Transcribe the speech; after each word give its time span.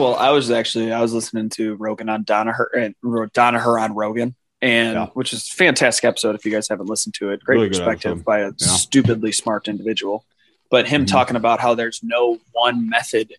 Well, 0.00 0.14
I 0.16 0.30
was 0.30 0.50
actually 0.50 0.92
I 0.92 1.00
was 1.02 1.12
listening 1.12 1.50
to 1.50 1.74
Rogan 1.74 2.08
on 2.08 2.24
Danaher 2.24 2.68
and 2.74 2.94
Danaher 3.04 3.78
on 3.80 3.94
Rogan, 3.94 4.34
and 4.62 4.94
Yeah. 4.94 5.06
which 5.12 5.34
is 5.34 5.46
a 5.46 5.50
fantastic 5.54 6.04
episode 6.04 6.34
if 6.34 6.44
you 6.46 6.50
guys 6.50 6.68
haven't 6.70 6.86
listened 6.88 7.14
to 7.16 7.28
it. 7.30 7.44
Great 7.44 7.56
Really 7.56 7.68
perspective 7.68 8.24
by 8.24 8.38
a 8.40 8.46
Yeah. 8.46 8.66
stupidly 8.68 9.30
smart 9.30 9.68
individual. 9.68 10.24
But 10.70 10.88
him 10.88 11.04
Mhm. 11.04 11.08
talking 11.10 11.36
about 11.36 11.60
how 11.60 11.74
there's 11.74 12.00
no 12.02 12.38
one 12.52 12.88
method. 12.88 13.34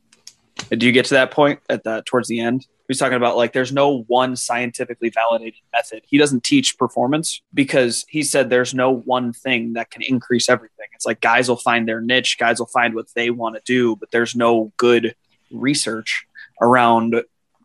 Do 0.69 0.85
you 0.85 0.91
get 0.91 1.05
to 1.05 1.15
that 1.15 1.31
point 1.31 1.61
at 1.67 1.83
the 1.83 2.03
towards 2.05 2.27
the 2.27 2.39
end? 2.39 2.67
He's 2.87 2.99
talking 2.99 3.17
about 3.17 3.37
like 3.37 3.53
there's 3.53 3.71
no 3.73 4.03
one 4.07 4.35
scientifically 4.35 5.09
validated 5.09 5.61
method. 5.73 6.03
He 6.05 6.19
doesn't 6.19 6.43
teach 6.43 6.77
performance 6.77 7.41
because 7.55 8.05
he 8.07 8.21
said 8.21 8.51
there's 8.51 8.75
no 8.75 8.91
one 8.91 9.33
thing 9.33 9.73
that 9.73 9.89
can 9.89 10.03
increase 10.03 10.47
everything. 10.47 10.87
It's 10.93 11.07
like 11.07 11.21
guys 11.21 11.49
will 11.49 11.55
find 11.55 11.87
their 11.87 12.01
niche, 12.01 12.37
guys 12.37 12.59
will 12.59 12.67
find 12.67 12.93
what 12.93 13.07
they 13.15 13.31
want 13.31 13.55
to 13.55 13.61
do, 13.65 13.95
but 13.95 14.11
there's 14.11 14.35
no 14.35 14.71
good 14.77 15.15
research 15.51 16.25
around 16.61 17.21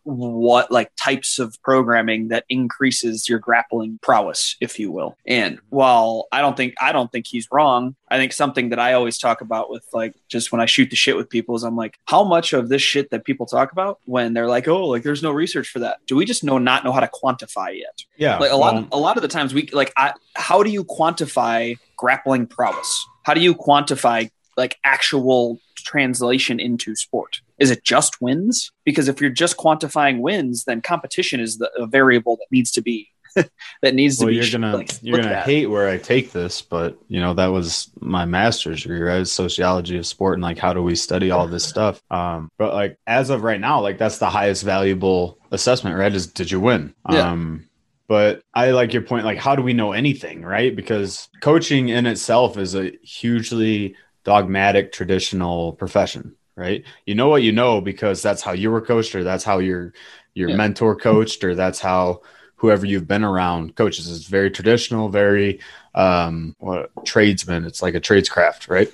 what 0.06 0.70
like 0.70 0.92
types 0.96 1.40
of 1.40 1.60
programming 1.64 2.28
that 2.28 2.44
increases 2.48 3.28
your 3.28 3.40
grappling 3.40 3.98
prowess 4.02 4.56
if 4.60 4.78
you 4.78 4.92
will. 4.92 5.16
And 5.26 5.58
while 5.68 6.28
i 6.30 6.40
don't 6.40 6.56
think 6.56 6.74
i 6.80 6.92
don't 6.92 7.10
think 7.10 7.26
he's 7.26 7.48
wrong 7.50 7.96
i 8.08 8.16
think 8.16 8.32
something 8.32 8.68
that 8.68 8.78
i 8.78 8.92
always 8.92 9.18
talk 9.18 9.40
about 9.40 9.68
with 9.68 9.84
like 9.92 10.14
just 10.28 10.52
when 10.52 10.60
i 10.60 10.66
shoot 10.66 10.90
the 10.90 10.96
shit 10.96 11.16
with 11.16 11.28
people 11.28 11.56
is 11.56 11.64
i'm 11.64 11.76
like 11.76 11.98
how 12.06 12.22
much 12.22 12.52
of 12.52 12.68
this 12.68 12.82
shit 12.82 13.10
that 13.10 13.24
people 13.24 13.46
talk 13.46 13.72
about 13.72 13.98
when 14.04 14.32
they're 14.32 14.48
like 14.48 14.68
oh 14.68 14.86
like 14.86 15.02
there's 15.02 15.22
no 15.22 15.32
research 15.32 15.68
for 15.68 15.80
that. 15.80 15.98
Do 16.06 16.14
we 16.14 16.24
just 16.24 16.44
know 16.44 16.58
not 16.58 16.84
know 16.84 16.92
how 16.92 17.00
to 17.00 17.08
quantify 17.08 17.76
yet? 17.76 18.04
Yeah. 18.16 18.38
like 18.38 18.52
a 18.52 18.56
lot 18.56 18.74
well, 18.74 18.88
a 18.92 18.98
lot 18.98 19.16
of 19.16 19.22
the 19.22 19.28
times 19.28 19.52
we 19.52 19.68
like 19.72 19.92
I, 19.96 20.12
how 20.36 20.62
do 20.62 20.70
you 20.70 20.84
quantify 20.84 21.76
grappling 21.96 22.46
prowess? 22.46 23.06
How 23.24 23.34
do 23.34 23.40
you 23.40 23.54
quantify 23.54 24.30
like 24.56 24.78
actual 24.84 25.58
translation 25.76 26.60
into 26.60 26.94
sport 26.94 27.40
is 27.58 27.70
it 27.70 27.84
just 27.84 28.20
wins 28.20 28.70
because 28.84 29.08
if 29.08 29.20
you're 29.20 29.30
just 29.30 29.56
quantifying 29.56 30.20
wins 30.20 30.64
then 30.64 30.80
competition 30.80 31.40
is 31.40 31.58
the 31.58 31.70
a 31.76 31.86
variable 31.86 32.36
that 32.36 32.46
needs 32.50 32.70
to 32.70 32.82
be 32.82 33.08
that 33.82 33.94
needs 33.94 34.18
to 34.18 34.26
be 34.26 34.34
you're 34.34 34.50
gonna 34.50 34.76
like, 34.76 35.02
you're 35.02 35.18
gonna 35.18 35.34
at. 35.34 35.44
hate 35.44 35.66
where 35.66 35.88
I 35.88 35.98
take 35.98 36.32
this, 36.32 36.62
but 36.62 36.98
you 37.08 37.20
know 37.20 37.34
that 37.34 37.48
was 37.48 37.90
my 38.00 38.24
master's 38.24 38.82
degree, 38.82 39.00
right? 39.00 39.26
Sociology 39.26 39.98
of 39.98 40.06
sport 40.06 40.34
and 40.34 40.42
like 40.42 40.58
how 40.58 40.72
do 40.72 40.82
we 40.82 40.94
study 40.94 41.30
all 41.30 41.46
this 41.46 41.64
stuff? 41.64 42.00
Um, 42.10 42.50
but 42.58 42.72
like 42.72 42.98
as 43.06 43.30
of 43.30 43.42
right 43.42 43.60
now, 43.60 43.80
like 43.80 43.98
that's 43.98 44.18
the 44.18 44.30
highest 44.30 44.62
valuable 44.62 45.38
assessment, 45.50 45.96
right? 45.96 46.14
Is 46.14 46.28
did 46.28 46.50
you 46.50 46.60
win? 46.60 46.94
Yeah. 47.10 47.30
Um, 47.30 47.68
but 48.08 48.42
I 48.54 48.70
like 48.70 48.92
your 48.92 49.02
point. 49.02 49.24
Like, 49.24 49.38
how 49.38 49.56
do 49.56 49.62
we 49.62 49.72
know 49.72 49.92
anything, 49.92 50.42
right? 50.42 50.74
Because 50.74 51.28
coaching 51.40 51.88
in 51.88 52.06
itself 52.06 52.56
is 52.56 52.76
a 52.76 52.92
hugely 53.02 53.96
dogmatic, 54.24 54.92
traditional 54.92 55.72
profession, 55.72 56.35
right? 56.56 56.84
You 57.04 57.14
know 57.14 57.28
what 57.28 57.42
you 57.42 57.52
know 57.52 57.80
because 57.80 58.22
that's 58.22 58.42
how 58.42 58.52
you 58.52 58.70
were 58.70 58.80
coached, 58.80 59.14
or 59.14 59.22
that's 59.24 59.44
how 59.44 59.58
your 59.58 59.92
your 60.34 60.50
Yeah. 60.50 60.56
mentor 60.56 60.96
coached, 60.96 61.44
or 61.44 61.54
that's 61.54 61.80
how 61.80 62.22
whoever 62.56 62.86
you've 62.86 63.06
been 63.06 63.24
around 63.24 63.76
coaches 63.76 64.08
is 64.08 64.26
very 64.26 64.50
traditional, 64.50 65.08
very 65.08 65.60
um 65.94 66.54
what 66.58 66.90
tradesman. 67.04 67.64
It's 67.64 67.82
like 67.82 67.94
a 67.94 68.00
tradescraft, 68.00 68.68
right? 68.68 68.92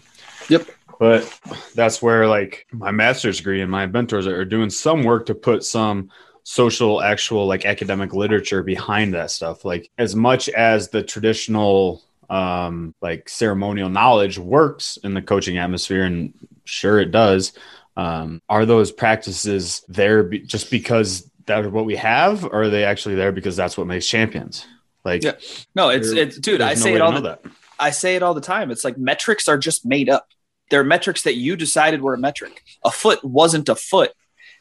Yep. 0.48 0.68
But 0.98 1.38
that's 1.74 2.00
where 2.02 2.28
like 2.28 2.66
my 2.72 2.90
master's 2.90 3.38
degree 3.38 3.60
and 3.60 3.70
my 3.70 3.86
mentors 3.86 4.26
are 4.26 4.44
doing 4.44 4.70
some 4.70 5.02
work 5.02 5.26
to 5.26 5.34
put 5.34 5.64
some 5.64 6.10
social 6.44 7.00
actual 7.02 7.46
like 7.46 7.64
academic 7.64 8.12
literature 8.14 8.64
behind 8.64 9.14
that 9.14 9.30
stuff 9.30 9.64
like 9.64 9.88
as 9.96 10.16
much 10.16 10.48
as 10.48 10.88
the 10.88 11.00
traditional 11.02 12.02
um 12.32 12.94
like 13.02 13.28
ceremonial 13.28 13.88
knowledge 13.90 14.38
works 14.38 14.96
in 15.04 15.12
the 15.14 15.20
coaching 15.22 15.58
atmosphere 15.58 16.04
and 16.04 16.32
sure 16.64 16.98
it 16.98 17.10
does 17.10 17.52
um 17.96 18.40
are 18.48 18.64
those 18.64 18.90
practices 18.90 19.84
there 19.88 20.22
be- 20.22 20.38
just 20.40 20.70
because 20.70 21.30
that's 21.44 21.68
what 21.68 21.84
we 21.84 21.96
have 21.96 22.44
or 22.44 22.62
are 22.62 22.70
they 22.70 22.84
actually 22.84 23.14
there 23.16 23.32
because 23.32 23.54
that's 23.56 23.76
what 23.76 23.86
makes 23.86 24.06
champions 24.06 24.66
like 25.04 25.22
Yeah. 25.22 25.32
no 25.74 25.90
it's 25.90 26.10
it's 26.10 26.38
dude 26.38 26.62
i 26.62 26.70
no 26.70 26.80
say 26.80 26.94
it 26.94 27.00
all 27.02 27.12
the 27.12 27.20
that. 27.20 27.44
I 27.78 27.90
say 27.90 28.14
it 28.14 28.22
all 28.22 28.34
the 28.34 28.40
time. 28.40 28.70
It's 28.70 28.84
like 28.84 28.96
metrics 28.96 29.48
are 29.48 29.58
just 29.58 29.84
made 29.84 30.08
up. 30.08 30.28
They're 30.70 30.84
metrics 30.84 31.22
that 31.22 31.34
you 31.34 31.56
decided 31.56 32.00
were 32.00 32.14
a 32.14 32.18
metric. 32.18 32.62
A 32.84 32.92
foot 32.92 33.24
wasn't 33.24 33.68
a 33.68 33.74
foot 33.74 34.12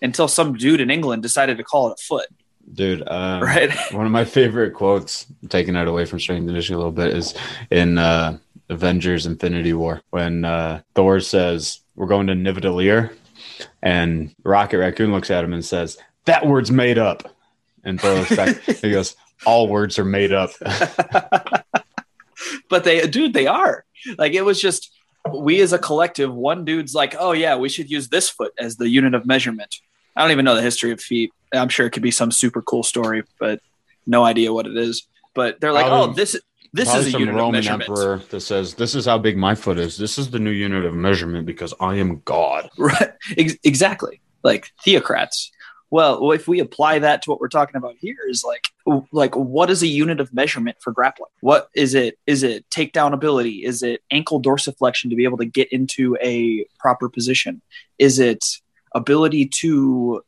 until 0.02 0.28
some 0.28 0.54
dude 0.56 0.81
in 0.81 0.90
England 0.90 1.22
decided 1.22 1.58
to 1.58 1.64
call 1.64 1.90
it 1.92 2.00
a 2.00 2.04
foot, 2.04 2.26
dude 2.74 3.08
um, 3.08 3.44
right? 3.44 3.72
One 3.92 4.06
of 4.06 4.12
my 4.12 4.26
favorite 4.26 4.72
quotes, 4.74 5.26
taking 5.50 5.76
it 5.76 5.88
away 5.88 6.06
from 6.06 6.20
strength 6.20 6.40
and 6.40 6.50
conditioning 6.50 6.76
a 6.76 6.80
little 6.80 6.92
bit, 6.92 7.16
is 7.16 7.34
in 7.70 7.98
uh, 7.98 8.38
Avengers: 8.70 9.26
Infinity 9.26 9.74
War 9.74 10.02
when 10.10 10.46
uh, 10.46 10.82
Thor 10.96 11.20
says, 11.20 11.80
"We're 11.96 12.08
going 12.08 12.28
to 12.28 12.34
Nidavellir," 12.34 13.12
and 13.82 14.34
Rocket 14.44 14.80
Raccoon 14.80 15.12
looks 15.12 15.32
at 15.32 15.44
him 15.44 15.54
and 15.54 15.64
says, 15.64 15.98
"That 16.26 16.46
word's 16.46 16.72
made 16.72 16.98
up." 16.98 17.36
And 17.84 18.00
Thor 18.00 18.14
looks 18.14 18.36
back. 18.36 18.62
he 18.62 18.92
goes, 18.92 19.16
"All 19.46 19.68
words 19.68 20.00
are 20.00 20.06
made 20.06 20.34
up." 20.34 20.52
but 22.70 22.84
they, 22.84 23.08
dude, 23.08 23.34
they 23.34 23.48
are. 23.48 23.86
Like 24.18 24.34
it 24.34 24.44
was 24.44 24.62
just 24.62 24.92
we 25.34 25.62
as 25.62 25.74
a 25.74 25.80
collective. 25.80 26.34
One 26.34 26.66
dude's 26.66 26.96
like, 26.96 27.16
"Oh 27.18 27.32
yeah, 27.34 27.56
we 27.58 27.70
should 27.70 27.90
use 27.90 28.10
this 28.10 28.30
foot 28.30 28.54
as 28.58 28.78
the 28.78 28.90
unit 28.90 29.14
of 29.14 29.26
measurement." 29.26 29.76
I 30.16 30.22
don't 30.22 30.32
even 30.32 30.46
know 30.46 30.56
the 30.56 30.62
history 30.62 30.92
of 30.92 31.02
feet. 31.02 31.32
I'm 31.54 31.70
sure 31.70 31.86
it 31.86 31.92
could 31.92 32.04
be 32.04 32.12
some 32.12 32.32
super 32.32 32.62
cool 32.62 32.84
story, 32.84 33.24
but 33.40 33.62
no 34.06 34.24
idea 34.24 34.54
what 34.54 34.68
it 34.68 34.78
is. 34.78 35.08
But 35.34 35.60
they're 35.62 35.74
like, 35.74 35.86
oh, 35.86 35.90
Probably- 35.90 36.12
"Oh, 36.12 36.16
this 36.16 36.36
is 36.36 36.42
this 36.74 36.94
is 36.94 37.08
a 37.14 37.20
unit 37.20 37.30
of 37.30 37.36
Roman 37.36 37.52
measurement." 37.54 37.90
emperor 37.90 38.22
that 38.30 38.42
says, 38.42 38.74
"This 38.76 38.96
is 38.96 39.06
how 39.06 39.18
big 39.18 39.38
my 39.38 39.56
foot 39.56 39.78
is. 39.78 39.98
This 39.98 40.18
is 40.18 40.30
the 40.32 40.40
new 40.40 40.52
unit 40.52 40.86
of 40.86 40.94
measurement 40.94 41.46
because 41.46 41.74
I 41.80 41.96
am 41.96 42.22
God." 42.26 42.70
Right. 42.78 43.12
Ex- 43.38 43.58
exactly. 43.64 44.22
Like 44.44 44.72
theocrats. 44.86 45.52
Well, 45.90 46.32
if 46.32 46.48
we 46.48 46.62
apply 46.62 47.00
that 47.00 47.22
to 47.24 47.30
what 47.30 47.42
we're 47.42 47.50
talking 47.50 47.76
about 47.76 47.96
here 48.00 48.16
is 48.30 48.46
like 48.46 48.66
like 49.12 49.36
what 49.36 49.70
is 49.70 49.84
a 49.84 49.88
unit 49.88 50.22
of 50.22 50.34
measurement 50.34 50.78
for 50.82 50.92
grappling? 50.94 51.30
What 51.42 51.68
is 51.76 51.94
it? 51.96 52.18
Is 52.26 52.44
it 52.44 52.66
takedown 52.70 53.12
ability? 53.14 53.66
Is 53.66 53.84
it 53.84 54.02
ankle 54.10 54.42
dorsiflexion 54.42 55.10
to 55.10 55.16
be 55.18 55.26
able 55.26 55.38
to 55.40 55.46
get 55.46 55.72
into 55.74 56.18
a 56.22 56.66
proper 56.80 57.10
position? 57.10 57.62
Is 58.00 58.20
it 58.20 58.44
ability 58.94 59.46
to 59.62 60.22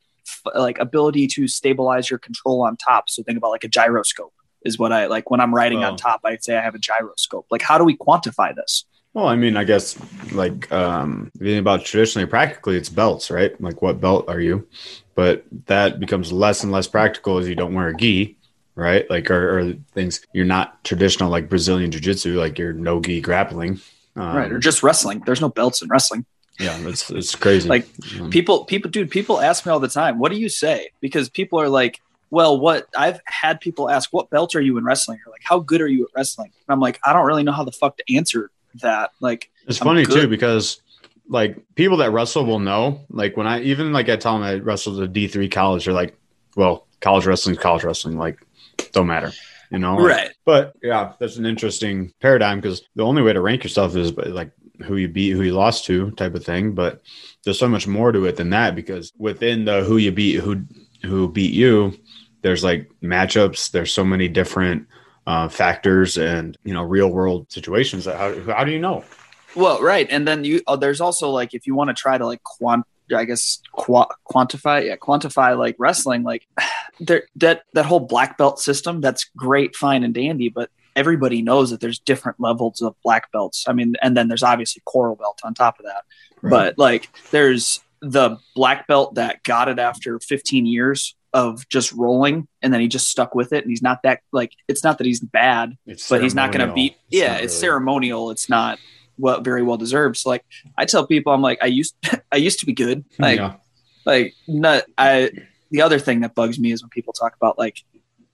like 0.56 0.79
ability 0.79 1.28
to 1.28 1.47
stabilize 1.47 2.09
your 2.09 2.19
control 2.19 2.62
on 2.63 2.78
top? 2.78 3.09
So 3.09 3.24
think 3.24 3.38
about 3.38 3.51
like 3.51 3.63
a 3.63 3.68
gyroscope 3.69 4.34
is 4.63 4.79
what 4.79 4.91
I 4.94 5.07
like 5.07 5.29
when 5.29 5.41
I'm 5.41 5.53
riding 5.53 5.84
Oh. 5.84 5.90
on 5.90 5.97
top, 5.97 6.22
I'd 6.24 6.44
say 6.44 6.56
I 6.57 6.62
have 6.62 6.75
a 6.75 6.79
gyroscope. 6.79 7.47
Like 7.52 7.62
how 7.62 7.78
do 7.78 7.84
we 7.84 7.97
quantify 7.97 8.56
this? 8.56 8.85
Well, 9.13 9.28
I 9.28 9.35
mean, 9.35 9.57
I 9.57 9.63
guess 9.63 9.97
like 10.31 10.72
um 10.72 11.31
thinking 11.38 11.59
about 11.59 11.85
traditionally 11.85 12.25
practically 12.28 12.78
it's 12.78 12.90
belts, 12.90 13.29
right? 13.29 13.59
Like 13.62 13.81
what 13.81 14.00
belt 14.02 14.25
are 14.28 14.40
you? 14.40 14.68
But 15.16 15.44
that 15.68 16.00
becomes 16.00 16.31
less 16.31 16.63
and 16.63 16.72
less 16.72 16.88
practical 16.88 17.38
as 17.38 17.47
you 17.47 17.53
don't 17.56 17.73
wear 17.75 17.90
a 17.90 17.96
gi, 17.96 18.38
right? 18.75 19.07
Like 19.09 19.29
or, 19.29 19.59
or 19.59 19.73
things 19.94 20.25
you're 20.34 20.46
not 20.46 20.84
traditional 20.84 21.29
like 21.29 21.47
Brazilian 21.50 21.91
jiu-jitsu, 21.91 22.40
like 22.40 22.57
you're 22.57 22.73
no 22.73 23.00
gi 23.02 23.22
grappling. 23.22 23.79
Um, 24.16 24.35
right. 24.35 24.52
Or 24.52 24.59
just 24.59 24.81
wrestling. 24.84 25.22
There's 25.25 25.41
no 25.41 25.50
belts 25.50 25.81
in 25.81 25.90
wrestling. 25.90 26.25
Yeah, 26.59 26.78
it's 26.88 27.09
it's 27.09 27.36
crazy. 27.36 27.68
Like, 27.68 27.88
Um, 28.19 28.30
people 28.30 28.66
people 28.66 28.90
dude 28.91 29.09
people 29.12 29.41
ask 29.41 29.66
me 29.66 29.72
all 29.72 29.80
the 29.80 29.88
time 29.88 30.19
what 30.19 30.31
do 30.31 30.38
you 30.38 30.50
say 30.50 30.90
because 31.02 31.30
people 31.30 31.59
are 31.59 31.69
like 31.69 32.00
well 32.30 32.59
what 32.59 32.88
i've 32.97 33.19
had 33.25 33.59
people 33.59 33.90
ask 33.90 34.12
what 34.14 34.30
belt 34.30 34.56
are 34.56 34.62
you 34.62 34.78
in 34.78 34.84
wrestling 34.84 35.19
or 35.25 35.31
like 35.31 35.41
how 35.44 35.59
good 35.59 35.81
are 35.81 35.88
you 35.88 36.03
at 36.06 36.09
wrestling 36.16 36.52
and 36.68 36.74
i'm 36.74 36.80
like 36.80 37.00
i 37.06 37.14
don't 37.14 37.25
really 37.25 37.44
know 37.44 37.52
how 37.52 37.64
the 37.64 37.72
fuck 37.72 37.97
to 37.97 38.16
answer 38.16 38.50
that 38.81 39.12
like 39.19 39.50
It's 39.68 39.80
I'm 39.81 39.86
funny 39.86 40.03
good. 40.06 40.22
too 40.22 40.28
because 40.28 40.81
like 41.30 41.58
people 41.75 41.97
that 41.97 42.12
wrestle 42.12 42.46
will 42.46 42.59
know. 42.59 43.06
Like 43.09 43.38
when 43.38 43.47
I 43.47 43.62
even 43.62 43.94
like 43.94 44.09
I 44.09 44.18
tell 44.18 44.34
them 44.34 44.44
I 44.44 44.56
wrestled 44.56 45.02
at 45.02 45.14
D 45.14 45.28
three 45.28 45.47
college, 45.47 45.85
they're 45.85 45.94
like, 45.94 46.18
"Well, 46.58 46.85
college 47.00 47.25
wrestling's 47.25 47.59
college 47.59 47.84
wrestling. 47.85 48.18
Like, 48.18 48.46
don't 48.91 49.08
matter." 49.08 49.31
You 49.72 49.80
know, 49.80 49.96
Like, 49.96 50.16
right 50.16 50.31
But 50.44 50.74
yeah, 50.84 51.14
that's 51.20 51.38
an 51.38 51.46
interesting 51.46 52.12
paradigm 52.20 52.59
because 52.59 52.84
the 52.96 53.03
only 53.03 53.22
way 53.22 53.32
to 53.32 53.40
rank 53.41 53.64
yourself 53.64 53.96
is 53.96 54.11
like 54.17 54.52
who 54.84 54.97
you 54.97 55.08
beat, 55.08 55.32
who 55.32 55.41
you 55.41 55.53
lost 55.53 55.85
to, 55.85 56.12
type 56.12 56.35
of 56.35 56.46
thing. 56.46 56.74
But 56.74 57.02
there's 57.44 57.59
so 57.59 57.68
much 57.68 57.88
more 57.88 58.12
to 58.12 58.26
it 58.26 58.35
than 58.35 58.52
that 58.52 58.76
because 58.76 59.12
within 59.18 59.66
the 59.66 59.84
who 59.84 59.97
you 59.97 60.12
beat, 60.12 60.40
who 60.40 60.66
who 61.03 61.28
beat 61.28 61.53
you, 61.53 61.97
there's 62.41 62.64
like 62.64 62.91
matchups. 63.02 63.72
There's 63.72 63.94
so 63.94 64.03
many 64.03 64.28
different 64.28 64.88
uh, 65.26 65.47
factors 65.50 66.18
and 66.18 66.58
you 66.64 66.74
know 66.74 66.84
real 66.84 67.09
world 67.09 67.52
situations. 67.52 68.06
That 68.06 68.18
how 68.18 68.53
how 68.53 68.64
do 68.64 68.72
you 68.72 68.80
know? 68.80 69.03
well 69.56 69.82
right 69.82 70.08
and 70.09 70.28
then 70.28 70.44
you 70.44 70.62
oh, 70.68 70.76
there's 70.76 71.02
also 71.02 71.29
like 71.29 71.53
if 71.53 71.68
you 71.68 71.76
want 71.76 71.90
to 71.90 71.94
try 71.94 72.18
to 72.18 72.26
like 72.26 72.41
quant 72.44 72.86
i 73.16 73.26
guess 73.26 73.62
qua- 73.72 74.08
quantify 74.29 74.86
yeah 74.86 74.96
quantify 74.96 75.58
like 75.58 75.76
wrestling 75.78 76.24
like 76.24 76.47
there 77.00 77.24
that 77.36 77.64
that 77.74 77.86
whole 77.86 78.00
black 78.00 78.38
belt 78.38 78.59
system 78.59 79.02
that's 79.02 79.26
great 79.36 79.76
fine 79.76 80.03
and 80.03 80.14
dandy 80.14 80.50
but 80.50 80.70
everybody 80.95 81.41
knows 81.41 81.72
that 81.72 81.79
there's 81.81 81.99
different 81.99 82.40
levels 82.40 82.81
of 82.81 82.95
black 83.03 83.31
belts. 83.31 83.66
I 83.67 83.73
mean 83.73 83.95
and 84.01 84.16
then 84.16 84.28
there's 84.28 84.43
obviously 84.43 84.81
coral 84.85 85.16
belt 85.16 85.40
on 85.43 85.53
top 85.53 85.79
of 85.79 85.85
that. 85.85 86.03
But 86.41 86.78
like 86.78 87.09
there's 87.31 87.79
the 88.01 88.37
black 88.53 88.85
belt 88.87 89.16
that 89.16 89.43
got 89.43 89.69
it 89.69 89.79
after 89.79 90.19
15 90.19 90.66
years 90.66 91.16
of 91.34 91.67
just 91.69 91.91
rolling 91.93 92.47
and 92.61 92.73
then 92.73 92.81
he 92.81 92.87
just 92.87 93.09
stuck 93.09 93.34
with 93.34 93.53
it 93.53 93.63
and 93.63 93.72
he's 93.72 93.81
not 93.81 94.03
that 94.03 94.19
like 94.31 94.51
it's 94.67 94.84
not 94.84 94.97
that 94.99 95.07
he's 95.07 95.19
bad 95.19 95.75
It's 95.87 96.07
but 96.07 96.22
he's 96.22 96.35
not 96.35 96.51
going 96.51 96.67
to 96.67 96.73
beat 96.73 96.95
yeah 97.09 97.34
not 97.34 97.43
it's 97.43 97.53
really- 97.53 97.59
ceremonial. 97.61 98.29
It's 98.31 98.49
not 98.49 98.78
well 99.17 99.41
very 99.41 99.63
well 99.63 99.78
deserved. 99.78 100.17
So 100.17 100.29
like 100.29 100.43
i 100.78 100.85
tell 100.85 101.07
people 101.07 101.34
i'm 101.34 101.41
like 101.41 101.59
i 101.61 101.67
used 101.67 101.95
i 102.31 102.35
used 102.35 102.59
to 102.59 102.66
be 102.66 102.73
good. 102.73 103.05
Like 103.17 103.40
yeah. 103.40 103.55
like 104.05 104.34
not 104.47 104.84
I 104.97 105.31
the 105.72 105.81
other 105.81 105.97
thing 105.97 106.22
that 106.22 106.35
bugs 106.35 106.59
me 106.59 106.72
is 106.72 106.84
when 106.84 106.90
people 106.90 107.13
talk 107.13 107.35
about 107.35 107.57
like 107.57 107.84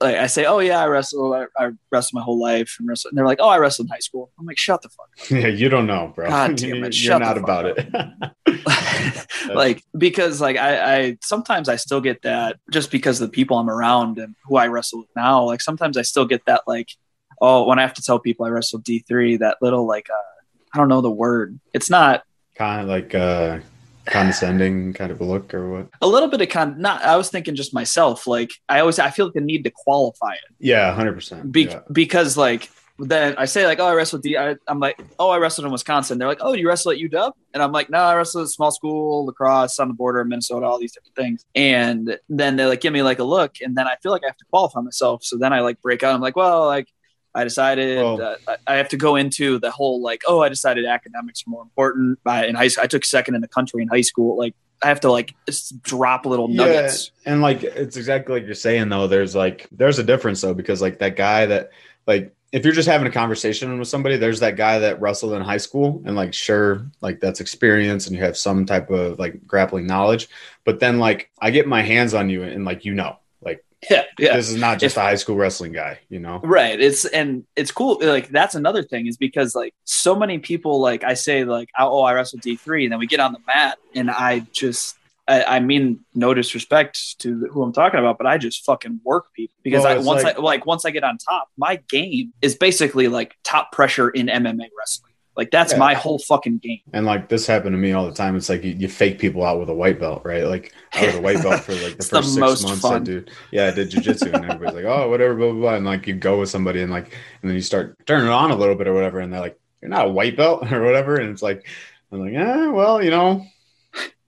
like 0.02 0.16
I 0.16 0.28
say, 0.28 0.46
oh 0.46 0.60
yeah, 0.60 0.80
I 0.80 0.88
wrestle, 0.88 1.34
I, 1.34 1.46
I 1.58 1.72
wrestled 1.92 2.20
my 2.20 2.24
whole 2.24 2.40
life, 2.40 2.78
and, 2.80 2.90
and 2.90 3.18
they're 3.18 3.26
like, 3.26 3.40
oh, 3.42 3.50
I 3.50 3.58
wrestled 3.58 3.88
in 3.88 3.92
high 3.92 4.00
school. 4.00 4.32
I'm 4.40 4.46
like, 4.46 4.58
shut 4.58 4.82
the 4.82 4.90
fuck. 4.90 5.10
up. 5.22 5.30
Yeah, 5.32 5.48
you 5.48 5.68
don't 5.68 5.88
know, 5.88 6.14
bro. 6.16 6.30
God 6.30 6.56
damn 6.58 6.84
it, 6.84 7.02
You're 7.02 7.20
not 7.20 7.38
about 7.38 7.66
up. 7.66 7.78
it. 7.78 9.28
like 9.54 9.84
because 9.98 10.40
like 10.42 10.58
I, 10.58 10.98
I 10.98 11.18
sometimes 11.22 11.70
I 11.70 11.76
still 11.76 12.02
get 12.02 12.22
that 12.24 12.58
just 12.72 12.92
because 12.92 13.20
of 13.22 13.30
the 13.30 13.32
people 13.32 13.58
I'm 13.58 13.70
around 13.70 14.20
and 14.20 14.36
who 14.46 14.58
I 14.58 14.68
wrestle 14.68 15.00
with 15.00 15.10
now. 15.16 15.44
Like 15.44 15.62
sometimes 15.62 15.98
I 15.98 16.02
still 16.04 16.26
get 16.26 16.46
that 16.46 16.64
like 16.68 16.90
oh 17.42 17.66
when 17.66 17.80
I 17.80 17.82
have 17.84 17.94
to 17.96 18.02
tell 18.02 18.20
people 18.20 18.46
I 18.46 18.50
wrestled 18.50 18.84
D 18.84 19.00
three 19.00 19.38
that 19.38 19.58
little 19.62 19.86
like 19.86 20.10
uh, 20.10 20.74
I 20.74 20.78
don't 20.78 20.88
know 20.90 21.02
the 21.02 21.12
word. 21.12 21.60
It's 21.74 21.90
not 21.90 22.24
kind 22.56 22.82
of 22.82 22.88
like 22.88 23.16
uh 23.16 23.60
condescending 24.10 24.94
kind 24.94 25.12
of 25.12 25.22
a 25.22 25.24
look 25.24 25.54
or 25.54 25.70
what? 25.70 25.90
a 26.02 26.08
little 26.08 26.30
bit 26.30 26.42
of 26.42 26.50
con. 26.50 26.80
Not 26.80 27.04
I 27.04 27.16
was 27.16 27.30
thinking 27.30 27.56
just 27.56 27.74
myself. 27.74 28.28
Like 28.28 28.52
I 28.68 28.80
always 28.80 29.00
I 29.00 29.10
feel 29.10 29.26
like 29.26 29.36
the 29.36 29.42
need 29.42 29.64
to 29.64 29.72
qualify 29.72 30.34
it. 30.34 30.56
Yeah, 30.60 30.94
hundred 30.94 31.14
percent. 31.14 31.52
Be- 31.52 31.70
because 31.92 32.38
like 32.38 32.70
then 33.00 33.36
I 33.38 33.46
say 33.46 33.66
like, 33.66 33.80
oh, 33.80 33.86
I 33.86 33.94
wrestled 33.94 34.24
D. 34.24 34.38
I, 34.38 34.56
I'm 34.68 34.80
like, 34.80 35.00
oh, 35.20 35.30
I 35.30 35.38
wrestled 35.38 35.66
in 35.66 35.72
Wisconsin. 35.72 36.18
They're 36.18 36.28
like, 36.28 36.42
oh, 36.42 36.54
you 36.54 36.68
wrestle 36.68 36.92
at 36.92 36.98
UW? 36.98 37.32
And 37.54 37.64
I'm 37.64 37.72
like, 37.72 37.90
no, 37.90 38.00
I 38.00 38.16
wrestled 38.16 38.44
at 38.44 38.50
small 38.50 38.72
school, 38.72 39.26
La 39.26 39.32
Crosse 39.32 39.80
on 39.80 39.88
the 39.88 39.94
border 39.94 40.20
of 40.20 40.28
Minnesota, 40.28 40.66
all 40.66 40.80
these 40.80 40.92
different 40.92 41.16
things. 41.16 41.46
And 41.56 42.18
then 42.28 42.58
they 42.58 42.66
like 42.66 42.82
give 42.82 42.94
me 42.94 43.02
like 43.02 43.20
a 43.20 43.24
look, 43.24 43.56
and 43.62 43.76
then 43.76 43.88
I 43.88 43.96
feel 44.04 44.12
like 44.12 44.24
I 44.24 44.28
have 44.28 44.38
to 44.38 44.46
qualify 44.46 44.82
myself. 44.82 45.24
So 45.24 45.38
then 45.38 45.54
I 45.54 45.62
like 45.62 45.82
break 45.82 46.04
out. 46.04 46.14
I'm 46.14 46.22
like, 46.22 46.36
well, 46.36 46.66
like 46.66 46.90
I 47.40 47.44
decided 47.44 47.98
uh, 47.98 48.36
I- 48.68 48.76
have 48.76 48.90
to 48.90 48.98
go 48.98 49.16
into 49.16 49.60
the 49.60 49.72
whole 49.72 50.02
like, 50.02 50.22
oh, 50.28 50.42
I 50.42 50.50
decided 50.50 50.86
academics 50.86 51.44
are 51.48 51.50
more 51.50 51.62
important. 51.62 52.20
I, 52.26 52.46
in 52.46 52.56
high 52.56 52.70
I 52.82 52.88
took 52.88 53.06
second 53.06 53.36
in 53.36 53.42
the 53.42 53.48
country 53.48 53.82
in 53.82 53.88
high 53.88 54.02
school. 54.02 54.38
Like 54.38 54.56
I 54.84 54.88
have 54.88 55.00
to 55.02 55.12
like 55.12 55.34
drop 55.82 56.26
little 56.26 56.48
nuggets. 56.48 57.12
Yeah, 57.26 57.34
and 57.34 57.42
like 57.42 57.64
it's 57.64 57.98
exactly 57.98 58.36
like 58.36 58.46
you're 58.46 58.56
saying 58.56 58.90
though. 58.90 59.08
There's 59.08 59.36
like 59.36 59.68
there's 59.72 60.00
a 60.00 60.04
difference 60.04 60.42
though 60.42 60.54
because 60.54 60.82
like 60.82 61.00
that 61.00 61.16
guy 61.16 61.46
that 61.46 61.72
like 62.08 62.34
if 62.52 62.64
you're 62.64 62.74
just 62.74 62.88
having 62.88 63.08
a 63.08 63.12
conversation 63.12 63.78
with 63.78 63.88
somebody, 63.88 64.18
there's 64.18 64.40
that 64.40 64.56
guy 64.56 64.80
that 64.80 65.00
wrestled 65.00 65.34
in 65.34 65.42
high 65.42 65.58
school 65.58 66.02
and 66.06 66.16
like 66.16 66.34
sure 66.34 66.86
like 67.02 67.20
that's 67.20 67.42
experience 67.42 68.08
and 68.08 68.16
you 68.16 68.24
have 68.24 68.36
some 68.36 68.66
type 68.66 68.90
of 68.90 69.20
like 69.20 69.46
grappling 69.46 69.86
knowledge, 69.86 70.28
but 70.66 70.80
then 70.80 70.98
like 71.00 71.30
I 71.40 71.52
get 71.52 71.68
my 71.68 71.82
hands 71.82 72.14
on 72.14 72.30
you 72.30 72.44
and 72.44 72.66
like 72.66 72.86
you 72.86 72.94
know 72.94 73.19
Yeah, 73.90 74.04
yeah. 74.18 74.36
this 74.36 74.50
is 74.50 74.58
not 74.60 74.78
just 74.80 74.94
If- 74.94 74.98
a 74.98 75.02
high 75.02 75.16
school 75.16 75.36
wrestling 75.38 75.72
guy, 75.72 76.00
you 76.10 76.20
know. 76.20 76.40
right 76.44 76.80
it's 76.80 77.06
and 77.06 77.46
it's 77.56 77.72
cool 77.72 77.98
like 78.02 78.28
that's 78.30 78.54
another 78.56 78.84
thing 78.84 79.08
is 79.08 79.16
because 79.18 79.56
like 79.56 79.74
so 79.86 80.16
many 80.16 80.38
people 80.40 80.82
like 80.82 81.04
i 81.06 81.14
say 81.14 81.46
like 81.46 81.70
oh, 81.80 82.00
oh 82.00 82.02
i 82.02 82.14
wrestle 82.14 82.40
d3 82.40 82.84
and 82.84 82.92
then 82.92 83.00
we 83.00 83.08
get 83.08 83.20
on 83.22 83.32
the 83.32 83.40
mat 83.48 83.78
and 83.96 84.12
i 84.12 84.40
just 84.52 84.98
I, 85.30 85.44
I 85.44 85.60
mean 85.62 86.00
no 86.14 86.34
disrespect 86.34 87.20
to 87.20 87.48
who 87.52 87.64
i'm 87.64 87.72
talking 87.72 88.00
about 88.00 88.18
but 88.18 88.28
i 88.28 88.38
just 88.38 88.66
fucking 88.66 89.00
work 89.06 89.32
people 89.34 89.56
because 89.64 89.84
Well, 89.86 89.94
i 90.02 90.04
once 90.04 90.24
like- 90.24 90.38
i 90.38 90.42
like 90.42 90.66
once 90.66 90.84
i 90.86 90.92
get 90.92 91.04
on 91.06 91.18
top 91.18 91.48
my 91.56 91.78
game 91.90 92.34
is 92.42 92.56
basically 92.56 93.08
like 93.08 93.38
top 93.44 93.72
pressure 93.72 94.10
in 94.10 94.26
mma 94.28 94.68
wrestling 94.78 95.09
like 95.40 95.52
that's 95.52 95.72
Yeah. 95.72 95.80
my 95.80 95.94
whole 95.94 96.20
fucking 96.20 96.58
game 96.58 96.82
And 96.94 97.06
like 97.06 97.30
this 97.30 97.48
happened 97.48 97.74
to 97.74 97.78
me 97.78 97.94
all 97.94 98.06
the 98.06 98.14
time. 98.14 98.36
It's 98.36 98.50
like 98.50 98.64
you, 98.64 98.74
you 98.74 98.90
fake 98.90 99.18
people 99.20 99.44
out 99.46 99.58
with 99.60 99.70
a 99.70 99.74
white 99.74 99.98
belt, 100.00 100.22
right? 100.26 100.44
Like 100.44 100.74
I 100.94 101.06
was 101.06 101.16
a 101.16 101.22
white 101.22 101.42
belt 101.42 101.62
for 101.62 101.74
like 101.76 101.98
the 101.98 102.04
first 102.04 102.12
the 102.12 102.22
six 102.24 102.38
most 102.38 102.64
months. 102.66 102.84
I 102.86 102.90
fun. 102.90 103.04
do. 103.06 103.26
Yeah, 103.52 103.68
I 103.68 103.72
did 103.72 103.90
jujitsu, 103.90 104.34
and 104.34 104.44
everybody's 104.44 104.76
like, 104.76 104.86
"Oh, 104.86 105.10
whatever, 105.10 105.34
blah, 105.36 105.52
blah 105.52 105.62
blah." 105.62 105.76
And 105.76 105.86
like 105.86 106.06
you 106.08 106.14
go 106.14 106.40
with 106.42 106.50
somebody, 106.50 106.82
and 106.82 106.92
like, 106.92 107.06
and 107.42 107.50
then 107.50 107.56
you 107.56 107.62
start 107.62 107.96
turning 108.06 108.28
it 108.28 108.32
on 108.34 108.52
a 108.52 108.56
little 108.56 108.76
bit 108.76 108.88
or 108.88 108.94
whatever, 108.94 109.20
and 109.22 109.32
they're 109.32 109.40
like, 109.40 109.58
"You're 109.82 109.90
not 109.90 110.08
a 110.08 110.10
white 110.12 110.36
belt 110.36 110.70
or 110.74 110.84
whatever," 110.84 111.16
and 111.16 111.30
it's 111.32 111.42
like, 111.42 111.66
I'm 112.12 112.20
like, 112.20 112.34
"Yeah, 112.34 112.68
well, 112.68 113.02
you 113.02 113.10
know, 113.12 113.46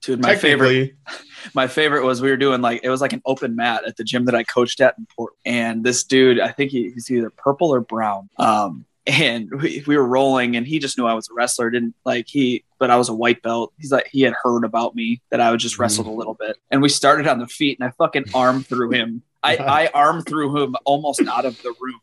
dude 0.02 0.22
my 0.22 0.36
favorite 0.36 0.94
my 1.54 1.68
favorite 1.68 2.04
was 2.06 2.22
we 2.22 2.30
were 2.30 2.38
doing 2.38 2.62
like 2.62 2.82
it 2.84 2.90
was 2.90 3.02
like 3.02 3.14
an 3.14 3.22
open 3.26 3.56
mat 3.56 3.84
at 3.86 3.98
the 3.98 4.04
gym 4.04 4.26
that 4.26 4.36
I 4.36 4.44
coached 4.44 4.80
at 4.82 4.98
in 4.98 5.06
Port. 5.16 5.34
And 5.46 5.84
this 5.84 6.04
dude, 6.04 6.40
I 6.40 6.52
think 6.52 6.72
he, 6.72 6.92
he's 6.92 7.10
either 7.12 7.30
purple 7.32 7.74
or 7.74 7.82
brown. 7.82 8.30
Um, 8.38 8.86
and 9.08 9.50
we, 9.62 9.84
we 9.88 9.98
were 9.98 10.06
rolling, 10.06 10.56
and 10.56 10.68
he 10.68 10.80
just 10.80 10.98
knew 10.98 11.06
I 11.06 11.14
was 11.14 11.30
a 11.30 11.34
wrestler. 11.34 11.70
Didn't 11.70 11.96
like 12.06 12.28
he, 12.28 12.64
but 12.80 12.92
I 12.92 12.98
was 12.98 13.10
a 13.10 13.14
white 13.14 13.42
belt. 13.42 13.74
He's 13.80 13.92
like 13.92 14.08
he 14.08 14.22
had 14.22 14.34
heard 14.44 14.64
about 14.64 14.96
me 14.96 15.22
that 15.32 15.42
I 15.42 15.52
would 15.52 15.60
just 15.60 15.76
mm-hmm. 15.76 15.84
wrestled 15.84 16.08
a 16.08 16.12
little 16.12 16.36
bit. 16.36 16.58
And 16.70 16.82
we 16.82 16.90
started 16.90 17.28
on 17.28 17.40
the 17.40 17.48
feet, 17.48 17.80
and 17.80 17.88
I 17.88 17.92
fucking 17.98 18.26
arm 18.34 18.64
through 18.64 18.92
him. 18.92 19.24
I 19.42 19.56
I 19.58 19.90
arm 19.94 20.22
through 20.22 20.62
him 20.62 20.76
almost 20.86 21.22
out 21.28 21.46
of 21.46 21.62
the 21.62 21.74
room. 21.80 22.00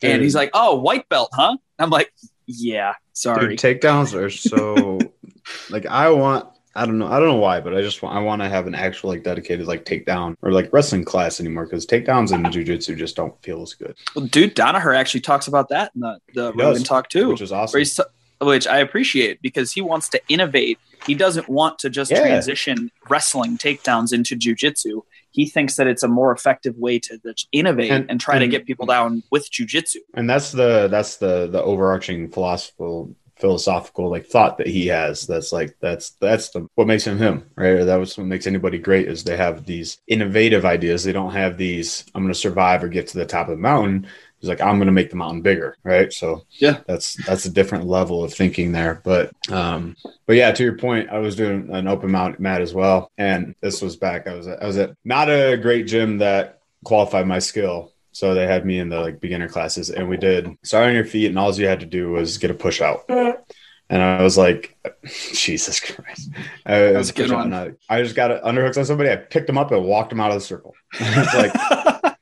And 0.00 0.22
he's 0.22 0.34
like, 0.34 0.50
"Oh, 0.54 0.76
white 0.76 1.08
belt, 1.08 1.30
huh?" 1.32 1.56
I'm 1.78 1.90
like, 1.90 2.12
"Yeah, 2.46 2.94
sorry." 3.12 3.56
dude, 3.56 3.58
takedowns 3.58 4.14
are 4.14 4.30
so 4.30 4.98
like 5.70 5.86
I 5.86 6.10
want." 6.10 6.48
I 6.74 6.86
don't 6.86 6.98
know. 6.98 7.06
I 7.08 7.18
don't 7.18 7.28
know 7.28 7.36
why, 7.36 7.60
but 7.60 7.74
I 7.74 7.80
just 7.82 8.02
want 8.02 8.16
I 8.16 8.20
want 8.20 8.42
to 8.42 8.48
have 8.48 8.66
an 8.66 8.74
actual 8.74 9.10
like 9.10 9.22
dedicated 9.24 9.66
like 9.66 9.84
takedown 9.84 10.36
or 10.42 10.52
like 10.52 10.72
wrestling 10.72 11.04
class 11.04 11.40
anymore 11.40 11.64
because 11.64 11.86
takedowns 11.86 12.32
in 12.32 12.42
jujitsu 12.44 12.96
just 12.96 13.16
don't 13.16 13.34
feel 13.42 13.62
as 13.62 13.74
good, 13.74 13.96
Well, 14.14 14.26
dude, 14.26 14.54
Danaher 14.54 14.96
actually 14.96 15.20
talks 15.22 15.48
about 15.48 15.68
that 15.70 15.90
in 15.94 16.00
the 16.02 16.18
the 16.34 16.52
He 16.52 16.58
does, 16.58 16.82
talk 16.82 17.08
too. 17.08 17.28
which 17.30 17.40
is 17.40 17.50
awesome. 17.52 17.78
he's, 17.78 17.98
which 18.40 18.66
I 18.66 18.78
appreciate 18.78 19.42
because 19.42 19.72
he 19.72 19.80
wants 19.80 20.08
to 20.10 20.20
innovate. 20.28 20.78
He 21.06 21.14
doesn't 21.14 21.48
want 21.48 21.78
to 21.80 21.90
just 21.90 22.10
Yeah. 22.10 22.20
transition 22.20 22.90
wrestling 23.08 23.56
takedowns 23.58 24.12
into 24.12 24.36
jujitsu. 24.36 25.02
He 25.30 25.46
thinks 25.46 25.76
that 25.76 25.86
it's 25.86 26.02
a 26.02 26.08
more 26.08 26.32
effective 26.32 26.76
way 26.76 26.98
to 27.00 27.18
just 27.18 27.48
innovate 27.52 27.90
and, 27.90 28.08
And- 28.10 28.20
try 28.20 28.38
to 28.38 28.46
get 28.48 28.66
people 28.66 28.86
down 28.86 29.22
with 29.30 29.50
jujitsu. 29.50 29.96
and 30.14 30.28
that's 30.30 30.52
the 30.52 30.86
that's 30.88 31.16
the 31.16 31.48
the 31.48 31.62
overarching 31.62 32.30
philosophical 32.30 33.14
philosophical 33.40 34.10
like 34.10 34.26
thought 34.26 34.58
that 34.58 34.66
he 34.66 34.86
has 34.88 35.26
that's 35.26 35.52
like 35.52 35.76
that's 35.80 36.10
that's 36.20 36.50
the 36.50 36.66
what 36.74 36.86
makes 36.86 37.06
him 37.06 37.18
him 37.18 37.44
right? 37.56 37.68
Or 37.70 37.84
that 37.84 37.96
was 37.96 38.16
what 38.18 38.26
makes 38.26 38.46
anybody 38.46 38.78
great 38.78 39.08
is 39.08 39.22
they 39.24 39.36
have 39.36 39.64
these 39.64 39.98
innovative 40.08 40.64
ideas. 40.64 41.04
They 41.04 41.12
don't 41.12 41.32
have 41.32 41.56
these 41.56 42.04
i'm 42.14 42.22
going 42.22 42.32
to 42.32 42.38
survive 42.38 42.82
or 42.82 42.88
get 42.88 43.06
to 43.08 43.18
the 43.18 43.26
top 43.26 43.48
of 43.48 43.56
the 43.56 43.62
mountain. 43.62 44.06
He's 44.40 44.48
like 44.48 44.60
i'm 44.60 44.76
going 44.78 44.86
to 44.86 44.92
make 44.92 45.10
the 45.10 45.16
mountain 45.16 45.42
bigger 45.42 45.76
right? 45.84 46.12
So 46.12 46.44
Yeah. 46.50 46.80
that's 46.86 47.14
that's 47.26 47.44
a 47.44 47.50
different 47.50 47.86
level 47.86 48.24
of 48.24 48.32
thinking 48.34 48.72
there. 48.72 49.00
But 49.04 49.30
um 49.50 49.96
but 50.26 50.36
yeah 50.36 50.50
to 50.52 50.62
your 50.64 50.76
point 50.76 51.08
i 51.10 51.18
was 51.18 51.36
doing 51.36 51.68
an 51.72 51.88
open 51.88 52.10
mount 52.10 52.40
mat 52.40 52.60
as 52.60 52.74
well. 52.74 53.10
And 53.18 53.54
this 53.60 53.82
was 53.82 53.96
back 53.96 54.26
i 54.26 54.34
was 54.34 54.46
at, 54.48 54.62
i 54.62 54.66
was 54.66 54.76
at 54.78 54.90
not 55.04 55.28
a 55.28 55.56
great 55.56 55.86
gym 55.86 56.18
that 56.18 56.60
qualified 56.84 57.26
my 57.26 57.38
skill 57.40 57.92
so 58.18 58.34
they 58.34 58.48
had 58.48 58.66
me 58.66 58.80
in 58.80 58.88
the 58.88 58.98
like 58.98 59.20
beginner 59.20 59.48
classes 59.48 59.90
and 59.90 60.08
we 60.08 60.16
did 60.16 60.48
start 60.64 60.88
on 60.88 60.94
your 60.94 61.04
feet 61.04 61.26
and 61.26 61.38
all 61.38 61.54
you 61.54 61.68
had 61.68 61.78
to 61.78 61.86
do 61.86 62.10
was 62.10 62.36
get 62.38 62.50
a 62.50 62.54
push 62.54 62.80
out. 62.80 63.04
And 63.08 64.02
I 64.02 64.22
was 64.22 64.36
like, 64.36 64.76
Jesus 65.32 65.78
Christ. 65.78 66.30
It 66.66 66.96
was 66.96 67.12
good 67.12 67.30
one. 67.30 67.54
I, 67.54 67.74
I 67.88 68.02
just 68.02 68.16
got 68.16 68.42
underhooks 68.42 68.76
on 68.76 68.84
somebody. 68.86 69.10
I 69.10 69.16
picked 69.16 69.48
him 69.48 69.56
up 69.56 69.70
and 69.70 69.84
walked 69.84 70.10
him 70.10 70.18
out 70.20 70.32
of 70.32 70.34
the 70.34 70.40
circle. 70.40 70.74
it's 70.94 71.32
like, 71.32 71.52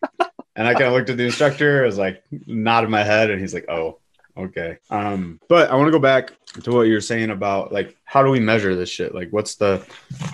and 0.54 0.68
I 0.68 0.74
kind 0.74 0.84
of 0.84 0.92
looked 0.92 1.08
at 1.08 1.16
the 1.16 1.24
instructor. 1.24 1.82
I 1.82 1.86
was 1.86 1.96
like, 1.96 2.22
nodded 2.46 2.90
my 2.90 3.02
head, 3.02 3.30
and 3.30 3.40
he's 3.40 3.54
like, 3.54 3.64
"Oh, 3.70 3.98
okay." 4.36 4.78
Um, 4.90 5.40
but 5.48 5.70
I 5.70 5.74
want 5.76 5.88
to 5.88 5.92
go 5.92 5.98
back 5.98 6.32
to 6.62 6.70
what 6.70 6.82
you're 6.82 7.00
saying 7.00 7.30
about 7.30 7.72
like, 7.72 7.96
how 8.04 8.22
do 8.22 8.30
we 8.30 8.40
measure 8.40 8.74
this 8.74 8.88
shit? 8.88 9.14
Like, 9.14 9.28
what's 9.30 9.56
the 9.56 9.84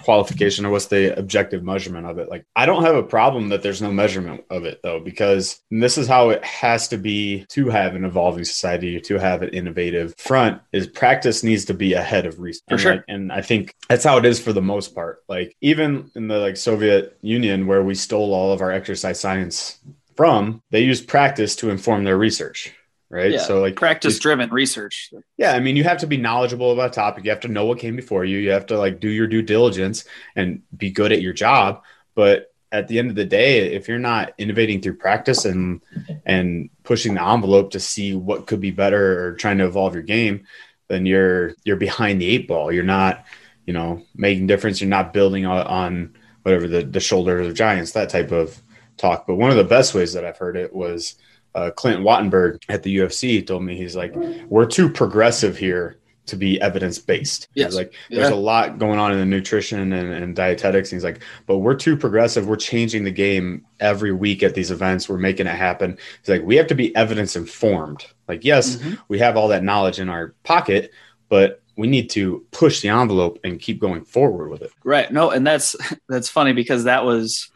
qualification 0.05 0.65
or 0.65 0.71
what's 0.71 0.87
the 0.87 1.19
objective 1.19 1.65
measurement 1.65 2.07
of 2.07 2.19
it? 2.19 2.29
Like, 2.29 2.45
I 2.55 2.67
don't 2.67 2.85
have 2.85 2.95
a 2.95 3.03
problem 3.03 3.49
that 3.49 3.63
there's 3.63 3.83
no 3.83 3.91
measurement 3.91 4.45
of 4.51 4.65
it 4.65 4.81
though, 4.83 5.01
because 5.01 5.61
this 5.71 5.99
is 5.99 6.07
how 6.07 6.31
it 6.31 6.45
has 6.45 6.89
to 6.89 6.97
be 6.97 7.45
to 7.49 7.69
have 7.71 7.95
an 7.95 8.05
evolving 8.05 8.45
society, 8.45 9.01
to 9.01 9.19
have 9.19 9.43
an 9.43 9.49
innovative 9.51 10.15
front. 10.17 10.61
Is 10.73 10.87
practice 10.87 11.43
needs 11.43 11.65
to 11.67 11.75
be 11.75 11.95
ahead 11.95 12.27
of 12.27 12.39
research. 12.41 12.63
For 12.69 12.75
And, 12.75 12.81
sure. 12.81 12.95
like, 12.97 13.05
and 13.09 13.33
I 13.33 13.43
think 13.43 13.75
that's 13.89 14.05
how 14.05 14.19
it 14.19 14.25
is 14.25 14.39
for 14.41 14.53
the 14.53 14.63
most 14.63 14.95
part. 14.95 15.23
Like 15.29 15.57
even 15.61 16.11
in 16.15 16.29
the 16.29 16.39
like 16.39 16.57
Soviet 16.57 17.19
Union, 17.23 17.67
where 17.67 17.83
we 17.83 17.95
stole 17.95 18.33
all 18.35 18.53
of 18.53 18.61
our 18.61 18.71
exercise 18.71 19.19
science 19.19 19.81
from, 20.17 20.63
they 20.71 20.83
used 20.83 21.09
practice 21.09 21.57
to 21.57 21.71
inform 21.71 22.05
their 22.05 22.19
research. 22.19 22.75
Right. 23.13 23.33
Yeah, 23.33 23.43
so 23.43 23.61
like 23.61 23.77
Practice 23.77 24.19
driven 24.19 24.49
research. 24.49 25.13
yeah, 25.37 25.53
I 25.53 25.61
mean, 25.61 25.77
you 25.77 25.85
have 25.85 25.99
to 25.99 26.07
be 26.07 26.17
knowledgeable 26.17 26.73
about 26.73 26.93
a 26.93 26.95
topic. 26.95 27.25
You 27.25 27.31
have 27.31 27.41
to 27.41 27.49
know 27.49 27.67
what 27.67 27.79
came 27.79 27.95
before 27.95 28.25
you. 28.25 28.39
You 28.39 28.53
have 28.53 28.65
to 28.69 28.79
like 28.79 29.01
do 29.01 29.09
your 29.11 29.27
due 29.27 29.43
diligence 29.43 30.07
and 30.35 30.63
be 30.75 30.91
good 30.91 31.13
at 31.13 31.21
your 31.21 31.35
job. 31.35 31.83
But 32.15 32.51
at 32.73 32.89
the 32.89 32.99
end 32.99 33.11
of 33.11 33.17
the 33.17 33.27
day, 33.27 33.75
if 33.75 33.87
you're 33.87 33.99
not 33.99 34.33
innovating 34.39 34.81
through 34.81 34.97
practice 34.97 35.45
and 35.45 35.83
and 36.25 36.71
pushing 36.85 37.13
the 37.13 37.23
envelope 37.23 37.73
to 37.73 37.81
see 37.81 38.15
what 38.15 38.47
could 38.47 38.61
be 38.61 38.71
better 38.71 39.27
or 39.27 39.35
trying 39.35 39.59
to 39.59 39.67
evolve 39.67 39.93
your 39.93 40.03
game, 40.03 40.47
then 40.89 41.05
you're 41.05 41.53
you're 41.65 41.77
behind 41.77 42.19
the 42.19 42.27
eight 42.27 42.49
ball. 42.49 42.73
You're 42.73 42.83
not, 42.83 43.27
you 43.67 43.75
know, 43.75 44.07
making 44.15 44.47
difference. 44.47 44.81
You're 44.81 44.89
not 44.89 45.13
building 45.13 45.45
on, 45.45 45.67
on 45.67 46.15
whatever 46.45 46.67
the 46.67 46.83
the 46.83 46.99
shoulders 46.99 47.47
of 47.47 47.53
giants, 47.53 47.93
that 47.93 48.09
type 48.09 48.33
of 48.33 48.59
talk. 48.97 49.27
But 49.27 49.35
one 49.37 49.51
of 49.51 49.59
the 49.59 49.65
best 49.65 49.95
ways 49.95 50.15
that 50.15 50.25
I've 50.25 50.39
heard 50.39 50.57
it 50.57 50.75
was 50.75 51.17
uh, 51.55 51.71
Clint 51.71 52.01
Wattenberg 52.01 52.63
at 52.69 52.83
the 52.83 52.97
UFC 52.99 53.47
told 53.47 53.63
me 53.63 53.77
he's 53.77 53.97
like, 53.97 54.15
we're 54.49 54.67
too 54.67 54.89
progressive 54.89 55.57
here 55.57 55.99
to 56.25 56.37
be 56.37 56.61
evidence 56.61 56.99
based. 56.99 57.49
Yes. 57.55 57.75
Like 57.75 57.95
there's 58.09 58.31
a 58.31 58.37
lot 58.37 58.79
going 58.79 58.99
on 58.99 59.11
in 59.13 59.19
the 59.19 59.27
nutrition 59.27 59.93
and, 59.93 60.13
and 60.13 60.37
dietetics. 60.37 60.93
And 60.93 60.97
he's 60.97 61.05
like, 61.05 61.21
but 61.47 61.59
we're 61.59 61.75
too 61.75 61.97
progressive. 61.97 62.47
We're 62.47 62.57
changing 62.57 63.03
the 63.05 63.11
game 63.11 63.67
every 63.81 64.13
week 64.13 64.43
at 64.45 64.55
these 64.55 64.71
events. 64.71 65.09
We're 65.09 65.19
making 65.19 65.49
it 65.49 65.57
happen. 65.57 65.99
He's 66.21 66.29
like, 66.29 66.43
we 66.43 66.55
have 66.57 66.69
to 66.69 66.77
be 66.77 66.95
evidence 66.95 67.35
informed. 67.35 68.07
Like, 68.29 68.45
yes, 68.45 68.77
Mhm. 68.77 68.99
we 69.09 69.19
have 69.19 69.37
all 69.37 69.49
that 69.49 69.65
knowledge 69.65 69.99
in 69.99 70.09
our 70.09 70.35
pocket, 70.45 70.93
but 71.29 71.61
we 71.77 71.89
need 71.89 72.09
to 72.11 72.47
push 72.53 72.83
the 72.83 72.89
envelope 72.89 73.41
and 73.43 73.59
keep 73.59 73.81
going 73.81 74.05
forward 74.05 74.49
with 74.49 74.63
it. 74.63 74.71
Right. 74.85 75.13
No, 75.13 75.31
and 75.31 75.45
that's 75.47 75.75
that's 76.09 76.29
funny 76.29 76.53
because 76.53 76.85
that 76.85 77.05
was 77.05 77.51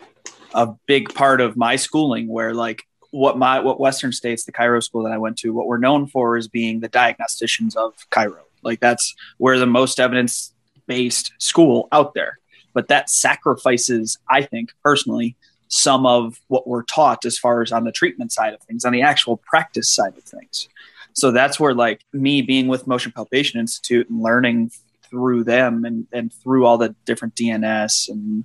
a 0.55 0.69
big 0.87 1.15
part 1.15 1.41
of 1.41 1.57
my 1.57 1.77
schooling 1.77 2.27
where 2.27 2.53
like 2.53 2.83
what 3.17 3.39
my 3.39 3.61
what 3.61 3.81
Western 3.81 4.13
States, 4.13 4.45
the 4.45 4.53
chiro 4.53 4.83
school 4.83 5.03
that 5.05 5.13
I 5.13 5.19
went 5.19 5.39
to, 5.39 5.53
what 5.53 5.67
we're 5.67 5.79
known 5.79 6.07
for 6.07 6.37
is 6.37 6.49
being 6.49 6.81
the 6.81 6.89
diagnosticians 6.89 7.77
of 7.77 7.95
chiro. 8.11 8.41
Like 8.63 8.81
that's 8.81 9.15
where 9.39 9.59
the 9.59 9.67
most 9.67 10.01
evidence 10.01 10.53
based 10.87 11.33
school 11.39 11.89
out 11.93 12.15
there. 12.15 12.39
But 12.75 12.89
that 12.89 13.09
sacrifices, 13.09 14.19
I 14.29 14.43
think 14.43 14.73
personally, 14.83 15.37
some 15.69 16.05
of 16.07 16.41
what 16.49 16.69
we're 16.69 16.85
taught 16.85 17.25
as 17.25 17.39
far 17.39 17.63
as 17.63 17.73
on 17.73 17.85
the 17.85 17.93
treatment 17.93 18.33
side 18.33 18.55
of 18.55 18.61
things, 18.63 18.85
on 18.85 18.93
the 18.93 19.03
actual 19.03 19.39
practice 19.39 19.89
side 19.89 20.17
of 20.17 20.25
things. 20.25 20.69
So 21.15 21.33
that's 21.33 21.59
where 21.59 21.75
like 21.75 22.03
me 22.13 22.43
being 22.43 22.69
with 22.69 22.87
Motion 22.87 23.13
Palpation 23.13 23.59
Institute 23.59 24.09
and 24.11 24.23
learning 24.23 24.71
through 25.09 25.45
them 25.45 25.85
and, 25.85 26.07
and 26.13 26.33
through 26.33 26.67
all 26.67 26.79
the 26.79 26.95
different 27.07 27.35
DNS 27.35 28.11
and 28.11 28.45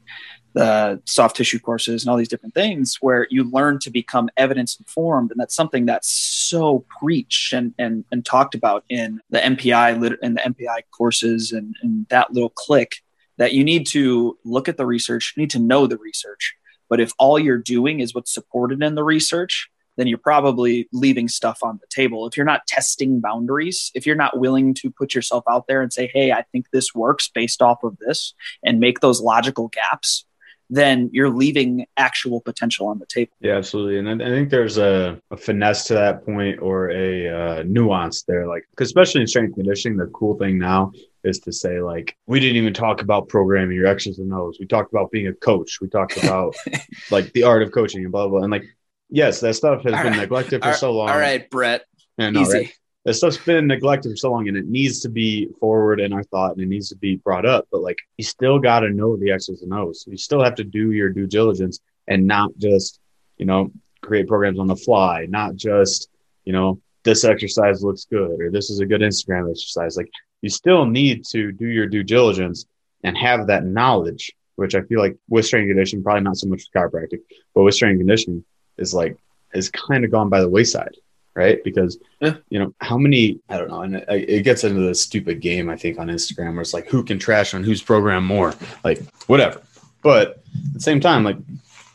the 0.54 1.02
soft 1.06 1.38
tissue 1.38 1.60
courses 1.60 2.04
and 2.04 2.10
all 2.10 2.18
these 2.18 2.28
different 2.28 2.54
things 2.54 2.98
where 3.02 3.28
you 3.30 3.44
learn 3.44 3.80
to 3.80 3.90
become 3.90 4.30
evidence 4.38 4.78
informed 4.78 5.32
and 5.32 5.40
that's 5.40 5.56
something 5.56 5.86
that's 5.86 6.10
so 6.10 6.86
preached 7.00 7.54
and, 7.54 7.74
and, 7.78 8.04
and 8.12 8.26
talked 8.26 8.56
about 8.56 8.84
in 8.90 9.22
the 9.30 9.40
MPI 9.40 10.20
in 10.22 10.34
the 10.34 10.42
MPI 10.42 10.82
courses 10.92 11.52
and, 11.52 11.76
and 11.82 12.06
that 12.10 12.34
little 12.34 12.50
click 12.50 12.98
that 13.38 13.54
you 13.54 13.64
need 13.64 13.88
to 13.88 14.38
look 14.44 14.70
at 14.70 14.78
the 14.78 14.86
research, 14.86 15.34
you 15.36 15.42
need 15.42 15.50
to 15.52 15.60
know 15.60 15.88
the 15.88 15.98
research. 15.98 16.54
But 16.90 17.00
if 17.00 17.12
all 17.18 17.40
you're 17.40 17.58
doing 17.58 18.02
is 18.02 18.14
what's 18.14 18.34
supported 18.34 18.84
in 18.84 18.96
the 18.96 19.04
research, 19.04 19.70
then 19.98 20.08
you're 20.08 20.18
probably 20.18 20.88
leaving 20.92 21.28
stuff 21.28 21.60
on 21.64 21.80
the 21.82 21.88
table. 21.90 22.28
If 22.28 22.38
you're 22.38 22.46
not 22.46 22.68
testing 22.68 23.20
boundaries, 23.20 23.92
if 23.94 24.06
you're 24.06 24.16
not 24.16 24.40
willing 24.40 24.74
to 24.76 24.92
put 24.92 25.14
yourself 25.14 25.44
out 25.50 25.68
there 25.68 25.82
and 25.82 25.92
say, 25.92 26.10
hey, 26.14 26.32
I 26.32 26.44
think 26.52 26.68
this 26.72 26.94
works 26.94 27.30
based 27.34 27.62
off 27.62 27.84
of 27.84 27.98
this 27.98 28.34
and 28.64 28.80
make 28.80 29.00
those 29.00 29.22
logical 29.22 29.70
gaps, 29.70 30.26
then 30.72 31.10
you're 31.12 31.30
leaving 31.30 31.86
actual 31.98 32.40
potential 32.40 32.88
on 32.88 32.98
the 32.98 33.06
table. 33.06 33.34
Yeah, 33.42 33.58
absolutely. 33.58 34.00
And 34.00 34.24
I, 34.24 34.30
think 34.30 34.50
there's 34.50 34.78
a, 34.78 35.20
a, 35.30 35.36
finesse 35.36 35.84
to 35.88 35.96
that 35.96 36.26
point 36.26 36.62
or 36.62 36.90
a 36.92 37.28
uh, 37.28 37.64
nuance 37.64 38.24
there. 38.24 38.48
Like, 38.48 38.64
because 38.72 38.88
especially 38.88 39.20
in 39.20 39.28
strength 39.28 39.56
conditioning, 39.56 39.98
the 39.98 40.08
cool 40.08 40.38
thing 40.38 40.58
now 40.58 40.94
is 41.26 41.40
to 41.40 41.52
say, 41.52 41.82
like, 41.82 42.16
we 42.26 42.40
didn't 42.40 42.56
even 42.56 42.74
talk 42.74 43.02
about 43.02 43.28
programming 43.28 43.76
your 43.76 43.86
X's 43.86 44.20
and 44.20 44.34
O's. 44.34 44.60
We 44.62 44.66
talked 44.66 44.94
about 44.94 45.12
being 45.12 45.28
a 45.28 45.34
coach. 45.34 45.80
We 45.82 45.90
talked 45.90 46.16
about 46.24 46.56
like 47.12 47.34
the 47.34 47.44
art 47.44 47.64
of 47.64 47.74
coaching 47.74 48.04
and 48.04 48.12
blah, 48.12 48.30
blah. 48.30 48.40
blah. 48.40 48.44
And 48.44 48.52
like, 48.52 48.64
yes, 49.10 49.42
that 49.42 49.56
stuff 49.56 49.84
has 49.84 49.94
all 49.94 50.04
been 50.04 50.14
right. 50.14 50.22
neglected 50.22 50.62
for 50.62 50.70
all 50.70 50.74
so 50.76 50.94
long. 50.94 51.10
All 51.10 51.20
right, 51.20 51.50
Brett. 51.50 51.84
And 52.18 52.38
Easy. 52.38 52.58
Right? 52.58 52.74
That 53.04 53.16
stuff's 53.16 53.38
been 53.38 53.68
neglected 53.68 54.12
for 54.12 54.16
so 54.16 54.32
long 54.32 54.48
and 54.48 54.58
it 54.58 54.68
needs 54.68 55.00
to 55.00 55.10
be 55.10 55.48
forward 55.60 56.00
in 56.00 56.14
our 56.14 56.24
thought 56.24 56.54
and 56.54 56.62
it 56.62 56.68
needs 56.68 56.90
to 56.90 56.96
be 56.96 57.16
brought 57.16 57.46
up. 57.46 57.68
But 57.72 57.82
like 57.82 57.98
you 58.18 58.24
still 58.24 58.60
got 58.60 58.82
to 58.82 58.90
know 58.90 59.18
the 59.18 59.32
X's 59.32 59.64
and 59.64 59.74
O's. 59.74 60.06
You 60.08 60.18
still 60.18 60.44
have 60.44 60.56
to 60.56 60.64
do 60.64 60.92
your 60.92 61.10
due 61.10 61.28
diligence 61.28 61.80
and 62.08 62.28
not 62.28 62.52
just, 62.58 63.00
you 63.38 63.46
know, 63.46 63.72
create 64.02 64.28
programs 64.28 64.60
on 64.60 64.68
the 64.68 64.76
fly, 64.76 65.26
not 65.28 65.56
just, 65.56 66.10
you 66.46 66.54
know, 66.54 66.80
this 67.04 67.24
exercise 67.24 67.84
looks 67.84 68.06
good 68.06 68.40
or 68.40 68.52
this 68.52 68.70
is 68.70 68.80
a 68.80 68.86
good 68.86 69.02
Instagram 69.02 69.50
exercise. 69.50 69.98
Like 69.98 70.10
you 70.42 70.50
still 70.50 70.86
need 70.86 71.26
to 71.26 71.52
do 71.52 71.68
your 71.68 71.88
due 71.88 72.04
diligence 72.04 72.66
and 73.04 73.18
have 73.18 73.48
that 73.48 73.66
knowledge, 73.66 74.32
which 74.58 74.76
I 74.76 74.82
feel 74.82 75.00
like 75.00 75.18
with 75.28 75.48
strength 75.48 75.70
conditioning, 75.70 76.04
probably 76.04 76.22
not 76.22 76.38
so 76.38 76.48
much 76.48 76.64
with 76.72 76.92
chiropractic, 76.92 77.22
but 77.56 77.64
with 77.64 77.74
strength 77.74 77.98
conditioning 77.98 78.44
is 78.78 78.94
like, 78.94 79.18
is 79.56 79.72
kind 79.72 80.06
of 80.06 80.12
gone 80.12 80.30
by 80.30 80.40
the 80.40 80.50
wayside 80.50 80.96
right? 81.34 81.64
Because 81.64 81.98
yeah. 82.20 82.36
you 82.50 82.60
know 82.60 82.74
how 82.80 82.98
many 82.98 83.40
I 83.50 83.58
don't 83.58 83.70
know, 83.70 83.82
and 83.82 83.96
it, 83.96 84.06
it 84.10 84.44
gets 84.44 84.64
into 84.64 84.82
this 84.82 85.02
stupid 85.02 85.42
game 85.42 85.70
I 85.70 85.78
think 85.78 86.00
on 86.00 86.08
Instagram 86.08 86.54
where 86.54 86.62
it's 86.62 86.74
like 86.74 86.88
who 86.88 87.04
can 87.04 87.20
trash 87.20 87.54
on 87.54 87.64
whose 87.64 87.82
program 87.82 88.26
more, 88.26 88.54
like 88.84 89.02
whatever. 89.28 89.62
But 90.02 90.44
at 90.68 90.74
the 90.74 90.80
same 90.80 91.00
time, 91.00 91.24
like 91.24 91.38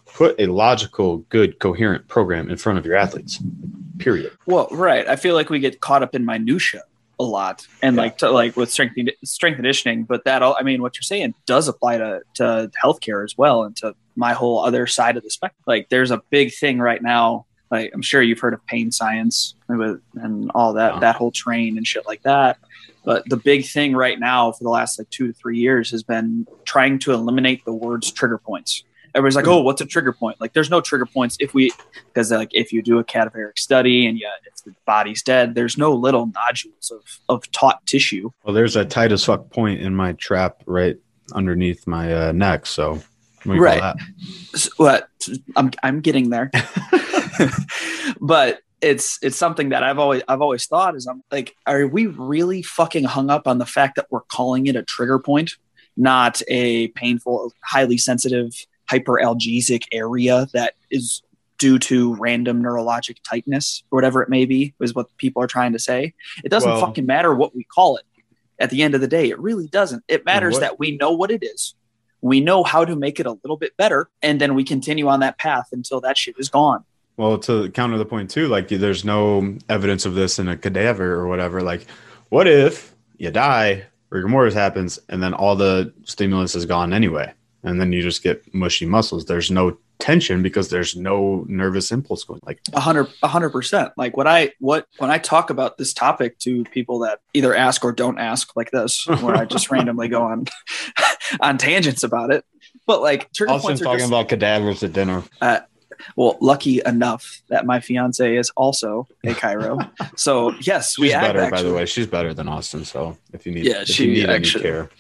put 0.06 0.40
a 0.40 0.46
logical, 0.46 1.18
good, 1.28 1.58
coherent 1.58 2.08
program 2.08 2.50
in 2.50 2.56
front 2.56 2.78
of 2.78 2.86
your 2.86 2.96
athletes. 2.96 3.42
Period. 3.98 4.32
Well, 4.46 4.68
right. 4.70 5.06
I 5.06 5.16
feel 5.16 5.34
like 5.34 5.50
we 5.50 5.58
get 5.58 5.80
caught 5.80 6.02
up 6.02 6.14
in 6.14 6.24
minutia 6.24 6.82
a 7.18 7.24
lot 7.24 7.66
and 7.82 7.96
yeah. 7.96 8.02
like 8.02 8.18
to 8.18 8.30
like 8.30 8.56
with 8.56 8.70
strength 8.70 8.94
strength 9.24 9.56
conditioning 9.56 10.04
but 10.04 10.22
that 10.24 10.42
all 10.42 10.54
i 10.60 10.62
mean 10.62 10.82
what 10.82 10.96
you're 10.96 11.02
saying 11.02 11.34
does 11.46 11.66
apply 11.66 11.96
to 11.96 12.20
to 12.34 12.70
healthcare 12.82 13.24
as 13.24 13.38
well 13.38 13.64
and 13.64 13.74
to 13.74 13.94
my 14.16 14.34
whole 14.34 14.62
other 14.62 14.86
side 14.86 15.16
of 15.16 15.22
the 15.22 15.30
spectrum 15.30 15.62
like 15.66 15.88
there's 15.88 16.10
a 16.10 16.20
big 16.28 16.52
thing 16.52 16.78
right 16.78 17.02
now 17.02 17.46
like 17.70 17.90
I'm 17.92 18.02
sure 18.02 18.22
you've 18.22 18.40
heard 18.40 18.54
of 18.54 18.64
pain 18.66 18.90
science 18.92 19.54
and 19.68 20.50
all 20.54 20.72
that 20.74 21.00
that 21.00 21.16
whole 21.16 21.30
train 21.30 21.76
and 21.76 21.86
shit 21.86 22.06
like 22.06 22.22
that. 22.22 22.58
But 23.04 23.28
the 23.28 23.36
big 23.36 23.66
thing 23.66 23.94
right 23.94 24.18
now 24.18 24.52
for 24.52 24.64
the 24.64 24.70
last 24.70 24.98
like 24.98 25.10
two 25.10 25.28
to 25.28 25.32
three 25.32 25.58
years 25.58 25.90
has 25.90 26.02
been 26.02 26.46
trying 26.64 26.98
to 27.00 27.12
eliminate 27.12 27.64
the 27.64 27.72
words 27.72 28.10
trigger 28.10 28.38
points. 28.38 28.82
Everybody's 29.14 29.36
like, 29.36 29.46
"Oh, 29.46 29.62
what's 29.62 29.80
a 29.80 29.86
trigger 29.86 30.12
point?" 30.12 30.40
Like, 30.40 30.52
there's 30.52 30.68
no 30.68 30.80
trigger 30.80 31.06
points 31.06 31.36
if 31.40 31.54
we 31.54 31.72
because 32.12 32.30
like 32.30 32.50
if 32.52 32.72
you 32.72 32.82
do 32.82 32.98
a 32.98 33.04
cadaveric 33.04 33.58
study 33.58 34.06
and 34.06 34.18
yeah, 34.18 34.28
if 34.44 34.62
the 34.64 34.74
body's 34.84 35.22
dead, 35.22 35.54
there's 35.54 35.78
no 35.78 35.94
little 35.94 36.26
nodules 36.26 36.90
of 36.90 37.20
of 37.28 37.50
taut 37.52 37.80
tissue. 37.86 38.30
Well, 38.44 38.54
there's 38.54 38.76
a 38.76 38.84
tight 38.84 39.12
as 39.12 39.24
fuck 39.24 39.48
point 39.50 39.80
in 39.80 39.94
my 39.94 40.12
trap 40.12 40.62
right 40.66 40.96
underneath 41.32 41.86
my 41.86 42.12
uh, 42.12 42.32
neck, 42.32 42.66
so 42.66 43.00
right. 43.46 43.94
So, 44.54 45.00
I'm 45.56 45.70
I'm 45.82 46.00
getting 46.00 46.30
there. 46.30 46.50
but 48.20 48.60
it's 48.80 49.18
it's 49.22 49.36
something 49.36 49.70
that 49.70 49.82
I've 49.82 49.98
always 49.98 50.22
I've 50.28 50.42
always 50.42 50.66
thought 50.66 50.96
is 50.96 51.06
I'm 51.06 51.22
like, 51.30 51.56
are 51.66 51.86
we 51.86 52.06
really 52.06 52.62
fucking 52.62 53.04
hung 53.04 53.30
up 53.30 53.46
on 53.46 53.58
the 53.58 53.66
fact 53.66 53.96
that 53.96 54.06
we're 54.10 54.20
calling 54.22 54.66
it 54.66 54.76
a 54.76 54.82
trigger 54.82 55.18
point, 55.18 55.52
not 55.96 56.42
a 56.48 56.88
painful, 56.88 57.52
highly 57.64 57.98
sensitive, 57.98 58.52
hyperalgesic 58.90 59.84
area 59.92 60.46
that 60.52 60.74
is 60.90 61.22
due 61.58 61.78
to 61.78 62.14
random 62.16 62.62
neurologic 62.62 63.16
tightness 63.28 63.82
or 63.90 63.96
whatever 63.96 64.22
it 64.22 64.28
may 64.28 64.44
be, 64.44 64.74
is 64.80 64.94
what 64.94 65.14
people 65.16 65.42
are 65.42 65.46
trying 65.46 65.72
to 65.72 65.78
say. 65.78 66.12
It 66.44 66.50
doesn't 66.50 66.70
well, 66.70 66.80
fucking 66.80 67.06
matter 67.06 67.34
what 67.34 67.54
we 67.54 67.64
call 67.64 67.96
it. 67.96 68.04
At 68.58 68.70
the 68.70 68.82
end 68.82 68.94
of 68.94 69.00
the 69.02 69.08
day, 69.08 69.28
it 69.28 69.38
really 69.38 69.68
doesn't. 69.68 70.02
It 70.08 70.24
matters 70.24 70.54
what, 70.54 70.60
that 70.60 70.78
we 70.78 70.96
know 70.96 71.12
what 71.12 71.30
it 71.30 71.42
is. 71.42 71.74
We 72.26 72.40
know 72.40 72.64
how 72.64 72.84
to 72.84 72.96
make 72.96 73.20
it 73.20 73.26
a 73.26 73.32
little 73.32 73.56
bit 73.56 73.76
better, 73.76 74.08
and 74.20 74.40
then 74.40 74.56
we 74.56 74.64
continue 74.64 75.06
on 75.06 75.20
that 75.20 75.38
path 75.38 75.68
until 75.70 76.00
that 76.00 76.18
shit 76.18 76.34
is 76.38 76.48
gone. 76.48 76.84
Well, 77.16 77.38
to 77.38 77.70
counter 77.70 77.98
the 77.98 78.04
point 78.04 78.30
too, 78.30 78.48
like 78.48 78.68
there's 78.68 79.04
no 79.04 79.56
evidence 79.68 80.04
of 80.04 80.14
this 80.14 80.38
in 80.38 80.48
a 80.48 80.56
cadaver 80.56 81.14
or 81.14 81.28
whatever. 81.28 81.62
Like, 81.62 81.86
what 82.28 82.48
if 82.48 82.94
you 83.16 83.30
die, 83.30 83.84
rigor 84.10 84.28
mortis 84.28 84.54
happens, 84.54 84.98
and 85.08 85.22
then 85.22 85.34
all 85.34 85.54
the 85.54 85.94
stimulus 86.04 86.56
is 86.56 86.66
gone 86.66 86.92
anyway, 86.92 87.32
and 87.62 87.80
then 87.80 87.92
you 87.92 88.02
just 88.02 88.24
get 88.24 88.52
mushy 88.52 88.86
muscles? 88.86 89.24
There's 89.24 89.50
no 89.50 89.78
tension 89.98 90.42
because 90.42 90.68
there's 90.68 90.96
no 90.96 91.44
nervous 91.48 91.90
impulse 91.90 92.24
going. 92.24 92.40
Like 92.44 92.60
a 92.72 92.80
hundred, 92.80 93.08
a 93.22 93.28
hundred 93.28 93.50
percent. 93.50 93.92
Like 93.96 94.16
what 94.16 94.26
I 94.26 94.52
what 94.60 94.86
when 94.98 95.10
I 95.10 95.18
talk 95.18 95.50
about 95.50 95.78
this 95.78 95.92
topic 95.92 96.38
to 96.40 96.64
people 96.64 97.00
that 97.00 97.20
either 97.34 97.54
ask 97.54 97.84
or 97.84 97.92
don't 97.92 98.18
ask, 98.18 98.54
like 98.56 98.70
this, 98.70 99.06
where 99.06 99.36
I 99.36 99.44
just 99.44 99.70
randomly 99.70 100.08
go 100.08 100.22
on 100.22 100.46
on 101.40 101.58
tangents 101.58 102.02
about 102.02 102.32
it. 102.32 102.44
But 102.86 103.00
like 103.00 103.32
trigger 103.32 103.52
also 103.52 103.68
points 103.68 103.82
talking 103.82 103.98
just, 104.00 104.10
about 104.10 104.28
cadavers 104.28 104.82
at 104.82 104.92
dinner. 104.92 105.22
Uh, 105.40 105.60
well, 106.14 106.36
lucky 106.40 106.80
enough 106.84 107.42
that 107.48 107.66
my 107.66 107.80
fiance 107.80 108.36
is 108.36 108.50
also 108.50 109.06
a 109.24 109.30
chiro. 109.30 109.90
so 110.18 110.52
yes, 110.60 110.98
we 110.98 111.08
she's 111.08 111.14
better. 111.14 111.40
Actually, 111.40 111.56
by 111.56 111.62
the 111.62 111.74
way, 111.74 111.86
she's 111.86 112.06
better 112.06 112.34
than 112.34 112.48
Austin. 112.48 112.84
So 112.84 113.16
if 113.32 113.46
you 113.46 113.52
need, 113.52 113.64
yeah, 113.64 113.84
she 113.84 114.06
need 114.06 114.28
actually, 114.28 114.62
care, 114.62 114.90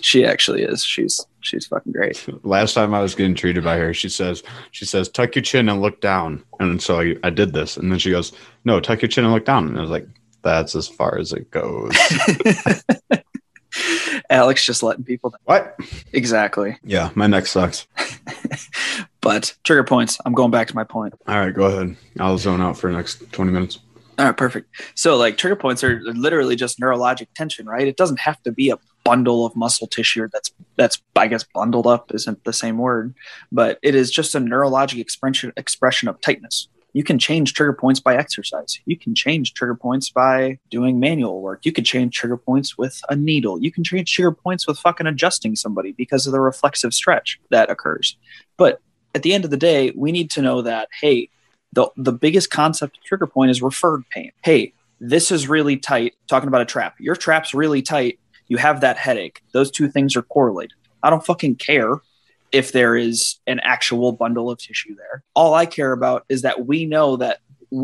she 0.00 0.24
actually 0.24 0.62
is. 0.62 0.84
She's 0.84 1.24
she's 1.46 1.66
fucking 1.66 1.92
great. 1.92 2.26
Last 2.44 2.74
time 2.74 2.94
I 2.94 3.00
was 3.00 3.14
getting 3.14 3.34
treated 3.34 3.64
by 3.64 3.76
her, 3.76 3.94
she 3.94 4.08
says 4.08 4.42
she 4.72 4.84
says 4.84 5.08
tuck 5.08 5.34
your 5.34 5.42
chin 5.42 5.68
and 5.68 5.80
look 5.80 6.00
down, 6.00 6.44
and 6.60 6.82
so 6.82 7.00
I, 7.00 7.16
I 7.22 7.30
did 7.30 7.52
this, 7.52 7.76
and 7.76 7.90
then 7.90 7.98
she 7.98 8.10
goes, 8.10 8.32
no, 8.64 8.80
tuck 8.80 9.02
your 9.02 9.08
chin 9.08 9.24
and 9.24 9.32
look 9.32 9.44
down, 9.44 9.68
and 9.68 9.78
I 9.78 9.80
was 9.80 9.90
like, 9.90 10.06
that's 10.42 10.74
as 10.74 10.88
far 10.88 11.18
as 11.18 11.32
it 11.32 11.50
goes. 11.50 11.96
Alex 14.30 14.64
just 14.64 14.82
letting 14.82 15.04
people 15.04 15.30
know. 15.30 15.38
What? 15.44 15.78
Exactly. 16.12 16.78
Yeah, 16.82 17.10
my 17.14 17.26
neck 17.26 17.46
sucks. 17.46 17.86
but 19.20 19.54
trigger 19.64 19.84
points. 19.84 20.18
I'm 20.24 20.34
going 20.34 20.50
back 20.50 20.68
to 20.68 20.74
my 20.74 20.84
point. 20.84 21.14
All 21.26 21.38
right, 21.38 21.54
go 21.54 21.64
ahead. 21.64 21.96
I'll 22.18 22.38
zone 22.38 22.60
out 22.60 22.78
for 22.78 22.90
the 22.90 22.96
next 22.96 23.30
20 23.32 23.50
minutes. 23.50 23.78
All 24.18 24.24
right, 24.24 24.36
perfect. 24.36 24.70
So, 24.94 25.16
like, 25.16 25.36
trigger 25.36 25.56
points 25.56 25.84
are 25.84 26.00
literally 26.04 26.56
just 26.56 26.80
neurologic 26.80 27.28
tension, 27.34 27.66
right? 27.66 27.86
It 27.86 27.96
doesn't 27.96 28.20
have 28.20 28.42
to 28.44 28.52
be 28.52 28.70
a 28.70 28.78
bundle 29.06 29.46
of 29.46 29.56
muscle 29.56 29.86
tissue 29.86 30.28
that's 30.32 30.52
that's 30.76 31.00
I 31.14 31.28
guess 31.28 31.44
bundled 31.54 31.86
up 31.86 32.12
isn't 32.14 32.44
the 32.44 32.52
same 32.52 32.78
word, 32.78 33.14
but 33.50 33.78
it 33.82 33.94
is 33.94 34.10
just 34.10 34.34
a 34.34 34.40
neurologic 34.40 34.98
expression 34.98 35.52
expression 35.56 36.08
of 36.08 36.20
tightness 36.20 36.68
you 36.96 37.04
can 37.04 37.18
change 37.18 37.52
trigger 37.52 37.74
points 37.74 38.00
by 38.00 38.16
exercise. 38.16 38.80
You 38.86 38.96
can 38.96 39.14
change 39.14 39.52
trigger 39.52 39.74
points 39.74 40.08
by 40.08 40.58
doing 40.70 40.98
manual 40.98 41.42
work. 41.42 41.66
You 41.66 41.70
can 41.70 41.84
change 41.84 42.16
trigger 42.16 42.38
points 42.38 42.78
with 42.78 42.98
a 43.10 43.14
needle. 43.14 43.62
You 43.62 43.70
can 43.70 43.84
change 43.84 44.10
trigger 44.10 44.32
points 44.32 44.66
with 44.66 44.78
fucking 44.78 45.06
adjusting 45.06 45.56
somebody 45.56 45.92
because 45.92 46.26
of 46.26 46.32
the 46.32 46.40
reflexive 46.40 46.94
stretch 46.94 47.38
that 47.50 47.68
occurs. 47.68 48.16
But 48.56 48.80
at 49.14 49.22
the 49.22 49.34
end 49.34 49.44
of 49.44 49.50
the 49.50 49.58
day, 49.58 49.92
we 49.94 50.10
need 50.10 50.30
to 50.30 50.40
know 50.40 50.62
that, 50.62 50.88
hey, 50.98 51.28
the, 51.74 51.90
the 51.98 52.14
biggest 52.14 52.50
concept 52.50 52.96
of 52.96 53.04
trigger 53.04 53.26
point 53.26 53.50
is 53.50 53.60
referred 53.60 54.08
pain. 54.08 54.32
Hey, 54.42 54.72
this 54.98 55.30
is 55.30 55.50
really 55.50 55.76
tight. 55.76 56.14
Talking 56.28 56.48
about 56.48 56.62
a 56.62 56.64
trap. 56.64 56.94
Your 56.98 57.14
trap's 57.14 57.52
really 57.52 57.82
tight 57.82 58.18
you 58.48 58.56
have 58.56 58.80
that 58.80 58.96
headache. 58.96 59.42
Those 59.52 59.70
two 59.70 59.88
things 59.88 60.16
are 60.16 60.22
correlated. 60.22 60.76
I 61.02 61.10
don't 61.10 61.24
fucking 61.24 61.56
care 61.56 62.00
if 62.52 62.72
there 62.72 62.96
is 62.96 63.36
an 63.46 63.60
actual 63.60 64.12
bundle 64.12 64.50
of 64.50 64.58
tissue 64.58 64.94
there. 64.94 65.22
All 65.34 65.54
I 65.54 65.66
care 65.66 65.92
about 65.92 66.24
is 66.28 66.42
that 66.42 66.66
we 66.66 66.86
know 66.86 67.16
that 67.16 67.40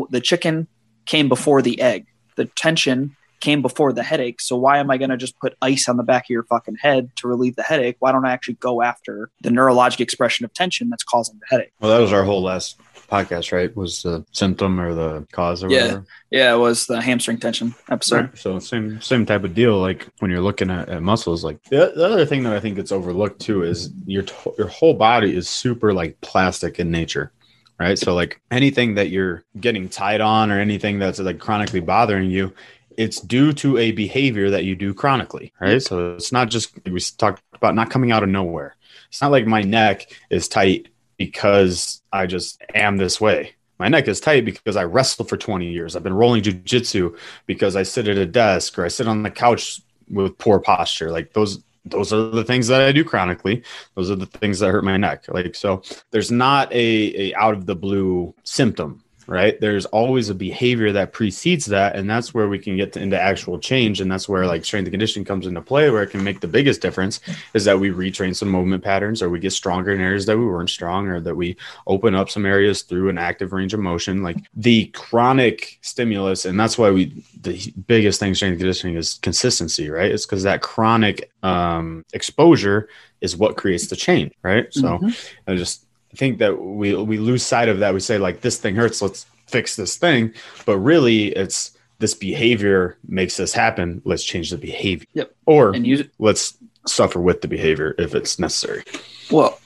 the 0.09 0.21
chicken 0.21 0.67
came 1.05 1.29
before 1.29 1.61
the 1.61 1.81
egg. 1.81 2.07
The 2.35 2.45
tension 2.45 3.15
came 3.43 3.61
before 3.61 3.91
the 3.91 4.03
headache. 4.03 4.39
So 4.39 4.55
why 4.55 4.77
am 4.77 4.89
I 4.89 4.97
going 4.97 5.09
to 5.09 5.17
just 5.17 5.37
put 5.37 5.55
ice 5.61 5.89
on 5.89 5.97
the 5.97 6.03
back 6.03 6.25
of 6.25 6.29
your 6.29 6.43
fucking 6.43 6.77
head 6.81 7.11
to 7.17 7.27
relieve 7.27 7.57
the 7.57 7.63
headache? 7.63 7.97
Why 7.99 8.13
don't 8.13 8.25
I 8.25 8.31
actually 8.31 8.55
go 8.55 8.81
after 8.81 9.29
the 9.41 9.49
neurologic 9.49 9.99
expression 9.99 10.45
of 10.45 10.53
tension 10.53 10.89
that's 10.89 11.03
causing 11.03 11.39
the 11.39 11.45
headache? 11.49 11.73
Well, 11.81 11.91
that 11.91 11.99
was 11.99 12.13
our 12.13 12.23
whole 12.23 12.41
last 12.41 12.79
podcast, 13.13 13.51
right? 13.51 13.75
Was 13.75 14.01
the 14.03 14.25
symptom 14.31 14.79
or 14.79 14.93
the 14.93 15.27
cause 15.31 15.63
or 15.63 15.69
Yeah. 15.69 15.81
whatever. 15.81 16.05
Yeah, 16.31 16.53
it 16.55 16.57
was 16.57 16.87
the 16.87 16.99
hamstring 17.01 17.37
tension 17.37 17.75
episode. 17.89 18.15
Right. 18.29 18.37
So 18.37 18.59
same 18.59 18.99
same 19.01 19.25
type 19.25 19.43
of 19.43 19.53
deal. 19.53 19.77
Like 19.79 20.07
when 20.19 20.31
you're 20.31 20.41
looking 20.41 20.71
at, 20.71 20.89
at 20.89 21.01
muscles, 21.03 21.43
like 21.43 21.61
the, 21.65 21.93
the 21.95 22.05
other 22.05 22.25
thing 22.25 22.43
that 22.43 22.53
I 22.53 22.59
think 22.59 22.75
gets 22.77 22.91
overlooked 22.91 23.39
too 23.41 23.63
is 23.63 23.91
your 24.05 24.23
to- 24.23 24.53
your 24.57 24.67
whole 24.67 24.95
body 24.95 25.35
is 25.35 25.47
super 25.47 25.93
like 25.93 26.19
plastic 26.21 26.79
in 26.79 26.89
nature, 26.91 27.31
right? 27.79 27.97
So 27.99 28.13
like 28.15 28.41
anything 28.51 28.95
that 28.95 29.09
you're 29.09 29.43
getting 29.59 29.89
tied 29.89 30.21
on 30.21 30.51
or 30.51 30.59
anything 30.59 30.97
that's 30.99 31.19
like 31.19 31.39
chronically 31.39 31.81
bothering 31.81 32.29
you, 32.31 32.53
it's 32.97 33.19
due 33.19 33.53
to 33.53 33.77
a 33.77 33.91
behavior 33.91 34.49
that 34.51 34.63
you 34.65 34.75
do 34.75 34.93
chronically, 34.93 35.51
right? 35.59 35.81
So 35.81 36.15
it's 36.15 36.31
not 36.31 36.49
just 36.49 36.73
we 36.85 36.99
talked 37.17 37.41
about 37.53 37.75
not 37.75 37.89
coming 37.89 38.11
out 38.11 38.23
of 38.23 38.29
nowhere. 38.29 38.75
It's 39.09 39.21
not 39.21 39.31
like 39.31 39.45
my 39.45 39.61
neck 39.61 40.07
is 40.31 40.47
tight 40.47 40.87
because 41.25 42.01
I 42.11 42.25
just 42.25 42.61
am 42.75 42.97
this 42.97 43.21
way. 43.21 43.55
My 43.79 43.87
neck 43.87 44.09
is 44.09 44.19
tight 44.19 44.43
because 44.43 44.75
I 44.75 44.83
wrestled 44.83 45.29
for 45.29 45.37
20 45.37 45.69
years. 45.69 45.95
I've 45.95 46.03
been 46.03 46.13
rolling 46.13 46.43
jujitsu 46.43 47.17
because 47.45 47.77
I 47.77 47.83
sit 47.83 48.09
at 48.09 48.17
a 48.17 48.25
desk 48.25 48.77
or 48.77 48.83
I 48.83 48.89
sit 48.89 49.07
on 49.07 49.23
the 49.23 49.31
couch 49.31 49.81
with 50.09 50.37
poor 50.37 50.59
posture. 50.59 51.11
Like 51.11 51.31
those 51.31 51.63
those 51.85 52.13
are 52.13 52.29
the 52.29 52.43
things 52.43 52.67
that 52.67 52.81
I 52.81 52.91
do 52.91 53.03
chronically. 53.03 53.63
Those 53.95 54.09
are 54.09 54.15
the 54.15 54.25
things 54.25 54.59
that 54.59 54.71
hurt 54.71 54.83
my 54.83 54.97
neck. 54.97 55.25
Like 55.29 55.55
so 55.55 55.81
there's 56.11 56.31
not 56.31 56.71
a, 56.73 57.29
a 57.29 57.35
out 57.35 57.53
of 57.53 57.65
the 57.65 57.75
blue 57.75 58.33
symptom, 58.43 59.02
right? 59.27 59.59
There's 59.59 59.85
always 59.87 60.29
a 60.29 60.35
behavior 60.35 60.91
that 60.91 61.13
precedes 61.13 61.65
that 61.67 61.95
and 61.95 62.09
that's 62.09 62.33
where 62.33 62.47
we 62.47 62.59
can 62.59 62.75
get 62.75 62.93
to, 62.93 63.01
into 63.01 63.19
actual 63.19 63.59
change 63.59 64.01
and 64.01 64.11
that's 64.11 64.27
where 64.27 64.45
like 64.45 64.65
strength 64.65 64.85
and 64.87 64.93
conditioning 64.93 65.25
comes 65.25 65.47
into 65.47 65.61
play 65.61 65.89
where 65.89 66.03
it 66.03 66.09
can 66.09 66.23
make 66.23 66.39
the 66.41 66.47
biggest 66.47 66.81
difference 66.81 67.19
is 67.53 67.65
that 67.65 67.79
we 67.79 67.89
retrain 67.89 68.35
some 68.35 68.49
movement 68.49 68.83
patterns 68.83 69.21
or 69.21 69.29
we 69.29 69.39
get 69.39 69.51
stronger 69.51 69.91
in 69.93 70.01
areas 70.01 70.25
that 70.25 70.37
we 70.37 70.45
weren't 70.45 70.69
strong 70.69 71.07
or 71.07 71.19
that 71.19 71.35
we 71.35 71.55
open 71.87 72.15
up 72.15 72.29
some 72.29 72.45
areas 72.45 72.81
through 72.81 73.09
an 73.09 73.17
active 73.17 73.53
range 73.53 73.73
of 73.73 73.79
motion 73.79 74.23
like 74.23 74.37
the 74.55 74.85
chronic 74.87 75.77
stimulus 75.81 76.45
and 76.45 76.59
that's 76.59 76.77
why 76.77 76.89
we 76.91 77.23
the 77.41 77.73
biggest 77.87 78.19
thing 78.19 78.33
strength 78.35 78.53
and 78.53 78.59
conditioning 78.59 78.95
is 78.95 79.15
consistency 79.21 79.89
right 79.89 80.11
it's 80.11 80.25
because 80.25 80.43
that 80.43 80.61
chronic 80.61 81.31
um, 81.43 82.03
exposure 82.13 82.89
is 83.21 83.37
what 83.37 83.57
creates 83.57 83.87
the 83.87 83.95
change 83.95 84.31
right 84.43 84.73
so 84.73 84.97
Mhm. 84.97 85.15
i 85.47 85.55
just 85.55 85.85
think 86.15 86.37
that 86.39 86.61
we 86.61 86.95
we 86.95 87.17
lose 87.17 87.43
sight 87.43 87.69
of 87.69 87.79
that 87.79 87.93
we 87.93 87.99
say 87.99 88.17
like 88.17 88.41
this 88.41 88.57
thing 88.57 88.75
hurts 88.75 89.01
let's 89.01 89.25
fix 89.47 89.75
this 89.75 89.97
thing 89.97 90.33
but 90.65 90.77
really 90.77 91.27
it's 91.35 91.71
this 91.99 92.13
behavior 92.13 92.97
makes 93.07 93.37
this 93.37 93.53
happen 93.53 94.01
let's 94.05 94.23
change 94.23 94.49
the 94.49 94.57
behavior 94.57 95.05
Yep. 95.13 95.35
or 95.45 95.73
And 95.75 95.85
you 95.87 96.09
let's 96.19 96.57
suffer 96.87 97.19
with 97.19 97.41
the 97.41 97.47
behavior 97.47 97.95
if 97.97 98.13
it's 98.13 98.37
necessary. 98.39 98.83
well, 99.31 99.57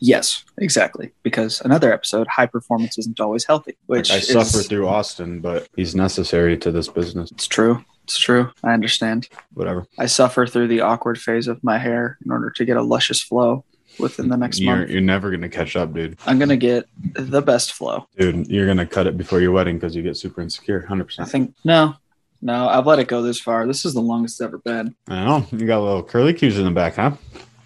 yes, 0.00 0.44
exactly. 0.58 1.12
Because 1.22 1.60
another 1.60 1.92
episode, 1.92 2.26
high 2.26 2.46
performance 2.46 2.98
isn't 2.98 3.20
always 3.20 3.44
healthy, 3.44 3.76
which 3.86 4.10
I 4.10 4.16
is, 4.16 4.28
suffer 4.28 4.58
through 4.64 4.88
Austin, 4.88 5.40
but 5.40 5.68
he's 5.76 5.94
necessary 5.94 6.58
to 6.58 6.72
this 6.72 6.88
business. 6.88 7.30
It's 7.30 7.46
true. 7.46 7.84
It's 8.02 8.18
true. 8.18 8.50
I 8.64 8.72
understand. 8.72 9.28
Whatever. 9.54 9.86
I 9.96 10.06
suffer 10.06 10.44
through 10.46 10.66
the 10.68 10.80
awkward 10.80 11.18
phase 11.20 11.46
of 11.46 11.62
my 11.62 11.78
hair 11.78 12.18
in 12.24 12.32
order 12.32 12.50
to 12.50 12.64
get 12.64 12.76
a 12.76 12.82
luscious 12.82 13.22
flow 13.22 13.64
within 13.98 14.28
the 14.28 14.36
next 14.36 14.60
You're 14.60 14.76
month. 14.76 14.90
you're 14.90 15.00
never 15.00 15.30
gonna 15.30 15.48
catch 15.48 15.76
up, 15.76 15.92
dude. 15.94 16.16
I'm 16.26 16.38
gonna 16.38 16.56
get 16.56 16.86
the 17.14 17.42
best 17.42 17.72
flow. 17.72 18.06
Dude, 18.18 18.48
you're 18.48 18.66
gonna 18.66 18.86
cut 18.86 19.06
it 19.06 19.16
before 19.16 19.40
your 19.40 19.52
wedding 19.52 19.76
because 19.76 19.94
you 19.96 20.02
get 20.02 20.16
super 20.16 20.40
insecure. 20.42 20.84
Hundred 20.86 21.04
percent. 21.04 21.28
I 21.28 21.30
think 21.30 21.54
no, 21.64 21.94
no. 22.42 22.68
I've 22.68 22.86
let 22.86 22.98
it 22.98 23.08
go 23.08 23.22
this 23.22 23.40
far. 23.40 23.66
This 23.66 23.84
is 23.84 23.94
the 23.94 24.00
longest 24.00 24.36
it's 24.36 24.40
ever 24.42 24.58
been. 24.58 24.94
I 25.08 25.24
know 25.24 25.46
you 25.52 25.66
got 25.66 25.80
a 25.80 25.84
little 25.84 26.02
curly 26.02 26.34
cues 26.34 26.58
in 26.58 26.64
the 26.64 26.70
back, 26.70 26.96
huh? 26.96 27.12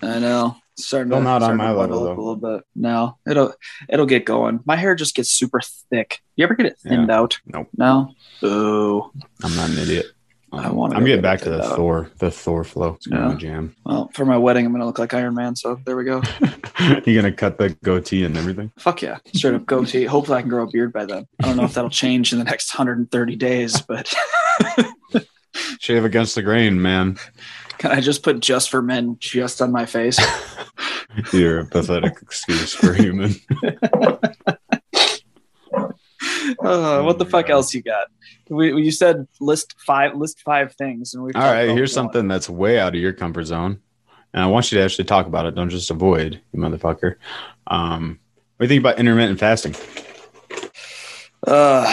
I 0.03 0.19
know. 0.19 0.57
It's 0.75 0.87
starting 0.87 1.11
Still 1.11 1.19
to, 1.19 1.25
not 1.25 1.43
on 1.43 1.57
my 1.57 1.73
level, 1.73 2.05
though. 2.05 2.09
a 2.13 2.15
little 2.15 2.37
bit. 2.37 2.65
No, 2.75 3.19
it'll 3.29 3.53
it'll 3.89 4.07
get 4.07 4.25
going. 4.25 4.61
My 4.65 4.77
hair 4.77 4.95
just 4.95 5.15
gets 5.15 5.29
super 5.31 5.61
thick. 5.91 6.21
You 6.37 6.45
ever 6.45 6.55
get 6.55 6.67
it 6.67 6.79
thinned 6.79 7.11
out? 7.11 7.39
Nope. 7.47 7.69
No. 7.77 8.15
Ooh. 8.45 9.11
I'm 9.43 9.55
not 9.57 9.71
an 9.71 9.79
idiot. 9.79 10.07
I 10.53 10.71
wanna 10.71 10.97
I'm 10.97 11.05
getting 11.05 11.23
back 11.23 11.41
to 11.43 11.51
the 11.51 11.63
out. 11.65 11.77
Thor, 11.77 12.11
the 12.19 12.31
Thor 12.31 12.65
flow. 12.65 12.95
It's 12.95 13.07
Yeah. 13.07 13.29
my 13.29 13.35
jam. 13.35 13.75
Well, 13.85 14.11
for 14.15 14.25
my 14.27 14.37
wedding, 14.37 14.67
I'm 14.67 14.73
gonna 14.73 14.87
look 14.87 14.99
like 14.99 15.15
Iron 15.15 15.35
Man. 15.35 15.55
So 15.55 15.79
there 15.87 15.97
we 15.97 16.05
go. 16.05 16.23
you're 17.05 17.23
gonna 17.23 17.33
cut 17.33 17.57
the 17.59 17.71
goatee 17.85 18.25
and 18.25 18.37
everything. 18.37 18.73
Fuck 18.79 19.03
yeah. 19.03 19.19
Straight 19.33 19.55
up 19.55 19.67
goatee. 19.67 20.05
Hopefully, 20.07 20.39
I 20.39 20.41
can 20.41 20.51
grow 20.51 20.65
a 20.65 20.71
beard 20.71 20.93
by 20.93 21.05
then. 21.05 21.27
I 21.41 21.47
don't 21.47 21.57
know 21.57 21.65
if 21.65 21.75
that'll 21.75 21.89
change 21.91 22.33
in 22.33 22.39
the 22.39 22.45
next 22.45 22.73
130 22.77 23.37
days, 23.37 23.81
but 23.81 24.13
Shave 25.79 26.05
against 26.05 26.35
the 26.35 26.43
grain, 26.43 26.81
man. 26.83 27.17
can 27.79 27.91
I 27.93 28.01
just 28.01 28.23
put 28.23 28.41
just 28.41 28.71
for 28.71 28.83
men 28.83 29.17
just 29.21 29.63
on 29.63 29.73
my 29.73 29.87
face? 29.87 30.19
You're 31.33 31.61
a 31.61 31.65
pathetic 31.67 32.19
excuse 32.23 32.75
for 32.75 32.93
human. 32.93 33.35
Uh, 36.59 37.03
what 37.03 37.19
the 37.19 37.27
fuck 37.27 37.51
else 37.51 37.75
you 37.75 37.83
got? 37.83 38.09
We, 38.49 38.83
you 38.83 38.91
said 38.91 39.27
list 39.41 39.75
five, 39.79 40.17
list 40.17 40.41
five 40.41 40.75
things, 40.75 41.15
and 41.15 41.23
we. 41.23 41.33
All 41.35 41.43
right, 41.43 41.69
here's 41.69 41.93
something 41.93 42.29
that's 42.29 42.49
way 42.49 42.79
out 42.79 42.95
of 42.95 43.01
your 43.01 43.13
comfort 43.13 43.45
zone, 43.45 43.81
and 44.33 44.43
I 44.43 44.47
want 44.47 44.73
you 44.73 44.79
to 44.79 44.85
actually 44.85 45.05
talk 45.05 45.27
about 45.27 45.47
it. 45.47 45.55
Don't 45.55 45.71
just 45.71 45.91
avoid, 45.91 46.41
you 46.53 46.61
motherfucker. 46.61 47.17
Um, 47.67 48.19
what 48.57 48.67
do 48.69 48.75
you 48.75 48.81
think 48.81 48.83
about 48.83 48.99
intermittent 48.99 49.39
fasting? 49.39 49.75
Uh, 51.47 51.87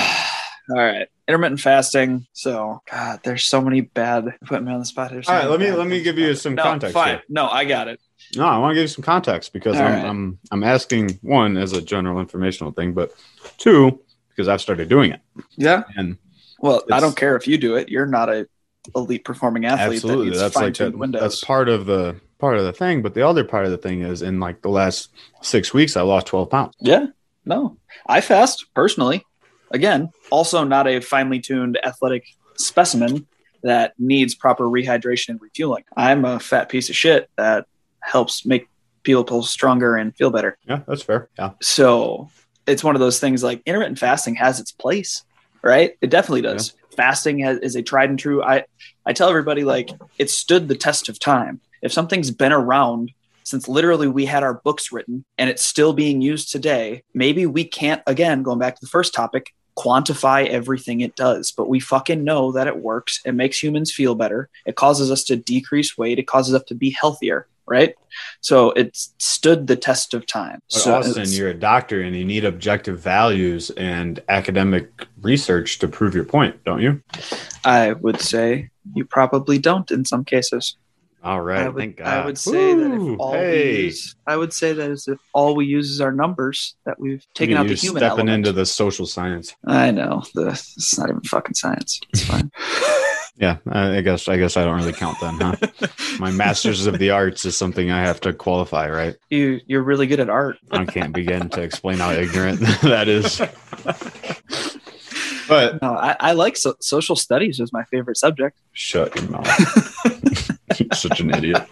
all 0.69 0.75
right, 0.75 1.07
intermittent 1.27 1.61
fasting. 1.61 2.25
So, 2.33 2.81
God, 2.91 3.21
there's 3.23 3.43
so 3.43 3.61
many 3.61 3.81
bad. 3.81 4.35
Putting 4.45 4.65
me 4.65 4.73
on 4.73 4.79
the 4.79 4.85
spot 4.85 5.11
here. 5.11 5.23
so 5.23 5.31
All 5.31 5.39
right, 5.39 5.49
let 5.49 5.59
me 5.59 5.71
let 5.71 5.87
me 5.87 6.01
give 6.01 6.17
you 6.17 6.35
some 6.35 6.55
No, 6.55 6.63
context. 6.63 6.93
Fine. 6.93 7.07
Here. 7.09 7.23
No, 7.29 7.47
I 7.47 7.65
got 7.65 7.87
it. 7.87 8.01
No, 8.35 8.45
I 8.45 8.57
want 8.57 8.71
to 8.71 8.75
give 8.75 8.81
you 8.83 8.87
some 8.87 9.03
context 9.03 9.53
because 9.53 9.77
All 9.77 9.85
I'm, 9.85 9.93
right. 9.93 10.05
I'm 10.05 10.39
I'm 10.51 10.63
asking 10.63 11.19
one 11.21 11.55
as 11.55 11.71
a 11.73 11.81
general 11.81 12.19
informational 12.19 12.71
thing, 12.71 12.93
but 12.93 13.13
two 13.57 14.01
because 14.37 14.47
I've 14.47 14.61
started 14.61 14.87
doing 14.87 15.11
it, 15.11 15.19
Yeah. 15.57 15.83
and 15.97 16.17
Well, 16.59 16.83
I 16.91 16.99
don't 16.99 17.15
care 17.17 17.35
if 17.35 17.47
you 17.47 17.57
do 17.57 17.75
it. 17.75 17.89
You're 17.89 18.05
not 18.05 18.29
a 18.29 18.47
elite 18.95 19.25
performing 19.25 19.65
athlete. 19.65 19.95
absolutely 19.97 20.29
that 20.29 20.37
that's 20.37 20.55
like 20.55 20.63
fine-tuned 20.65 20.93
that, 20.93 20.97
windows. 20.97 21.21
that's 21.21 21.43
part 21.43 21.67
of 21.69 21.85
the 21.87 22.15
part 22.39 22.57
of 22.57 22.63
the 22.63 22.71
thing. 22.71 23.01
But 23.01 23.15
the 23.15 23.27
other 23.27 23.43
part 23.43 23.65
of 23.65 23.71
the 23.71 23.77
thing 23.77 24.01
is 24.03 24.21
in 24.21 24.39
like 24.39 24.61
the 24.61 24.69
last 24.69 25.09
six 25.41 25.73
weeks, 25.73 25.97
I 25.97 26.01
lost 26.03 26.27
12 26.27 26.49
pounds. 26.49 26.73
Yeah, 26.79 27.07
no, 27.45 27.77
I 28.05 28.21
fast 28.21 28.67
personally. 28.75 29.25
Again, 29.71 30.11
also 30.31 30.63
not 30.63 30.87
a 30.87 30.99
finely 31.01 31.39
tuned 31.41 31.77
athletic 31.83 32.25
specimen 32.57 33.27
that 33.63 33.93
needs 33.99 34.33
proper 34.35 34.63
rehydration 34.65 35.29
and 35.29 35.41
refueling. 35.41 35.83
I'm 35.97 36.23
a 36.25 36.39
fat 36.39 36.69
piece 36.69 36.89
of 36.89 36.95
shit 36.95 37.29
that 37.37 37.65
helps 38.01 38.45
make 38.45 38.69
people 39.03 39.43
stronger 39.43 39.95
and 39.97 40.15
feel 40.15 40.29
better. 40.29 40.57
Yeah, 40.67 40.81
that's 40.87 41.01
fair. 41.01 41.27
Yeah, 41.37 41.51
So 41.61 42.29
it's 42.67 42.83
one 42.83 42.95
of 42.95 42.99
those 42.99 43.19
things 43.19 43.43
like 43.43 43.61
intermittent 43.65 43.99
fasting 43.99 44.35
has 44.35 44.59
its 44.59 44.71
place, 44.71 45.23
right? 45.61 45.97
It 46.01 46.09
definitely 46.09 46.41
does. 46.41 46.73
Fasting 46.95 47.39
has, 47.39 47.59
is 47.59 47.75
a 47.75 47.81
tried 47.81 48.09
and 48.09 48.19
true. 48.19 48.43
I, 48.43 48.65
I 49.05 49.13
tell 49.13 49.29
everybody 49.29 49.63
like 49.63 49.89
it 50.17 50.29
stood 50.29 50.67
the 50.67 50.75
test 50.75 51.09
of 51.09 51.19
time. 51.19 51.61
If 51.81 51.93
something's 51.93 52.31
been 52.31 52.51
around 52.51 53.11
since 53.43 53.67
literally 53.67 54.07
we 54.07 54.25
had 54.25 54.43
our 54.43 54.55
books 54.55 54.91
written 54.91 55.23
and 55.37 55.49
it's 55.49 55.63
still 55.63 55.93
being 55.93 56.21
used 56.21 56.51
today, 56.51 57.03
maybe 57.13 57.45
we 57.45 57.63
can't, 57.63 58.01
again, 58.05 58.43
going 58.43 58.59
back 58.59 58.75
to 58.75 58.81
the 58.81 58.89
first 58.89 59.13
topic, 59.13 59.53
quantify 59.77 60.47
everything 60.47 61.01
it 61.01 61.15
does, 61.15 61.51
but 61.51 61.69
we 61.69 61.79
fucking 61.79 62.23
know 62.23 62.51
that 62.51 62.67
it 62.67 62.77
works. 62.77 63.21
It 63.23 63.33
makes 63.33 63.61
humans 63.61 63.93
feel 63.93 64.15
better. 64.15 64.49
It 64.65 64.75
causes 64.75 65.11
us 65.11 65.23
to 65.25 65.35
decrease 65.35 65.97
weight. 65.97 66.19
It 66.19 66.27
causes 66.27 66.55
us 66.55 66.63
to 66.63 66.75
be 66.75 66.89
healthier, 66.89 67.47
right? 67.67 67.95
So 68.41 68.71
it 68.71 68.95
stood 68.95 69.67
the 69.67 69.75
test 69.75 70.13
of 70.13 70.25
time. 70.25 70.61
but 70.71 70.79
so 70.79 70.95
Austin, 70.95 71.29
you're 71.29 71.49
a 71.49 71.53
doctor 71.53 72.01
and 72.01 72.15
you 72.15 72.25
need 72.25 72.45
objective 72.45 72.99
values 72.99 73.69
and 73.71 74.21
academic 74.29 74.89
research 75.21 75.79
to 75.79 75.87
prove 75.87 76.15
your 76.15 76.23
point, 76.23 76.63
don't 76.63 76.81
you? 76.81 77.01
I 77.63 77.93
would 77.93 78.21
say 78.21 78.69
you 78.93 79.05
probably 79.05 79.59
don't 79.59 79.91
in 79.91 80.05
some 80.05 80.23
cases. 80.23 80.77
All 81.23 81.41
right, 81.41 81.63
I 81.63 81.69
would, 81.69 81.77
thank 81.77 81.97
God. 81.97 82.07
I 82.07 82.25
would 82.25 82.37
say 82.37 82.75
that 82.75 82.91
if 82.93 83.19
all 83.19 83.33
hey. 83.33 83.73
we 83.73 83.83
use, 83.85 84.15
I 84.27 84.37
would 84.37 84.53
say 84.53 84.71
that 84.71 84.91
is 84.91 85.07
if 85.07 85.19
all 85.33 85.55
we 85.55 85.65
use 85.65 85.89
is 85.89 85.99
our 85.99 86.11
numbers, 86.11 86.75
that 86.85 86.99
we've 86.99 87.25
taken 87.33 87.55
Look 87.55 87.59
at 87.59 87.65
out 87.65 87.69
the 87.69 87.75
human 87.75 87.99
stepping 87.99 88.19
element. 88.19 88.47
into 88.47 88.51
the 88.53 88.65
social 88.65 89.05
science. 89.05 89.55
I 89.65 89.91
know 89.91 90.23
the, 90.35 90.49
it's 90.49 90.97
not 90.97 91.09
even 91.09 91.21
fucking 91.21 91.55
science. 91.55 91.99
It's 92.13 92.23
fine. 92.23 92.51
Yeah, 93.39 93.57
I 93.69 94.01
guess 94.01 94.27
I 94.27 94.37
guess 94.37 94.57
I 94.57 94.63
don't 94.65 94.75
really 94.77 94.93
count 94.93 95.17
then, 95.21 95.35
huh? 95.35 95.55
My 96.19 96.31
masters 96.31 96.87
of 96.87 96.97
the 96.97 97.11
arts 97.11 97.45
is 97.45 97.55
something 97.55 97.91
I 97.91 98.01
have 98.01 98.19
to 98.21 98.33
qualify, 98.33 98.89
right? 98.89 99.15
you 99.29 99.59
you're 99.67 99.83
really 99.83 100.07
good 100.07 100.19
at 100.19 100.29
art. 100.29 100.57
I 100.71 100.85
can't 100.85 101.13
begin 101.13 101.49
to 101.49 101.61
explain 101.61 101.99
how 101.99 102.11
ignorant 102.11 102.59
that 102.81 103.07
is. 103.07 103.39
But 105.47 105.81
No, 105.81 105.93
I, 105.93 106.15
I 106.19 106.31
like 106.33 106.57
so, 106.57 106.75
social 106.79 107.15
studies 107.15 107.59
was 107.59 107.71
my 107.71 107.83
favorite 107.85 108.17
subject. 108.17 108.57
shut 108.73 109.15
your 109.15 109.29
mouth. 109.29 109.47
Such 110.93 111.19
an 111.21 111.33
idiot. 111.33 111.63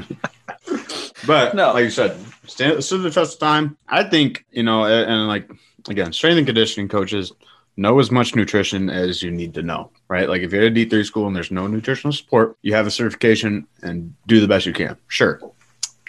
But 1.28 1.56
No. 1.56 1.74
like 1.74 1.84
you 1.86 1.90
said, 1.90 2.18
stand, 2.48 2.84
stood 2.84 3.02
the 3.04 3.10
test 3.12 3.34
of 3.34 3.40
time. 3.40 3.76
I 3.90 4.04
think 4.04 4.46
you 4.52 4.64
know, 4.64 4.86
and, 4.86 5.12
and 5.12 5.28
like 5.28 5.50
again, 5.90 6.14
strength 6.14 6.38
and 6.38 6.46
conditioning 6.48 6.88
coaches 6.88 7.34
know 7.78 8.00
as 8.00 8.12
much 8.12 8.36
nutrition 8.36 8.90
as 8.90 9.22
you 9.22 9.32
need 9.32 9.54
to 9.54 9.62
know, 9.62 9.92
right? 10.08 10.30
Like 10.30 10.42
if 10.42 10.52
you're 10.52 10.62
at 10.62 10.68
a 10.68 10.72
D 10.72 10.86
three 10.86 11.04
school 11.04 11.28
and 11.28 11.36
there's 11.36 11.52
no 11.52 11.68
nutritional 11.68 12.14
support, 12.14 12.58
you 12.62 12.74
have 12.74 12.88
a 12.88 12.92
certification 12.92 13.68
and 13.82 14.14
do 14.28 14.40
the 14.40 14.48
best 14.48 14.66
you 14.66 14.74
can. 14.74 14.98
Sure. 15.08 15.40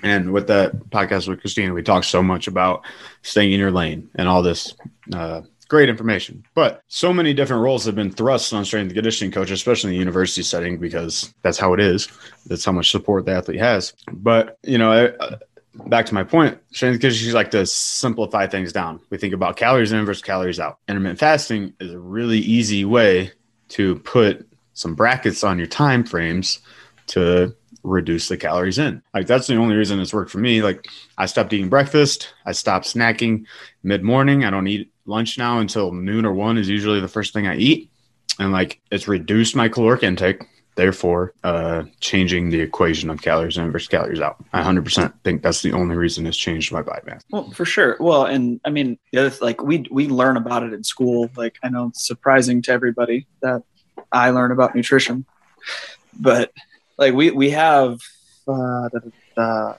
And 0.03 0.33
with 0.33 0.47
that 0.49 0.73
podcast 0.91 1.27
with 1.27 1.41
Christina, 1.41 1.73
we 1.73 1.83
talked 1.83 2.07
so 2.07 2.23
much 2.23 2.47
about 2.47 2.85
staying 3.23 3.53
in 3.53 3.59
your 3.59 3.73
lane 3.73 4.09
and 4.15 4.29
all 4.29 4.43
this 4.43 4.75
uh, 5.13 5.41
great 5.69 5.89
information. 5.89 6.45
But 6.55 6.83
so 6.87 7.13
many 7.13 7.33
different 7.33 7.63
roles 7.63 7.85
have 7.87 7.95
been 7.95 8.13
thrust 8.13 8.53
on 8.53 8.65
strength 8.65 8.89
and 8.89 8.95
conditioning 8.95 9.33
coaches, 9.33 9.59
especially 9.59 9.91
in 9.91 9.95
the 9.95 9.99
university 9.99 10.43
setting, 10.43 10.79
because 10.79 11.35
that's 11.43 11.59
how 11.59 11.73
it 11.73 11.81
is. 11.81 12.09
That's 12.47 12.65
how 12.65 12.73
much 12.73 12.91
support 12.91 13.25
the 13.25 13.33
athlete 13.33 13.59
has. 13.59 13.95
But 14.13 14.59
you 14.63 14.79
know, 14.79 14.93
I, 14.93 15.07
uh, 15.09 15.39
back 15.87 16.07
to 16.07 16.15
my 16.15 16.25
point, 16.25 16.59
strength 16.73 16.95
and 16.95 17.01
conditioning 17.01 17.35
like 17.35 17.51
to 17.53 17.67
simplify 17.67 18.47
things 18.47 18.73
down. 18.73 19.01
We 19.11 19.19
think 19.19 19.35
about 19.35 19.57
calories 19.57 19.93
in 19.93 20.05
versus 20.05 20.23
calories 20.23 20.61
out. 20.61 20.79
Intermittent 20.89 21.19
fasting 21.19 21.75
is 21.81 21.93
a 21.93 21.99
really 21.99 22.39
easy 22.39 22.85
way 22.85 23.33
to 23.69 23.97
put 23.97 24.49
some 24.75 24.95
brackets 24.95 25.43
on 25.43 25.59
your 25.59 25.67
time 25.67 26.05
frames 26.05 26.61
to 27.09 27.55
reduce 27.83 28.29
the 28.29 28.37
calories 28.37 28.79
in. 28.79 29.03
Like 29.15 29.27
that's 29.27 29.47
the 29.47 29.57
only 29.57 29.77
reason 29.77 30.01
it's 30.01 30.13
worked 30.13 30.31
for 30.31 30.39
me. 30.39 30.63
Like 30.63 30.87
I 31.19 31.27
stopped 31.27 31.53
eating 31.53 31.69
breakfast, 31.69 32.35
I 32.45 32.53
stopped 32.53 32.87
snacking 32.87 33.47
mid 33.83 34.03
morning. 34.03 34.45
I 34.45 34.51
don't 34.51 34.67
eat 34.67 34.93
lunch 35.07 35.39
now 35.39 35.61
until 35.61 35.93
noon 35.93 36.27
or 36.27 36.33
one 36.33 36.59
is 36.59 36.69
usually 36.69 37.01
the 37.01 37.09
first 37.09 37.33
thing 37.33 37.47
I 37.47 37.57
eat. 37.57 37.91
And 38.39 38.53
like 38.53 38.81
it's 38.91 39.09
reduced 39.09 39.57
my 39.57 39.69
caloric 39.69 40.03
intake, 40.03 40.43
therefore 40.77 41.33
uh 41.43 41.83
changing 42.01 42.51
the 42.51 42.61
equation 42.61 43.11
of 43.11 43.21
calories 43.21 43.57
in 43.57 43.73
versus 43.73 43.89
calories 43.89 44.21
out. 44.21 44.37
I 44.53 44.63
100% 44.63 45.13
think 45.25 45.43
that's 45.43 45.63
the 45.63 45.73
only 45.73 45.97
reason 45.97 46.27
it's 46.27 46.37
changed 46.37 46.71
my 46.73 46.83
body 46.83 47.03
mass. 47.07 47.23
Well, 47.31 47.51
for 47.51 47.65
sure. 47.65 47.97
Well, 47.99 48.25
and 48.27 48.61
I 48.65 48.71
mean, 48.71 48.99
the 49.13 49.27
other 49.27 49.37
like 49.41 49.63
we 49.63 49.87
we 49.91 50.07
learn 50.07 50.37
about 50.37 50.63
it 50.63 50.73
in 50.73 50.85
school. 50.85 51.31
Like 51.37 51.57
I 51.65 51.69
know 51.69 51.89
it's 51.89 52.07
surprising 52.07 52.63
to 52.63 52.73
everybody 52.73 53.27
that 53.43 53.63
I 54.13 54.31
learn 54.31 54.53
about 54.53 54.75
nutrition, 54.75 55.25
but 56.19 56.53
like 56.99 57.15
we 57.15 57.31
we 57.31 57.51
have 57.51 57.95
uh, 58.47 58.89
the, 58.93 59.13
the 59.35 59.79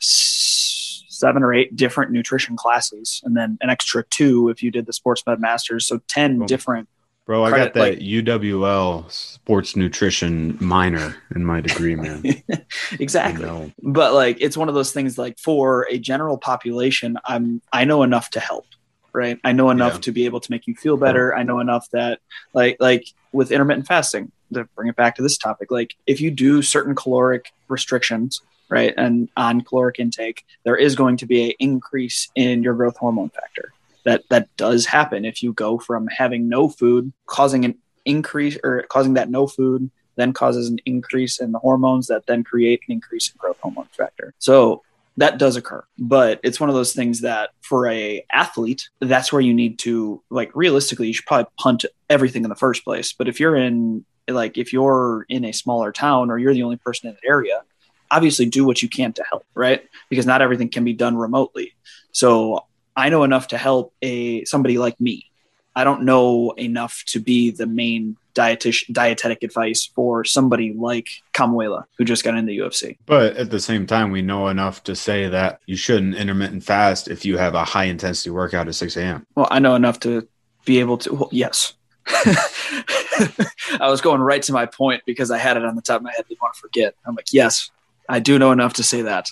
seven 0.00 1.42
or 1.42 1.52
eight 1.52 1.76
different 1.76 2.12
nutrition 2.12 2.56
classes, 2.56 3.20
and 3.24 3.36
then 3.36 3.58
an 3.60 3.70
extra 3.70 4.04
two 4.04 4.48
if 4.48 4.62
you 4.62 4.70
did 4.70 4.86
the 4.86 4.92
sports 4.92 5.22
med 5.26 5.40
masters. 5.40 5.86
So 5.86 6.00
ten 6.08 6.38
Cool. 6.38 6.46
different. 6.46 6.88
Bro, 7.28 7.44
I 7.44 7.50
got 7.50 7.74
that 7.74 7.98
UWL 7.98 9.10
sports 9.12 9.76
nutrition 9.76 10.56
minor 10.62 11.14
in 11.34 11.44
my 11.44 11.60
degree, 11.60 11.94
man. 11.94 12.24
exactly. 12.98 13.44
I 13.44 13.46
know. 13.46 13.70
but 13.82 14.14
like 14.14 14.38
it's 14.40 14.56
one 14.56 14.70
of 14.70 14.74
those 14.74 14.92
things 14.92 15.18
like 15.18 15.38
for 15.38 15.86
a 15.90 15.98
general 15.98 16.38
population 16.38 17.18
i'm 17.26 17.60
i 17.70 17.84
know 17.84 18.02
enough 18.02 18.30
to 18.30 18.40
help 18.40 18.64
right 19.12 19.38
i 19.44 19.52
know 19.52 19.68
enough 19.68 19.94
Yeah. 19.94 20.00
to 20.00 20.12
be 20.12 20.24
able 20.24 20.40
to 20.40 20.50
make 20.50 20.66
you 20.66 20.74
feel 20.74 20.96
better 20.96 21.34
i 21.36 21.42
know 21.42 21.60
enough 21.60 21.86
that 21.90 22.20
like 22.54 22.78
like 22.80 23.04
with 23.32 23.52
intermittent 23.52 23.86
fasting 23.86 24.32
to 24.54 24.64
bring 24.74 24.88
it 24.88 24.96
back 24.96 25.16
to 25.16 25.22
this 25.22 25.36
topic 25.36 25.70
like 25.70 25.96
if 26.06 26.22
you 26.22 26.30
do 26.30 26.62
certain 26.62 26.94
caloric 26.94 27.52
restrictions 27.68 28.40
right 28.70 28.94
and 28.96 29.28
on 29.36 29.60
caloric 29.60 29.98
intake 29.98 30.46
there 30.64 30.76
is 30.76 30.94
going 30.94 31.18
to 31.18 31.26
be 31.26 31.50
an 31.50 31.52
increase 31.58 32.28
in 32.34 32.62
your 32.62 32.72
growth 32.74 32.96
hormone 32.96 33.28
factor 33.28 33.72
that 34.08 34.22
that 34.30 34.48
does 34.56 34.86
happen 34.86 35.24
if 35.24 35.42
you 35.42 35.52
go 35.52 35.78
from 35.78 36.06
having 36.06 36.48
no 36.48 36.68
food 36.68 37.12
causing 37.26 37.64
an 37.64 37.74
increase 38.04 38.56
or 38.64 38.82
causing 38.88 39.14
that 39.14 39.30
no 39.30 39.46
food 39.46 39.90
then 40.16 40.32
causes 40.32 40.68
an 40.68 40.78
increase 40.84 41.38
in 41.40 41.52
the 41.52 41.58
hormones 41.60 42.08
that 42.08 42.26
then 42.26 42.42
create 42.42 42.80
an 42.88 42.92
increase 42.92 43.30
in 43.30 43.36
growth 43.38 43.56
hormone 43.60 43.86
factor. 43.96 44.34
So 44.38 44.82
that 45.16 45.38
does 45.38 45.56
occur, 45.56 45.84
but 45.98 46.40
it's 46.42 46.58
one 46.58 46.68
of 46.68 46.74
those 46.74 46.92
things 46.92 47.20
that 47.20 47.50
for 47.60 47.86
a 47.88 48.24
athlete, 48.32 48.88
that's 49.00 49.32
where 49.32 49.42
you 49.42 49.54
need 49.54 49.78
to 49.80 50.22
like 50.30 50.50
realistically, 50.54 51.08
you 51.08 51.14
should 51.14 51.26
probably 51.26 51.50
punt 51.58 51.84
everything 52.08 52.44
in 52.44 52.48
the 52.48 52.56
first 52.56 52.84
place. 52.84 53.12
But 53.12 53.28
if 53.28 53.38
you're 53.38 53.56
in 53.56 54.04
like 54.28 54.58
if 54.58 54.72
you're 54.72 55.24
in 55.28 55.44
a 55.44 55.52
smaller 55.52 55.92
town 55.92 56.30
or 56.30 56.38
you're 56.38 56.54
the 56.54 56.62
only 56.62 56.76
person 56.76 57.08
in 57.08 57.16
the 57.20 57.28
area, 57.28 57.62
obviously 58.10 58.46
do 58.46 58.64
what 58.64 58.82
you 58.82 58.88
can 58.88 59.12
to 59.12 59.24
help, 59.28 59.44
right? 59.54 59.82
Because 60.08 60.26
not 60.26 60.42
everything 60.42 60.68
can 60.68 60.84
be 60.84 60.94
done 60.94 61.16
remotely. 61.16 61.74
So 62.12 62.64
I 62.98 63.10
know 63.10 63.22
enough 63.22 63.48
to 63.48 63.58
help 63.58 63.94
a 64.02 64.44
somebody 64.44 64.76
like 64.76 65.00
me. 65.00 65.30
I 65.76 65.84
don't 65.84 66.02
know 66.02 66.50
enough 66.56 67.04
to 67.06 67.20
be 67.20 67.52
the 67.52 67.68
main 67.68 68.16
dietetic 68.34 69.42
advice 69.44 69.88
for 69.94 70.24
somebody 70.24 70.72
like 70.72 71.06
Kamuela 71.32 71.84
who 71.96 72.04
just 72.04 72.24
got 72.24 72.36
in 72.36 72.46
the 72.46 72.58
UFC. 72.58 72.98
But 73.06 73.36
at 73.36 73.52
the 73.52 73.60
same 73.60 73.86
time, 73.86 74.10
we 74.10 74.20
know 74.20 74.48
enough 74.48 74.82
to 74.84 74.96
say 74.96 75.28
that 75.28 75.60
you 75.66 75.76
shouldn't 75.76 76.16
intermittent 76.16 76.64
fast 76.64 77.06
if 77.06 77.24
you 77.24 77.36
have 77.36 77.54
a 77.54 77.64
high 77.64 77.84
intensity 77.84 78.30
workout 78.30 78.66
at 78.66 78.74
6 78.74 78.96
a.m. 78.96 79.24
Well, 79.36 79.46
I 79.48 79.60
know 79.60 79.76
enough 79.76 80.00
to 80.00 80.26
be 80.64 80.80
able 80.80 80.98
to. 80.98 81.14
Well, 81.14 81.28
yes. 81.30 81.74
I 82.06 83.88
was 83.88 84.00
going 84.00 84.20
right 84.20 84.42
to 84.42 84.52
my 84.52 84.66
point 84.66 85.04
because 85.06 85.30
I 85.30 85.38
had 85.38 85.56
it 85.56 85.64
on 85.64 85.76
the 85.76 85.82
top 85.82 85.98
of 85.98 86.02
my 86.02 86.12
head. 86.16 86.24
Didn't 86.28 86.42
want 86.42 86.54
to 86.54 86.60
forget. 86.60 86.94
I'm 87.06 87.14
like, 87.14 87.32
yes, 87.32 87.70
I 88.08 88.18
do 88.18 88.40
know 88.40 88.50
enough 88.50 88.72
to 88.74 88.82
say 88.82 89.02
that. 89.02 89.30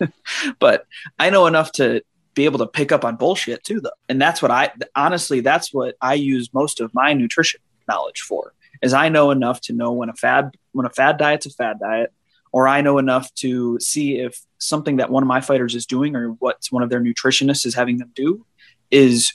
but 0.58 0.86
I 1.18 1.28
know 1.28 1.46
enough 1.46 1.72
to 1.72 2.02
be 2.34 2.44
able 2.44 2.58
to 2.58 2.66
pick 2.66 2.92
up 2.92 3.04
on 3.04 3.16
bullshit 3.16 3.64
too, 3.64 3.80
though. 3.80 3.90
And 4.08 4.20
that's 4.20 4.42
what 4.42 4.50
I 4.50 4.72
honestly, 4.94 5.40
that's 5.40 5.72
what 5.72 5.96
I 6.00 6.14
use 6.14 6.52
most 6.52 6.80
of 6.80 6.92
my 6.94 7.12
nutrition 7.12 7.60
knowledge 7.88 8.20
for. 8.20 8.54
Is 8.82 8.92
I 8.92 9.08
know 9.08 9.30
enough 9.30 9.60
to 9.62 9.72
know 9.72 9.92
when 9.92 10.08
a 10.08 10.14
fad 10.14 10.56
when 10.72 10.86
a 10.86 10.90
fad 10.90 11.16
diet's 11.16 11.46
a 11.46 11.50
fad 11.50 11.78
diet, 11.80 12.12
or 12.52 12.68
I 12.68 12.80
know 12.80 12.98
enough 12.98 13.32
to 13.36 13.78
see 13.80 14.18
if 14.18 14.40
something 14.58 14.96
that 14.96 15.10
one 15.10 15.22
of 15.22 15.26
my 15.26 15.40
fighters 15.40 15.74
is 15.74 15.86
doing 15.86 16.16
or 16.16 16.30
what 16.30 16.58
one 16.70 16.82
of 16.82 16.90
their 16.90 17.00
nutritionists 17.00 17.66
is 17.66 17.74
having 17.74 17.98
them 17.98 18.12
do 18.14 18.44
is 18.90 19.34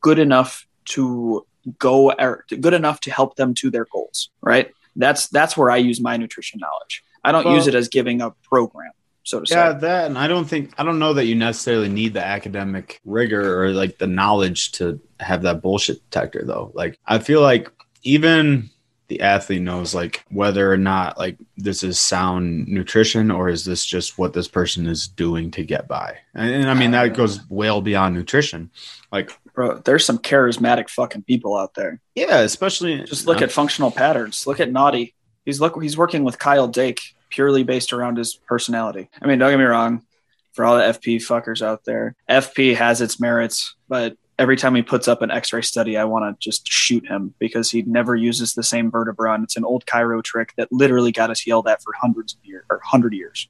good 0.00 0.18
enough 0.18 0.66
to 0.86 1.46
go 1.78 2.12
or 2.12 2.44
good 2.60 2.72
enough 2.74 3.00
to 3.00 3.10
help 3.10 3.36
them 3.36 3.54
to 3.54 3.70
their 3.70 3.86
goals 3.92 4.30
right 4.40 4.72
that's 4.96 5.28
that's 5.28 5.56
where 5.56 5.70
i 5.70 5.76
use 5.76 6.00
my 6.00 6.16
nutrition 6.16 6.58
knowledge 6.58 7.04
i 7.22 7.30
don't 7.30 7.44
Well- 7.44 7.54
use 7.54 7.66
it 7.66 7.74
as 7.74 7.88
giving 7.88 8.22
a 8.22 8.30
program 8.30 8.92
so 9.22 9.40
to 9.40 9.46
Yeah, 9.48 9.72
say 9.72 9.78
that, 9.80 10.06
and 10.06 10.18
I 10.18 10.28
don't 10.28 10.46
think 10.46 10.72
I 10.78 10.84
don't 10.84 10.98
know 10.98 11.14
that 11.14 11.26
you 11.26 11.34
necessarily 11.34 11.88
need 11.88 12.14
the 12.14 12.24
academic 12.24 13.00
rigor 13.04 13.62
or 13.62 13.70
like 13.70 13.98
the 13.98 14.06
knowledge 14.06 14.72
to 14.72 15.00
have 15.20 15.42
that 15.42 15.62
bullshit 15.62 16.02
detector 16.10 16.42
though. 16.44 16.72
Like 16.74 16.98
I 17.06 17.18
feel 17.18 17.40
like 17.40 17.70
even 18.02 18.70
the 19.08 19.20
athlete 19.22 19.60
knows 19.60 19.92
like 19.92 20.24
whether 20.30 20.72
or 20.72 20.76
not 20.76 21.18
like 21.18 21.36
this 21.56 21.82
is 21.82 21.98
sound 21.98 22.68
nutrition 22.68 23.30
or 23.30 23.48
is 23.48 23.64
this 23.64 23.84
just 23.84 24.16
what 24.18 24.32
this 24.32 24.46
person 24.46 24.86
is 24.86 25.08
doing 25.08 25.50
to 25.50 25.64
get 25.64 25.88
by. 25.88 26.16
And, 26.32 26.54
and 26.54 26.70
I 26.70 26.74
mean 26.74 26.92
that 26.92 27.10
uh, 27.10 27.14
goes 27.14 27.40
well 27.50 27.82
beyond 27.82 28.14
nutrition. 28.14 28.70
Like 29.10 29.32
bro 29.52 29.78
there's 29.78 30.04
some 30.04 30.18
charismatic 30.18 30.88
fucking 30.88 31.24
people 31.24 31.56
out 31.56 31.74
there 31.74 32.00
yeah, 32.14 32.38
especially 32.38 33.02
just 33.02 33.26
look 33.26 33.42
at 33.42 33.52
functional 33.52 33.90
patterns 33.90 34.46
look 34.46 34.60
at 34.60 34.70
Naudi 34.70 35.12
he's 35.44 35.60
look 35.60 35.80
he's 35.82 35.98
working 35.98 36.22
with 36.22 36.38
kyle 36.38 36.68
dake 36.68 37.14
purely 37.30 37.62
based 37.62 37.92
around 37.92 38.18
his 38.18 38.34
personality. 38.34 39.08
I 39.20 39.26
mean 39.26 39.38
don't 39.38 39.50
get 39.50 39.58
me 39.58 39.64
wrong 39.64 40.02
for 40.52 40.64
all 40.64 40.76
the 40.76 40.82
fp 40.82 41.16
fuckers 41.16 41.62
out 41.62 41.84
there 41.84 42.14
fp 42.28 42.74
has 42.74 43.00
its 43.00 43.20
merits 43.20 43.76
but 43.88 44.16
every 44.38 44.56
time 44.56 44.74
he 44.74 44.82
puts 44.82 45.06
up 45.06 45.22
an 45.22 45.30
x-ray 45.30 45.62
study 45.62 45.96
i 45.96 46.04
want 46.04 46.24
to 46.24 46.44
just 46.44 46.66
shoot 46.66 47.06
him 47.06 47.32
because 47.38 47.70
he 47.70 47.82
never 47.82 48.16
uses 48.16 48.54
the 48.54 48.62
same 48.62 48.90
vertebra 48.90 49.32
and 49.32 49.44
it's 49.44 49.56
an 49.56 49.64
old 49.64 49.86
chiro 49.86 50.22
trick 50.22 50.52
that 50.56 50.66
literally 50.72 51.12
got 51.12 51.30
us 51.30 51.46
yelled 51.46 51.68
at 51.68 51.80
for 51.82 51.92
hundreds 52.00 52.34
of 52.34 52.44
years 52.44 52.64
or 52.68 52.78
100 52.78 53.12
years. 53.12 53.48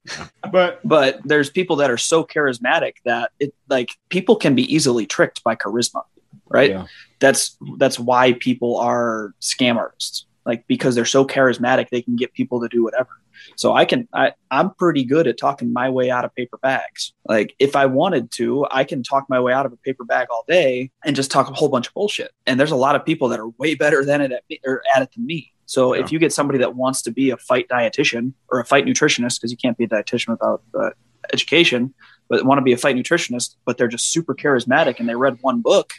But 0.52 0.80
but 0.84 1.20
there's 1.24 1.48
people 1.48 1.76
that 1.76 1.90
are 1.90 1.96
so 1.96 2.22
charismatic 2.24 2.94
that 3.04 3.30
it 3.40 3.54
like 3.68 3.96
people 4.08 4.36
can 4.36 4.54
be 4.54 4.72
easily 4.72 5.06
tricked 5.06 5.42
by 5.42 5.56
charisma 5.56 6.02
right? 6.50 6.70
Yeah. 6.70 6.86
that's 7.20 7.56
that's 7.78 7.98
why 7.98 8.34
people 8.34 8.76
are 8.76 9.34
scam 9.40 9.76
artists 9.76 10.26
like 10.46 10.66
because 10.66 10.94
they're 10.94 11.04
so 11.04 11.26
charismatic 11.26 11.88
they 11.90 12.02
can 12.02 12.16
get 12.16 12.32
people 12.32 12.60
to 12.60 12.68
do 12.68 12.82
whatever. 12.82 13.08
So 13.56 13.72
i 13.74 13.84
can 13.84 14.06
i 14.12 14.32
i'm 14.50 14.74
pretty 14.74 15.04
good 15.04 15.26
at 15.26 15.38
talking 15.38 15.72
my 15.72 15.88
way 15.88 16.10
out 16.10 16.24
of 16.24 16.34
paper 16.34 16.58
bags. 16.58 17.12
Like 17.26 17.54
if 17.58 17.76
i 17.76 17.86
wanted 17.86 18.30
to 18.32 18.66
i 18.70 18.84
can 18.84 19.02
talk 19.02 19.26
my 19.28 19.40
way 19.40 19.52
out 19.52 19.66
of 19.66 19.72
a 19.72 19.76
paper 19.78 20.04
bag 20.04 20.28
all 20.30 20.44
day 20.48 20.90
and 21.04 21.16
just 21.16 21.30
talk 21.30 21.48
a 21.48 21.54
whole 21.54 21.68
bunch 21.68 21.88
of 21.88 21.94
bullshit. 21.94 22.32
And 22.46 22.58
there's 22.58 22.70
a 22.70 22.76
lot 22.76 22.96
of 22.96 23.04
people 23.04 23.28
that 23.28 23.40
are 23.40 23.48
way 23.48 23.74
better 23.74 24.04
than 24.04 24.20
it 24.20 24.32
at, 24.32 24.42
me, 24.50 24.60
or 24.66 24.82
at 24.94 25.02
it 25.02 25.10
than 25.14 25.24
me. 25.26 25.52
So 25.66 25.94
Yeah. 25.94 26.02
if 26.02 26.12
you 26.12 26.18
get 26.18 26.32
somebody 26.32 26.58
that 26.58 26.74
wants 26.74 27.00
to 27.02 27.10
be 27.10 27.30
a 27.30 27.36
fight 27.36 27.68
dietitian 27.68 28.32
or 28.48 28.60
a 28.60 28.64
fight 28.64 28.84
nutritionist 28.86 29.38
because 29.40 29.50
you 29.50 29.56
can't 29.56 29.78
be 29.78 29.84
a 29.84 29.88
dietitian 29.88 30.28
without 30.28 30.62
uh, 30.78 30.90
education 31.32 31.94
but 32.28 32.44
want 32.44 32.58
to 32.58 32.62
be 32.62 32.72
a 32.72 32.76
fight 32.76 32.96
nutritionist 32.96 33.56
but 33.64 33.76
they're 33.78 33.88
just 33.88 34.10
super 34.10 34.34
charismatic 34.34 34.98
and 34.98 35.08
they 35.08 35.14
read 35.14 35.38
one 35.42 35.60
book 35.60 35.92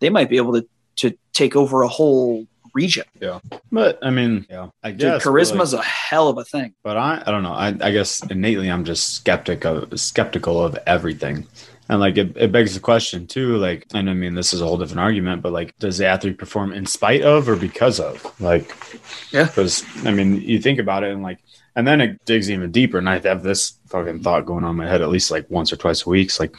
they 0.00 0.08
might 0.10 0.30
be 0.30 0.36
able 0.36 0.52
to 0.52 0.66
to 0.96 1.16
take 1.32 1.54
over 1.56 1.82
a 1.82 1.88
whole 1.88 2.46
region. 2.74 3.04
Yeah. 3.20 3.40
But 3.72 3.98
I 4.02 4.10
mean, 4.10 4.46
yeah, 4.50 4.68
I 4.82 4.90
Dude, 4.90 5.00
guess 5.00 5.24
but, 5.24 5.30
charisma's 5.30 5.72
like- 5.74 5.84
a 5.84 5.88
hell 5.88 6.28
of 6.28 6.38
a 6.38 6.44
thing. 6.44 6.74
but 6.82 6.96
I, 6.96 7.22
I 7.26 7.30
don't 7.30 7.42
know. 7.42 7.52
I, 7.52 7.68
I 7.80 7.90
guess 7.90 8.22
innately 8.30 8.70
I'm 8.70 8.84
just 8.84 9.14
skeptic 9.14 9.64
of 9.64 9.98
skeptical 10.00 10.62
of 10.64 10.78
everything. 10.86 11.46
And 11.88 11.98
like 11.98 12.16
it, 12.18 12.36
it 12.36 12.52
begs 12.52 12.74
the 12.74 12.80
question 12.80 13.26
too, 13.26 13.56
like, 13.56 13.84
and 13.94 14.08
I 14.08 14.14
mean, 14.14 14.34
this 14.34 14.52
is 14.52 14.60
a 14.60 14.64
whole 14.64 14.78
different 14.78 15.00
argument, 15.00 15.42
but 15.42 15.52
like, 15.52 15.76
does 15.80 15.98
the 15.98 16.06
athlete 16.06 16.38
perform 16.38 16.72
in 16.72 16.86
spite 16.86 17.22
of 17.22 17.48
or 17.48 17.56
because 17.56 17.98
of? 17.98 18.24
Like, 18.40 18.72
Yeah. 19.32 19.44
Because 19.46 19.84
I 20.04 20.12
mean, 20.12 20.40
you 20.40 20.60
think 20.60 20.78
about 20.78 21.02
it 21.02 21.10
and 21.12 21.22
like, 21.22 21.38
and 21.74 21.86
then 21.86 22.00
it 22.00 22.24
digs 22.26 22.48
even 22.50 22.70
deeper. 22.70 22.98
And 22.98 23.08
I 23.08 23.18
have 23.18 23.42
this 23.42 23.74
fucking 23.88 24.22
thought 24.22 24.46
going 24.46 24.62
on 24.64 24.70
in 24.70 24.76
my 24.76 24.86
head 24.88 25.02
at 25.02 25.08
least 25.08 25.30
like 25.32 25.50
once 25.50 25.72
or 25.72 25.76
twice 25.76 26.06
a 26.06 26.08
week. 26.10 26.28
It's 26.28 26.38
like, 26.40 26.54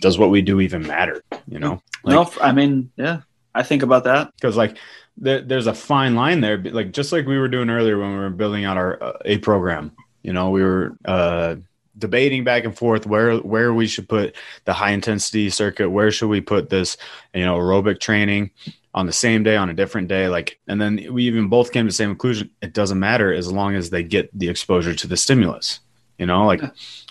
does 0.00 0.18
what 0.18 0.30
we 0.30 0.42
do 0.42 0.60
even 0.60 0.84
matter? 0.86 1.22
You 1.48 1.58
know? 1.60 1.80
Like, 2.02 2.14
no, 2.14 2.42
I 2.42 2.52
mean, 2.52 2.90
yeah, 2.96 3.20
I 3.54 3.62
think 3.62 3.82
about 3.84 4.04
that. 4.04 4.32
because 4.36 4.56
like 4.56 4.78
there, 5.18 5.40
there's 5.40 5.66
a 5.66 5.74
fine 5.74 6.14
line 6.14 6.40
there 6.40 6.58
like 6.58 6.92
just 6.92 7.12
like 7.12 7.26
we 7.26 7.38
were 7.38 7.48
doing 7.48 7.70
earlier 7.70 7.98
when 7.98 8.12
we 8.12 8.18
were 8.18 8.30
building 8.30 8.64
out 8.64 8.76
our 8.76 9.02
uh, 9.02 9.18
a 9.24 9.38
program 9.38 9.92
you 10.22 10.32
know 10.32 10.50
we 10.50 10.62
were 10.62 10.96
uh 11.04 11.56
debating 11.98 12.44
back 12.44 12.64
and 12.64 12.76
forth 12.76 13.06
where 13.06 13.36
where 13.38 13.72
we 13.72 13.86
should 13.86 14.08
put 14.08 14.36
the 14.64 14.72
high 14.72 14.90
intensity 14.90 15.48
circuit 15.48 15.88
where 15.88 16.10
should 16.10 16.28
we 16.28 16.40
put 16.40 16.68
this 16.68 16.96
you 17.34 17.44
know 17.44 17.56
aerobic 17.56 18.00
training 18.00 18.50
on 18.94 19.06
the 19.06 19.12
same 19.12 19.42
day 19.42 19.56
on 19.56 19.70
a 19.70 19.74
different 19.74 20.08
day 20.08 20.28
like 20.28 20.58
and 20.68 20.80
then 20.80 21.06
we 21.10 21.24
even 21.24 21.48
both 21.48 21.72
came 21.72 21.86
to 21.86 21.90
the 21.90 21.94
same 21.94 22.10
conclusion 22.10 22.50
it 22.60 22.74
doesn't 22.74 22.98
matter 22.98 23.32
as 23.32 23.50
long 23.50 23.74
as 23.74 23.90
they 23.90 24.02
get 24.02 24.28
the 24.38 24.48
exposure 24.48 24.94
to 24.94 25.06
the 25.06 25.16
stimulus 25.16 25.80
you 26.18 26.26
know 26.26 26.46
like. 26.46 26.62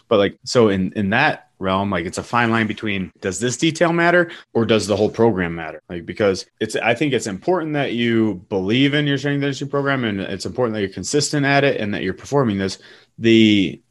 But 0.08 0.18
like 0.18 0.38
so 0.44 0.70
in 0.70 0.91
in 0.94 1.10
that 1.12 1.50
realm 1.60 1.89
like 1.89 2.06
it's 2.06 2.18
a 2.18 2.24
fine 2.24 2.52
line 2.52 2.68
between 2.68 3.12
does 3.22 3.39
this 3.39 3.56
detail 3.56 3.94
matter 3.94 4.30
or 4.54 4.65
does 4.65 4.88
the 4.88 4.96
whole 4.96 5.10
program 5.10 5.56
matter? 5.56 5.82
Like 5.89 6.06
because 6.06 6.46
it's 6.60 6.76
i 6.76 6.94
think 6.94 7.13
it's 7.13 7.28
important 7.28 7.74
that 7.74 7.94
you 7.94 8.46
believe 8.50 8.94
in 8.94 9.08
your 9.08 9.18
strength 9.18 9.41
conditioning 9.41 9.72
program 9.72 10.04
and 10.04 10.20
it's 10.20 10.46
important 10.46 10.74
that 10.74 10.82
you're 10.82 10.89
consistent 10.89 11.46
at 11.46 11.63
it 11.63 11.80
and 11.80 11.94
that 11.94 12.04
you're 12.04 12.13
performing 12.13 12.58
this. 12.58 12.80
The 13.18 13.82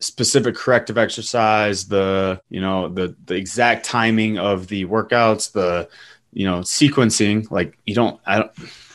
specific 0.00 0.54
corrective 0.54 0.98
exercise 0.98 1.86
the 1.86 2.38
you 2.50 2.60
know 2.60 2.88
the 2.88 3.16
the 3.24 3.34
exact 3.34 3.86
timing 3.86 4.38
of 4.38 4.66
the 4.68 4.84
workouts 4.84 5.52
the 5.52 5.88
you 6.34 6.44
know 6.44 6.58
sequencing 6.60 7.48
like 7.50 7.78
you 7.86 7.94
don't 7.94 8.20
i 8.26 8.38
don't 8.38 8.50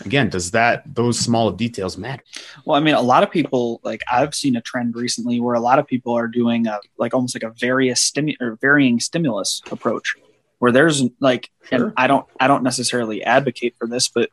again 0.05 0.29
does 0.29 0.51
that 0.51 0.83
those 0.93 1.17
small 1.17 1.51
details 1.51 1.97
matter 1.97 2.21
Well, 2.65 2.75
I 2.75 2.81
mean, 2.81 2.95
a 2.95 3.01
lot 3.01 3.23
of 3.23 3.31
people 3.31 3.79
like 3.83 4.01
I've 4.11 4.35
seen 4.35 4.55
a 4.55 4.61
trend 4.61 4.95
recently 4.95 5.39
where 5.39 5.55
a 5.55 5.59
lot 5.59 5.79
of 5.79 5.87
people 5.87 6.13
are 6.13 6.27
doing 6.27 6.67
a 6.67 6.79
like 6.97 7.13
almost 7.13 7.33
like 7.35 7.43
a 7.43 7.53
various 7.57 7.99
stimu- 8.11 8.35
or 8.41 8.57
varying 8.61 8.99
stimulus 8.99 9.61
approach, 9.71 10.15
where 10.59 10.71
there's 10.71 11.03
like, 11.19 11.49
Sure. 11.63 11.85
and 11.85 11.93
I 11.97 12.07
don't 12.07 12.25
I 12.39 12.47
don't 12.47 12.63
necessarily 12.63 13.23
advocate 13.23 13.75
for 13.79 13.87
this, 13.87 14.09
but 14.09 14.29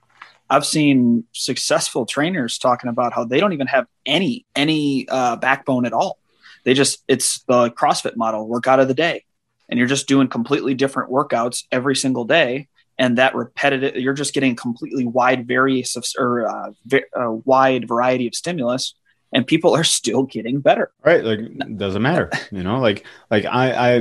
I've 0.51 0.67
seen 0.67 1.25
successful 1.33 2.07
trainers 2.07 2.59
talking 2.59 2.91
about 2.91 3.13
how 3.13 3.25
they 3.25 3.41
don't 3.41 3.53
even 3.53 3.69
have 3.69 3.87
any 4.05 4.45
any 4.55 5.07
uh, 5.09 5.37
backbone 5.37 5.87
at 5.87 5.93
all. 5.93 6.19
They 6.65 6.75
just 6.75 7.03
it's 7.09 7.43
the 7.45 7.71
CrossFit 7.71 8.17
model, 8.17 8.49
workout 8.49 8.81
of 8.81 8.89
the 8.89 8.95
day, 8.95 9.25
and 9.69 9.79
you're 9.79 9.89
just 9.89 10.09
doing 10.09 10.29
completely 10.29 10.75
different 10.75 11.11
workouts 11.11 11.65
every 11.71 11.97
single 11.97 12.25
day 12.25 12.69
and 12.99 13.19
that 13.19 13.35
repetitive 13.35 13.97
you're 13.97 14.15
just 14.15 14.35
getting 14.35 14.57
completely 14.57 15.07
wide 15.07 15.47
various 15.47 15.97
of 15.97 16.05
or 16.19 16.49
uh, 16.49 16.71
uh, 17.17 17.33
wide 17.45 17.89
variety 17.89 18.27
of 18.27 18.35
stimulus 18.35 18.95
and 19.33 19.47
people 19.47 19.75
are 19.75 19.85
still 19.85 20.23
getting 20.23 20.61
better. 20.61 20.93
Right 21.05 21.25
like 21.25 21.41
doesn't 21.77 22.03
matter 22.03 22.31
you 22.51 22.63
know 22.63 22.81
like 22.81 23.05
like 23.31 23.45
i 23.45 23.73
i 23.73 23.95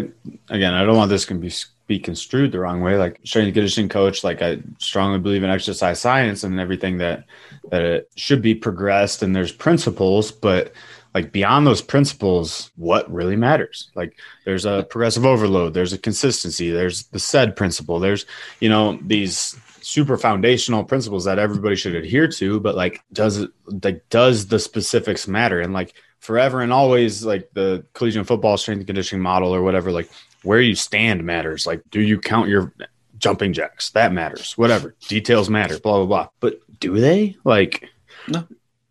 again 0.49 0.73
i 0.73 0.83
don't 0.83 0.97
want 0.97 1.09
this 1.09 1.25
can 1.25 1.39
be 1.39 1.51
be 1.87 1.99
construed 1.99 2.51
the 2.51 2.59
wrong 2.59 2.81
way 2.81 2.97
like 2.97 3.19
strength 3.23 3.53
conditioning 3.53 3.89
coach 3.89 4.23
like 4.23 4.41
i 4.41 4.57
strongly 4.79 5.19
believe 5.19 5.43
in 5.43 5.51
exercise 5.51 5.99
science 5.99 6.43
and 6.43 6.59
everything 6.59 6.97
that 6.97 7.25
that 7.69 7.83
it 7.83 8.11
should 8.15 8.41
be 8.41 8.55
progressed 8.55 9.21
and 9.21 9.35
there's 9.35 9.51
principles 9.51 10.31
but 10.31 10.73
like 11.15 11.31
beyond 11.31 11.65
those 11.65 11.81
principles 11.81 12.71
what 12.75 13.09
really 13.11 13.37
matters? 13.37 13.89
Like 13.95 14.19
there's 14.43 14.65
a 14.65 14.85
progressive 14.89 15.25
overload 15.25 15.73
there's 15.73 15.93
a 15.93 15.97
consistency 15.97 16.69
there's 16.69 17.03
the 17.05 17.19
SAID 17.19 17.55
principle 17.55 17.99
there's 17.99 18.25
you 18.59 18.67
know 18.67 18.99
these 19.01 19.55
super 19.81 20.17
foundational 20.17 20.83
principles 20.83 21.23
that 21.23 21.39
everybody 21.39 21.75
should 21.77 21.95
adhere 21.95 22.27
to 22.27 22.59
but 22.59 22.75
like 22.75 23.01
does 23.13 23.37
it 23.37 23.49
like 23.83 24.07
does 24.09 24.47
the 24.47 24.59
specifics 24.59 25.25
matter? 25.25 25.61
And 25.61 25.73
like 25.73 25.93
forever 26.19 26.61
and 26.61 26.73
always 26.73 27.23
like 27.23 27.49
the 27.53 27.85
collegiate 27.93 28.27
football 28.27 28.57
strength 28.57 28.79
and 28.79 28.87
conditioning 28.87 29.23
model 29.23 29.55
or 29.55 29.61
whatever 29.61 29.93
like 29.93 30.09
where 30.43 30.59
you 30.59 30.75
stand 30.75 31.23
matters. 31.23 31.65
Like 31.65 31.81
do 31.91 32.01
you 32.01 32.19
count 32.19 32.49
your 32.49 32.73
jumping 33.17 33.53
jacks? 33.53 33.91
That 33.91 34.11
matters. 34.11 34.57
Whatever. 34.57 34.95
Details 35.07 35.49
matter 35.49 35.79
blah 35.79 35.99
blah 35.99 36.07
blah. 36.07 36.27
But 36.41 36.59
do 36.81 36.99
they? 36.99 37.37
Like 37.45 37.89
No. 38.27 38.45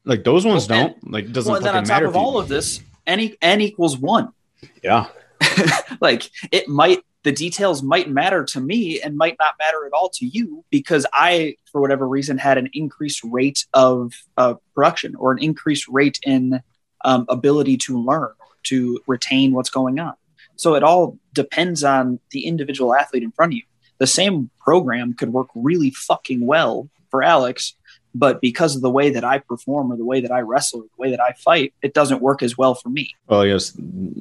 Like 0.04 0.24
those 0.24 0.44
ones 0.44 0.68
Well, 0.68 0.88
don't 0.88 1.10
like 1.10 1.26
it 1.26 1.32
doesn't 1.32 1.50
well 1.50 1.58
and 1.58 1.66
then 1.66 1.76
on 1.76 1.84
top 1.84 1.88
matter 1.88 2.06
of 2.06 2.16
all 2.16 2.38
of 2.38 2.48
this 2.48 2.80
any 3.06 3.36
n 3.42 3.60
equals 3.60 3.98
one. 3.98 4.32
Yeah. 4.82 5.06
Like 6.00 6.30
it 6.50 6.68
might 6.68 7.00
the 7.22 7.32
details 7.32 7.82
might 7.82 8.10
matter 8.10 8.44
to 8.44 8.60
me 8.60 9.00
and 9.00 9.16
might 9.16 9.36
not 9.38 9.54
matter 9.58 9.86
at 9.86 9.92
all 9.92 10.10
to 10.10 10.26
you 10.26 10.64
because 10.70 11.06
i 11.12 11.56
for 11.70 11.80
whatever 11.80 12.06
reason 12.06 12.38
had 12.38 12.58
an 12.58 12.68
increased 12.72 13.22
rate 13.24 13.66
of 13.72 14.12
uh, 14.36 14.54
production 14.74 15.14
or 15.16 15.32
an 15.32 15.38
increased 15.38 15.88
rate 15.88 16.18
in 16.24 16.62
um, 17.04 17.24
ability 17.28 17.76
to 17.76 17.98
learn 17.98 18.32
to 18.64 19.00
retain 19.06 19.52
what's 19.52 19.70
going 19.70 20.00
on. 20.00 20.14
So 20.56 20.74
it 20.74 20.82
all 20.82 21.18
depends 21.32 21.84
on 21.84 22.18
the 22.30 22.46
individual 22.46 22.94
athlete 22.94 23.22
in 23.22 23.32
front 23.32 23.52
of 23.52 23.56
you. 23.56 23.62
The 23.98 24.06
same 24.06 24.50
program 24.58 25.14
could 25.14 25.32
work 25.32 25.48
really 25.54 25.90
fucking 25.90 26.44
well 26.44 26.88
for 27.10 27.22
alex 27.22 27.74
but 28.14 28.40
because 28.40 28.76
of 28.76 28.82
the 28.82 28.90
way 28.90 29.10
that 29.10 29.24
i 29.24 29.38
perform 29.38 29.92
or 29.92 29.96
the 29.96 30.04
way 30.04 30.20
that 30.20 30.30
i 30.30 30.40
wrestle 30.40 30.80
or 30.80 30.82
the 30.82 30.98
way 30.98 31.10
that 31.10 31.20
i 31.20 31.32
fight 31.32 31.72
it 31.82 31.94
doesn't 31.94 32.20
work 32.20 32.42
as 32.42 32.56
well 32.56 32.74
for 32.74 32.88
me 32.88 33.14
Well, 33.26 33.44
guess 33.44 33.72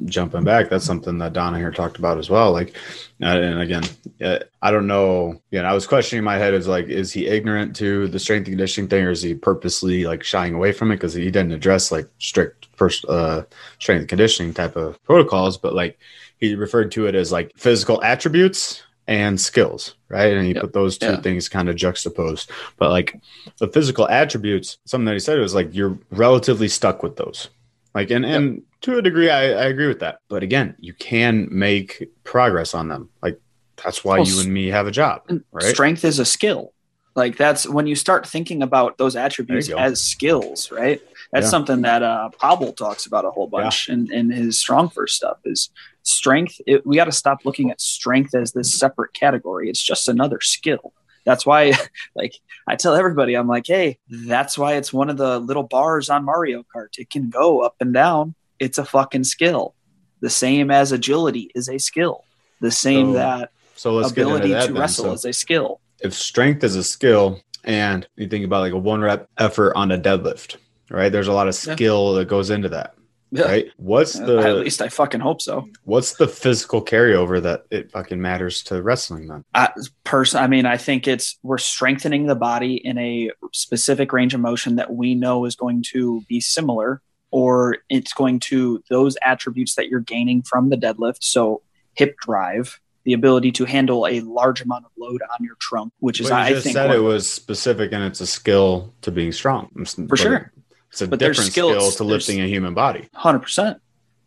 jumping 0.05 0.43
back, 0.43 0.69
that's 0.69 0.85
something 0.85 1.17
that 1.17 1.33
Danaher 1.33 1.73
talked 1.73 1.97
about 1.97 2.17
as 2.17 2.29
well. 2.29 2.51
Like, 2.51 2.75
uh, 3.21 3.25
and 3.25 3.59
again, 3.59 3.83
uh, 4.23 4.39
I 4.61 4.71
don't 4.71 4.87
know. 4.87 5.41
Again, 5.51 5.65
I 5.65 5.73
was 5.73 5.87
questioning 5.87 6.23
my 6.23 6.37
head 6.37 6.53
is 6.53 6.67
like, 6.67 6.87
is 6.87 7.11
he 7.11 7.27
ignorant 7.27 7.75
to 7.77 8.07
the 8.07 8.19
strength 8.19 8.45
and 8.45 8.53
conditioning 8.53 8.89
thing, 8.89 9.05
or 9.05 9.11
is 9.11 9.21
he 9.21 9.33
purposely 9.33 10.05
like 10.05 10.23
shying 10.23 10.53
away 10.53 10.71
from 10.71 10.91
it 10.91 10.95
because 10.95 11.13
he 11.13 11.25
didn't 11.25 11.51
address 11.51 11.91
like 11.91 12.07
strict 12.19 12.67
first 12.75 13.05
uh, 13.05 13.43
strength 13.79 14.01
and 14.01 14.09
conditioning 14.09 14.53
type 14.53 14.75
of 14.75 15.01
protocols, 15.03 15.57
but 15.57 15.73
like 15.73 15.99
he 16.39 16.55
referred 16.55 16.91
to 16.91 17.07
it 17.07 17.15
as 17.15 17.31
like 17.31 17.51
physical 17.57 18.03
attributes 18.03 18.83
and 19.07 19.39
skills, 19.39 19.95
right? 20.09 20.33
And 20.33 20.47
you 20.47 20.53
Yep. 20.53 20.61
put 20.63 20.73
those 20.73 20.97
two 20.97 21.07
Yeah. 21.07 21.21
things 21.21 21.49
kind 21.49 21.69
of 21.69 21.75
juxtaposed. 21.75 22.49
But 22.77 22.89
like 22.89 23.19
the 23.59 23.67
physical 23.67 24.07
attributes, 24.07 24.77
something 24.85 25.05
that 25.05 25.13
he 25.13 25.19
said 25.19 25.39
was 25.39 25.53
like 25.53 25.73
you're 25.73 25.97
relatively 26.11 26.67
stuck 26.69 27.03
with 27.03 27.15
those. 27.17 27.49
Like 27.93 28.11
and 28.11 28.25
and 28.25 28.63
to 28.81 28.97
a 28.97 29.01
degree 29.01 29.29
I, 29.29 29.43
I 29.43 29.65
agree 29.65 29.87
with 29.87 29.99
that. 29.99 30.19
But 30.29 30.43
again, 30.43 30.75
you 30.79 30.93
can 30.93 31.47
make 31.51 32.09
progress 32.23 32.73
on 32.73 32.87
them. 32.87 33.09
Like 33.21 33.39
that's 33.83 34.03
why 34.03 34.17
Well, 34.17 34.27
you 34.27 34.39
and 34.39 34.53
me 34.53 34.67
have 34.67 34.87
a 34.87 34.91
job, 34.91 35.21
right? 35.51 35.73
Strength 35.73 36.05
is 36.05 36.19
a 36.19 36.25
skill. 36.25 36.73
Like 37.15 37.37
that's 37.37 37.67
when 37.67 37.85
you 37.85 37.95
start 37.95 38.25
thinking 38.25 38.63
about 38.63 38.97
those 38.97 39.15
attributes 39.15 39.69
as 39.69 40.01
skills, 40.01 40.71
right? 40.71 40.99
That's 41.31 41.45
Yeah. 41.45 41.49
something 41.51 41.81
that 41.81 42.01
uh, 42.01 42.29
Pavel 42.41 42.73
talks 42.73 43.05
about 43.05 43.25
a 43.25 43.29
whole 43.29 43.47
bunch 43.47 43.87
in, 43.89 44.11
in 44.11 44.31
his 44.31 44.57
StrongFirst 44.57 45.09
stuff 45.09 45.37
is 45.45 45.69
strength. 46.03 46.59
It, 46.67 46.85
we 46.85 46.95
got 46.95 47.05
to 47.05 47.11
stop 47.11 47.39
looking 47.45 47.71
at 47.71 47.81
strength 47.81 48.35
as 48.35 48.51
this 48.51 48.73
separate 48.77 49.13
category. 49.13 49.69
It's 49.69 49.81
just 49.81 50.07
another 50.07 50.39
skill. 50.41 50.93
That's 51.25 51.45
why, 51.45 51.73
like, 52.15 52.35
I 52.67 52.75
tell 52.75 52.95
everybody, 52.95 53.35
I'm 53.35 53.47
like, 53.47 53.65
hey, 53.67 53.97
that's 54.09 54.57
why 54.57 54.73
it's 54.75 54.91
one 54.93 55.09
of 55.09 55.17
the 55.17 55.39
little 55.39 55.63
bars 55.63 56.09
on 56.09 56.25
Mario 56.25 56.63
Kart. 56.75 56.97
It 56.97 57.09
can 57.09 57.29
go 57.29 57.61
up 57.61 57.75
and 57.79 57.93
down. 57.93 58.35
It's 58.59 58.77
a 58.77 58.85
fucking 58.85 59.23
skill. 59.23 59.73
The 60.21 60.29
same 60.29 60.69
as 60.71 60.91
agility 60.91 61.49
is 61.55 61.67
a 61.69 61.77
skill. 61.79 62.23
The 62.61 62.71
same 62.71 63.07
So, 63.07 63.13
that 63.13 63.51
So 63.75 63.93
let's 63.95 64.11
get 64.11 64.21
ability 64.23 64.45
into 64.51 64.55
that 64.55 64.67
to 64.67 64.73
then. 64.73 64.81
wrestle 64.81 65.05
So 65.05 65.11
is 65.13 65.25
a 65.25 65.33
skill. 65.33 65.81
if 66.01 66.13
strength 66.13 66.63
is 66.63 66.75
a 66.77 66.83
skill 66.83 67.41
and 67.65 68.07
you 68.15 68.27
think 68.27 68.45
about 68.45 68.61
like 68.61 68.71
a 68.73 68.77
one 68.77 69.01
rep 69.01 69.27
effort 69.37 69.73
on 69.75 69.91
a 69.91 69.97
deadlift, 69.97 70.57
right? 70.89 71.09
There's 71.11 71.27
a 71.27 71.33
lot 71.33 71.47
of 71.49 71.55
Yeah. 71.65 71.75
skill 71.75 72.13
that 72.15 72.27
goes 72.29 72.49
into 72.49 72.69
that. 72.69 72.93
Yeah. 73.33 73.45
Right. 73.45 73.71
What's 73.77 74.13
the 74.13 74.37
At 74.37 74.57
least 74.57 74.79
I 74.79 74.89
fucking 74.89 75.19
hope 75.19 75.41
so. 75.41 75.67
what's 75.85 76.13
the 76.13 76.27
physical 76.27 76.85
carryover 76.85 77.41
that 77.41 77.65
it 77.71 77.91
fucking 77.91 78.21
matters 78.21 78.61
to 78.65 78.79
wrestling 78.79 79.27
then? 79.27 79.43
I, 79.55 79.69
person, 80.03 80.39
I 80.43 80.45
mean, 80.45 80.67
I 80.67 80.77
think 80.77 81.07
it's 81.07 81.39
we're 81.41 81.57
strengthening 81.57 82.27
the 82.27 82.35
body 82.35 82.75
in 82.75 82.99
a 82.99 83.31
specific 83.51 84.13
range 84.13 84.35
of 84.35 84.39
motion 84.39 84.75
that 84.75 84.93
we 84.93 85.15
know 85.15 85.45
is 85.45 85.55
going 85.55 85.83
to 85.93 86.21
be 86.29 86.41
similar, 86.41 87.01
or 87.31 87.77
it's 87.89 88.13
going 88.13 88.39
to 88.41 88.83
those 88.91 89.17
attributes 89.25 89.73
that 89.75 89.87
you're 89.87 89.99
gaining 89.99 90.43
from 90.43 90.69
the 90.69 90.77
deadlift. 90.77 91.23
So 91.23 91.63
hip 91.95 92.15
drive, 92.19 92.79
the 93.03 93.13
ability 93.13 93.51
to 93.53 93.65
handle 93.65 94.05
a 94.05 94.21
large 94.21 94.61
amount 94.61 94.85
of 94.85 94.91
load 94.95 95.21
on 95.23 95.43
your 95.43 95.55
trunk, 95.59 95.91
which 95.99 96.19
is 96.19 96.29
you 96.29 96.35
I 96.35 96.53
think 96.59 96.75
said 96.75 96.91
it 96.91 96.99
was 96.99 97.27
specific 97.27 97.91
and 97.93 98.03
it's 98.03 98.21
a 98.21 98.27
skill 98.27 98.93
to 99.01 99.09
being 99.09 99.31
strong. 99.31 99.71
For 100.07 100.17
sure. 100.17 100.52
It's 100.93 101.01
a 101.01 101.07
But 101.07 101.19
there's 101.19 101.37
different 101.37 101.51
skills- 101.53 101.93
skill 101.95 102.05
to 102.07 102.11
lifting 102.11 102.39
a 102.39 102.47
human 102.47 102.73
body. 102.73 103.09
hundred 103.13 103.39
percent. 103.39 103.79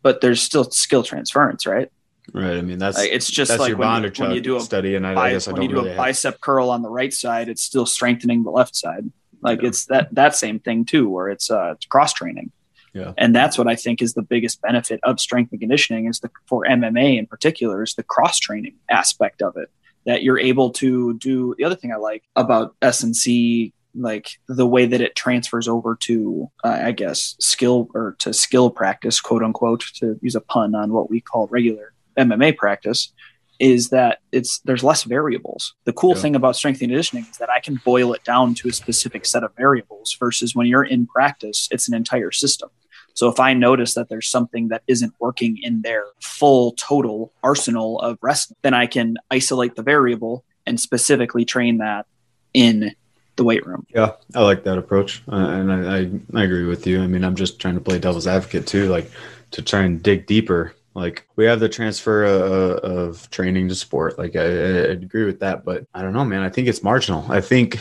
But 0.03 0.21
there's 0.21 0.41
still 0.41 0.65
skill 0.65 1.01
transference, 1.01 1.65
right? 1.65 1.89
Right. 2.33 2.57
I 2.57 2.61
mean 2.61 2.77
that's 2.77 2.97
Like, 2.97 3.09
it's 3.11 3.31
just 3.31 3.49
that's 3.49 3.59
like 3.61 3.69
your 3.69 3.77
when, 3.77 4.03
you, 4.03 4.11
when 4.17 4.31
you 4.31 4.41
do 4.41 4.57
a 4.57 4.59
study 4.59 4.95
and 4.95 5.07
I, 5.07 5.15
I 5.15 5.31
guess 5.31 5.47
I 5.47 5.51
when 5.51 5.61
don't 5.61 5.69
you 5.69 5.69
do 5.69 5.75
really 5.81 5.87
a 5.89 5.93
have 5.93 5.97
bicep 5.97 6.41
curl 6.41 6.69
on 6.69 6.81
the 6.81 6.89
right 6.89 7.13
side, 7.13 7.47
it's 7.49 7.63
still 7.63 7.85
strengthening 7.85 8.43
the 8.43 8.51
left 8.51 8.75
side. 8.75 9.09
Like 9.41 9.61
Yeah. 9.61 9.69
it's 9.69 9.85
that 9.85 10.13
that 10.13 10.35
same 10.35 10.59
thing 10.59 10.83
too, 10.85 11.07
where 11.09 11.29
it's 11.29 11.49
uh 11.49 11.73
it's 11.75 11.85
cross 11.85 12.11
training. 12.13 12.51
Yeah. 12.93 13.13
And 13.17 13.33
that's 13.35 13.57
what 13.57 13.67
I 13.67 13.75
think 13.75 14.01
is 14.01 14.13
the 14.13 14.21
biggest 14.23 14.61
benefit 14.61 14.99
of 15.03 15.19
strength 15.21 15.51
and 15.51 15.61
conditioning 15.61 16.07
is 16.07 16.19
the 16.19 16.29
for 16.47 16.65
MMA 16.65 17.17
in 17.17 17.27
particular 17.27 17.81
is 17.83 17.93
the 17.95 18.03
cross 18.03 18.39
training 18.39 18.75
aspect 18.89 19.41
of 19.41 19.55
it. 19.55 19.69
That 20.05 20.21
you're 20.23 20.39
able 20.39 20.71
to 20.71 21.13
do 21.15 21.55
the 21.57 21.63
other 21.63 21.75
thing 21.75 21.91
I 21.93 21.97
like 21.97 22.23
about 22.35 22.75
SNC 22.81 23.71
like 23.97 24.29
the 24.47 24.65
way 24.65 24.85
that 24.85 25.01
it 25.01 25.15
transfers 25.15 25.67
over 25.67 25.95
to 25.95 26.49
uh, 26.63 26.79
i 26.83 26.91
guess 26.91 27.35
skill 27.39 27.89
or 27.93 28.15
to 28.19 28.33
skill 28.33 28.69
practice 28.69 29.19
quote 29.19 29.43
unquote 29.43 29.83
to 29.95 30.17
use 30.21 30.35
a 30.35 30.41
pun 30.41 30.75
on 30.75 30.91
what 30.93 31.09
we 31.09 31.19
call 31.19 31.47
regular 31.47 31.93
mma 32.17 32.55
practice 32.55 33.11
is 33.59 33.89
that 33.89 34.19
it's 34.31 34.59
there's 34.59 34.83
less 34.83 35.03
variables 35.03 35.73
the 35.85 35.93
cool 35.93 36.13
Yeah. 36.15 36.21
thing 36.21 36.35
about 36.35 36.55
strength 36.55 36.79
and 36.81 36.89
conditioning 36.89 37.25
is 37.29 37.37
that 37.37 37.49
i 37.49 37.59
can 37.59 37.81
boil 37.83 38.13
it 38.13 38.23
down 38.23 38.53
to 38.55 38.69
a 38.69 38.73
specific 38.73 39.25
set 39.25 39.43
of 39.43 39.51
variables 39.55 40.15
versus 40.19 40.55
when 40.55 40.67
you're 40.67 40.83
in 40.83 41.07
practice 41.07 41.67
it's 41.71 41.87
an 41.87 41.95
entire 41.95 42.31
system 42.31 42.69
so 43.15 43.27
if 43.29 43.39
i 43.39 43.53
notice 43.53 43.95
that 43.95 44.09
there's 44.09 44.29
something 44.29 44.67
that 44.67 44.83
isn't 44.87 45.13
working 45.19 45.57
in 45.63 45.81
their 45.81 46.03
full 46.21 46.73
total 46.73 47.33
arsenal 47.43 47.99
of 48.01 48.19
rest, 48.21 48.53
then 48.61 48.75
i 48.75 48.85
can 48.85 49.15
isolate 49.31 49.75
the 49.75 49.81
variable 49.81 50.43
and 50.67 50.79
specifically 50.79 51.45
train 51.45 51.77
that 51.79 52.05
in 52.53 52.93
the 53.37 53.43
weight 53.43 53.65
room 53.65 53.85
Yeah, 53.93 54.11
I 54.35 54.41
like 54.41 54.63
that 54.63 54.77
approach, 54.77 55.23
uh, 55.31 55.35
and 55.35 55.71
I, 55.71 55.99
I 55.99 56.41
I 56.41 56.43
agree 56.43 56.65
with 56.65 56.85
you. 56.85 57.01
I 57.01 57.07
mean, 57.07 57.23
I'm 57.23 57.35
just 57.35 57.59
trying 57.59 57.75
to 57.75 57.81
play 57.81 57.99
devil's 57.99 58.27
advocate 58.27 58.67
too, 58.67 58.89
like 58.89 59.09
to 59.51 59.61
try 59.61 59.83
and 59.83 60.03
dig 60.03 60.25
deeper. 60.25 60.73
Like 60.93 61.27
we 61.35 61.45
have 61.45 61.59
the 61.59 61.69
transfer 61.69 62.25
uh, 62.25 62.79
of 62.79 63.29
training 63.29 63.69
to 63.69 63.75
sport. 63.75 64.17
Like 64.17 64.35
I, 64.35 64.41
I 64.41 64.91
agree 64.97 65.25
with 65.25 65.39
that, 65.39 65.63
but 65.63 65.85
I 65.93 66.01
don't 66.01 66.13
know, 66.13 66.25
man. 66.25 66.41
I 66.41 66.49
think 66.49 66.67
it's 66.67 66.83
marginal. 66.83 67.25
I 67.31 67.39
think 67.39 67.79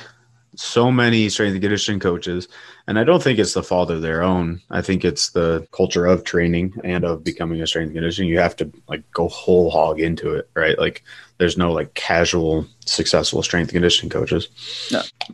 so 0.55 0.91
many 0.91 1.29
strength 1.29 1.53
and 1.55 1.63
conditioning 1.63 2.01
coaches, 2.01 2.49
and 2.87 2.99
I 2.99 3.05
don't 3.05 3.23
think 3.23 3.39
it's 3.39 3.55
the 3.55 3.63
fault 3.63 3.91
of 3.91 4.03
their 4.03 4.23
own. 4.23 4.61
I 4.71 4.81
think 4.81 5.05
it's 5.05 5.31
the 5.31 5.67
culture 5.73 6.07
of 6.07 6.25
training 6.25 6.75
and 6.85 7.05
of 7.05 7.25
becoming 7.25 7.61
a 7.61 7.67
strength 7.67 7.89
and 7.89 7.97
conditioning. 7.97 8.31
You 8.31 8.39
have 8.39 8.57
to 8.57 8.73
like 8.89 9.03
go 9.13 9.29
whole 9.29 9.71
hog 9.71 10.01
into 10.01 10.35
it, 10.35 10.49
right? 10.55 10.79
Like 10.79 11.03
there's 11.39 11.59
no 11.59 11.73
like 11.73 11.95
casual 11.95 12.67
successful 12.85 13.43
strength 13.43 13.69
and 13.69 13.75
conditioning 13.75 14.11
coaches 14.11 14.49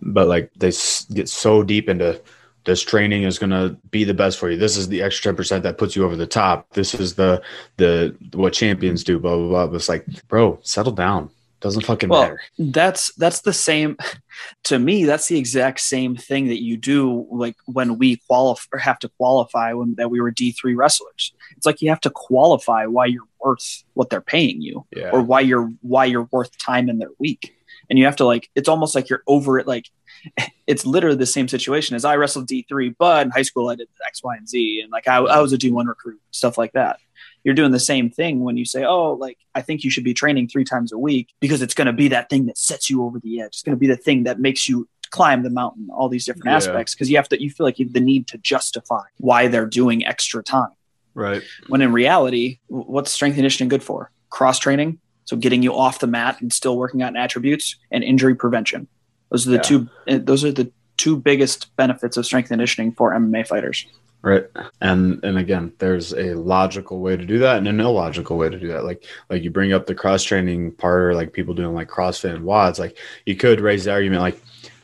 but 0.00 0.28
like 0.28 0.50
they 0.56 0.68
s- 0.68 1.04
get 1.12 1.28
so 1.28 1.62
deep 1.62 1.88
into 1.88 2.20
this 2.64 2.82
training 2.82 3.24
is 3.24 3.38
going 3.38 3.50
to 3.50 3.76
be 3.90 4.04
the 4.04 4.14
best 4.14 4.38
for 4.38 4.50
you. 4.50 4.56
This 4.56 4.76
is 4.76 4.88
the 4.88 5.02
extra 5.02 5.34
10% 5.34 5.62
that 5.62 5.78
puts 5.78 5.96
you 5.96 6.04
over 6.04 6.14
the 6.14 6.26
top. 6.28 6.70
This 6.70 6.94
is 6.94 7.14
the, 7.16 7.42
the, 7.76 8.16
what 8.34 8.52
champions 8.52 9.02
do, 9.02 9.18
blah, 9.18 9.36
blah, 9.36 9.48
blah. 9.48 9.66
But 9.66 9.76
it's 9.76 9.88
like, 9.88 10.06
bro, 10.28 10.60
settle 10.62 10.92
down. 10.92 11.30
Doesn't 11.62 11.86
fucking 11.86 12.08
Well, 12.08 12.22
matter. 12.22 12.40
that's 12.58 13.14
that's 13.14 13.40
the 13.42 13.52
same 13.52 13.96
to 14.64 14.78
me 14.78 15.04
that's 15.04 15.28
the 15.28 15.38
exact 15.38 15.80
same 15.80 16.16
thing 16.16 16.48
that 16.48 16.62
you 16.62 16.76
do 16.76 17.26
like 17.30 17.56
when 17.66 17.98
we 17.98 18.16
qualify 18.28 18.64
or 18.72 18.78
have 18.78 18.98
to 18.98 19.08
qualify 19.10 19.72
when 19.72 19.94
that 19.94 20.10
we 20.10 20.20
were 20.20 20.32
d3 20.32 20.74
wrestlers 20.76 21.32
it's 21.56 21.64
like 21.66 21.80
you 21.80 21.88
have 21.88 22.00
to 22.00 22.10
qualify 22.10 22.86
why 22.86 23.06
you're 23.06 23.28
worth 23.40 23.84
what 23.94 24.10
they're 24.10 24.20
paying 24.20 24.60
you 24.60 24.84
Yeah. 24.96 25.10
or 25.12 25.22
why 25.22 25.40
you're 25.40 25.70
why 25.82 26.04
you're 26.06 26.28
worth 26.32 26.56
time 26.58 26.88
in 26.88 26.98
their 26.98 27.10
week 27.18 27.54
and 27.88 27.98
you 27.98 28.04
have 28.06 28.16
to 28.16 28.24
like 28.24 28.50
it's 28.54 28.68
almost 28.68 28.94
like 28.94 29.08
you're 29.08 29.22
over 29.26 29.58
it 29.58 29.66
like 29.66 29.88
it's 30.66 30.84
literally 30.86 31.16
the 31.16 31.26
same 31.26 31.46
situation 31.48 31.94
as 31.94 32.04
i 32.04 32.16
wrestled 32.16 32.48
d3 32.48 32.94
but 32.98 33.26
in 33.26 33.30
high 33.30 33.42
school 33.42 33.68
i 33.68 33.74
did 33.76 33.88
x 34.08 34.22
y 34.24 34.36
and 34.36 34.48
z 34.48 34.80
and 34.80 34.90
like 34.90 35.06
i, 35.06 35.16
I 35.18 35.40
was 35.40 35.52
a 35.52 35.58
d1 35.58 35.86
recruit 35.86 36.20
stuff 36.32 36.58
like 36.58 36.72
that 36.72 36.98
you're 37.44 37.54
doing 37.54 37.72
the 37.72 37.80
same 37.80 38.10
thing 38.10 38.40
when 38.40 38.56
you 38.56 38.64
say, 38.64 38.84
"Oh, 38.84 39.12
like 39.12 39.38
I 39.54 39.62
think 39.62 39.84
you 39.84 39.90
should 39.90 40.04
be 40.04 40.14
training 40.14 40.48
three 40.48 40.64
times 40.64 40.92
a 40.92 40.98
week 40.98 41.28
because 41.40 41.62
it's 41.62 41.74
going 41.74 41.86
to 41.86 41.92
be 41.92 42.08
that 42.08 42.30
thing 42.30 42.46
that 42.46 42.58
sets 42.58 42.88
you 42.90 43.02
over 43.04 43.18
the 43.20 43.40
edge. 43.40 43.48
It's 43.48 43.62
going 43.62 43.76
to 43.76 43.80
be 43.80 43.86
the 43.88 43.96
thing 43.96 44.24
that 44.24 44.38
makes 44.40 44.68
you 44.68 44.88
climb 45.10 45.42
the 45.42 45.50
mountain." 45.50 45.88
All 45.92 46.08
these 46.08 46.24
different 46.24 46.46
Yeah. 46.46 46.56
aspects 46.56 46.94
because 46.94 47.10
you 47.10 47.16
have 47.16 47.28
to, 47.30 47.42
you 47.42 47.50
feel 47.50 47.66
like 47.66 47.78
you 47.78 47.86
have 47.86 47.92
the 47.92 48.00
need 48.00 48.26
to 48.28 48.38
justify 48.38 49.02
why 49.18 49.48
they're 49.48 49.66
doing 49.66 50.06
extra 50.06 50.42
time. 50.42 50.70
right. 51.14 51.42
When 51.68 51.82
in 51.82 51.92
reality, 51.92 52.58
what's 52.68 53.10
strength 53.10 53.34
conditioning 53.34 53.68
good 53.68 53.82
for? 53.82 54.10
Cross 54.30 54.60
training, 54.60 54.98
so 55.26 55.36
getting 55.36 55.62
you 55.62 55.74
off 55.74 55.98
the 55.98 56.06
mat 56.06 56.40
and 56.40 56.50
still 56.50 56.78
working 56.78 57.02
on 57.02 57.16
attributes, 57.16 57.76
and 57.90 58.02
injury 58.02 58.34
prevention. 58.34 58.88
Those 59.30 59.46
are 59.46 59.50
the 59.50 59.56
Yeah. 59.56 59.62
two. 59.62 59.88
uh, 60.08 60.18
Those 60.22 60.42
are 60.42 60.52
the 60.52 60.72
two 60.96 61.16
biggest 61.18 61.74
benefits 61.76 62.16
of 62.16 62.24
strength 62.24 62.48
conditioning 62.48 62.92
for 62.92 63.12
MMA 63.12 63.42
fighters. 63.44 63.84
Right. 64.22 64.44
And, 64.80 65.22
and 65.24 65.36
again, 65.36 65.72
there's 65.78 66.12
a 66.12 66.34
logical 66.34 67.00
way 67.00 67.16
to 67.16 67.24
do 67.26 67.38
that 67.40 67.56
and 67.58 67.66
an 67.66 67.80
illogical 67.80 68.36
way 68.38 68.48
to 68.48 68.58
do 68.58 68.68
that. 68.68 68.84
Like, 68.84 69.04
like 69.28 69.42
you 69.42 69.50
bring 69.50 69.72
up 69.72 69.86
the 69.86 69.96
cross 69.96 70.22
training 70.22 70.72
part 70.72 71.02
or 71.02 71.14
like 71.14 71.32
people 71.32 71.54
doing 71.54 71.74
like 71.74 71.88
CrossFit 71.88 72.34
and 72.36 72.44
WODs, 72.44 72.78
like 72.78 72.96
you 73.26 73.34
could 73.34 73.60
raise 73.60 73.84
the 73.84 73.92
argument, 73.92 74.22
like, 74.22 74.40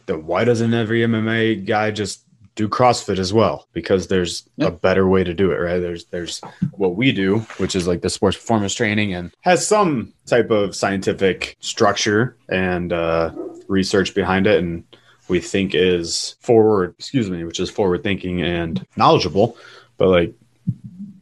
then 0.06 0.26
why 0.26 0.42
doesn't 0.44 0.74
every 0.74 1.02
MMA 1.02 1.64
guy 1.66 1.90
just 1.92 2.24
do 2.56 2.66
CrossFit 2.68 3.18
as 3.18 3.32
well? 3.32 3.68
Because 3.72 4.08
there's 4.08 4.48
Yeah. 4.56 4.66
a 4.66 4.70
better 4.72 5.06
way 5.06 5.22
to 5.22 5.32
do 5.34 5.52
it, 5.52 5.56
right? 5.58 5.78
There's 5.78 6.06
there's 6.06 6.40
what 6.72 6.96
we 6.96 7.12
do, 7.12 7.38
which 7.58 7.76
is 7.76 7.86
like 7.86 8.00
the 8.00 8.10
sports 8.10 8.36
performance 8.36 8.74
training 8.74 9.14
and 9.14 9.30
has 9.42 9.64
some 9.64 10.12
type 10.26 10.50
of 10.50 10.74
scientific 10.74 11.56
structure 11.60 12.36
and 12.48 12.92
uh, 12.92 13.30
research 13.68 14.14
behind 14.16 14.48
it, 14.48 14.58
and 14.58 14.82
we 15.28 15.40
think 15.40 15.74
is 15.74 16.36
forward, 16.40 16.94
excuse 16.98 17.30
me, 17.30 17.44
which 17.44 17.60
is 17.60 17.70
forward 17.70 18.02
thinking 18.02 18.42
and 18.42 18.84
knowledgeable. 18.96 19.56
But 19.96 20.08
like 20.08 20.34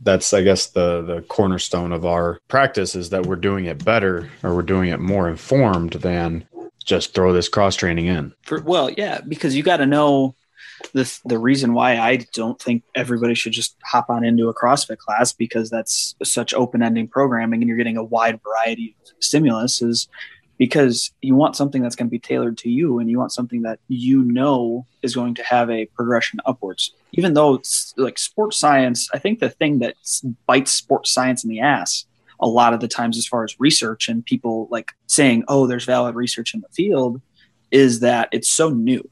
that's 0.02 0.32
I 0.32 0.42
guess 0.42 0.68
the 0.68 1.02
the 1.02 1.22
cornerstone 1.22 1.92
of 1.92 2.06
our 2.06 2.40
practice 2.48 2.94
is 2.94 3.10
that 3.10 3.26
we're 3.26 3.36
doing 3.36 3.66
it 3.66 3.84
better 3.84 4.30
or 4.42 4.54
we're 4.54 4.62
doing 4.62 4.90
it 4.90 5.00
more 5.00 5.28
informed 5.28 5.94
than 5.94 6.46
just 6.84 7.14
throw 7.14 7.32
this 7.32 7.48
cross 7.48 7.74
training 7.76 8.06
in. 8.06 8.32
For 8.42 8.62
well, 8.62 8.90
yeah, 8.90 9.20
because 9.26 9.56
you 9.56 9.62
got 9.62 9.78
to 9.78 9.86
know 9.86 10.34
the 10.92 11.20
the 11.24 11.38
reason 11.38 11.74
why 11.74 11.98
I 11.98 12.26
don't 12.34 12.60
think 12.60 12.84
everybody 12.94 13.34
should 13.34 13.52
just 13.52 13.76
hop 13.84 14.08
on 14.08 14.24
into 14.24 14.48
a 14.48 14.54
CrossFit 14.54 14.98
class 14.98 15.32
because 15.32 15.70
that's 15.70 16.14
such 16.22 16.54
open 16.54 16.82
ending 16.82 17.08
programming 17.08 17.60
and 17.60 17.68
you're 17.68 17.76
getting 17.76 17.96
a 17.96 18.04
wide 18.04 18.40
variety 18.42 18.96
of 19.02 19.12
stimulus 19.20 19.82
is 19.82 20.08
because 20.58 21.10
you 21.20 21.34
want 21.34 21.56
something 21.56 21.82
that's 21.82 21.96
going 21.96 22.08
to 22.08 22.10
be 22.10 22.18
tailored 22.18 22.58
to 22.58 22.70
you 22.70 22.98
and 22.98 23.10
you 23.10 23.18
want 23.18 23.32
something 23.32 23.62
that 23.62 23.78
you 23.88 24.22
know 24.22 24.86
is 25.02 25.14
going 25.14 25.34
to 25.34 25.42
have 25.44 25.70
a 25.70 25.86
progression 25.86 26.40
upwards. 26.46 26.92
Even 27.12 27.34
though 27.34 27.60
like 27.96 28.18
sports 28.18 28.58
science, 28.58 29.08
I 29.12 29.18
think 29.18 29.40
the 29.40 29.50
thing 29.50 29.80
that 29.80 29.94
bites 30.46 30.72
sports 30.72 31.10
science 31.10 31.44
in 31.44 31.50
the 31.50 31.60
ass 31.60 32.04
a 32.40 32.48
lot 32.48 32.74
of 32.74 32.80
the 32.80 32.88
times 32.88 33.16
as 33.16 33.26
far 33.26 33.44
as 33.44 33.58
research 33.58 34.08
and 34.08 34.24
people 34.24 34.68
like 34.70 34.92
saying, 35.06 35.44
"Oh, 35.48 35.66
there's 35.66 35.84
valid 35.84 36.14
research 36.14 36.54
in 36.54 36.60
the 36.60 36.68
field," 36.68 37.20
is 37.70 38.00
that 38.00 38.28
it's 38.32 38.48
so 38.48 38.70
new. 38.70 39.08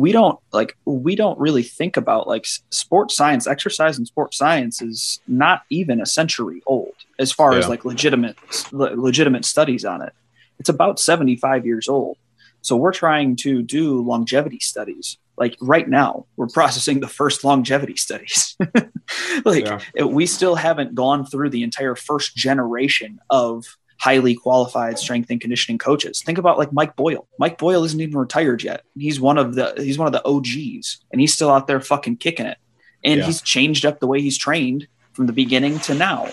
We 0.00 0.12
don't 0.12 0.38
like 0.58 0.76
we 0.86 1.14
don't 1.22 1.38
really 1.38 1.62
think 1.62 1.96
about 2.02 2.26
like 2.26 2.46
sports 2.70 3.14
science, 3.20 3.46
exercise 3.46 3.98
and 3.98 4.06
sports 4.06 4.36
science 4.42 4.80
is 4.80 5.20
not 5.28 5.58
even 5.68 6.00
a 6.00 6.06
century 6.06 6.62
old 6.66 6.94
as 7.18 7.30
far 7.32 7.50
as 7.58 7.68
like 7.72 7.84
legitimate 7.84 8.36
le- 8.72 8.96
legitimate 9.08 9.44
studies 9.44 9.84
on 9.84 10.00
it. 10.02 10.12
It's 10.58 10.70
about 10.70 10.98
75 10.98 11.66
years 11.66 11.86
old. 11.88 12.16
So 12.62 12.76
we're 12.76 12.92
trying 12.92 13.36
to 13.44 13.62
do 13.62 14.00
longevity 14.12 14.60
studies. 14.60 15.18
Like 15.36 15.56
right 15.60 15.88
now, 15.88 16.26
we're 16.36 16.48
processing 16.60 17.00
the 17.00 17.08
first 17.08 17.44
longevity 17.44 17.96
studies. 17.96 18.56
like 19.44 19.64
Yeah. 19.66 19.80
it- 19.94 20.10
we 20.18 20.24
still 20.26 20.54
haven't 20.54 20.94
gone 20.94 21.26
through 21.26 21.50
the 21.50 21.62
entire 21.62 21.94
first 21.94 22.36
generation 22.36 23.18
of 23.28 23.66
highly 24.00 24.34
qualified 24.34 24.98
strength 24.98 25.28
and 25.30 25.40
conditioning 25.42 25.76
coaches. 25.76 26.22
Think 26.22 26.38
about 26.38 26.56
like 26.56 26.72
Mike 26.72 26.96
Boyle. 26.96 27.28
Mike 27.38 27.58
Boyle 27.58 27.84
isn't 27.84 28.00
even 28.00 28.16
retired 28.16 28.62
yet. 28.62 28.82
He's 28.98 29.20
one 29.20 29.36
of 29.36 29.54
the 29.54 29.74
he's 29.76 29.98
one 29.98 30.06
of 30.06 30.12
the 30.12 30.24
OGs 30.26 31.00
and 31.12 31.20
he's 31.20 31.34
still 31.34 31.50
out 31.50 31.66
there 31.66 31.80
fucking 31.80 32.16
kicking 32.16 32.46
it. 32.46 32.56
And 33.04 33.20
Yeah. 33.20 33.26
he's 33.26 33.42
changed 33.42 33.84
up 33.84 34.00
the 34.00 34.06
way 34.06 34.22
he's 34.22 34.38
trained 34.38 34.86
from 35.12 35.26
the 35.26 35.32
beginning 35.34 35.78
to 35.80 35.94
now. 35.94 36.28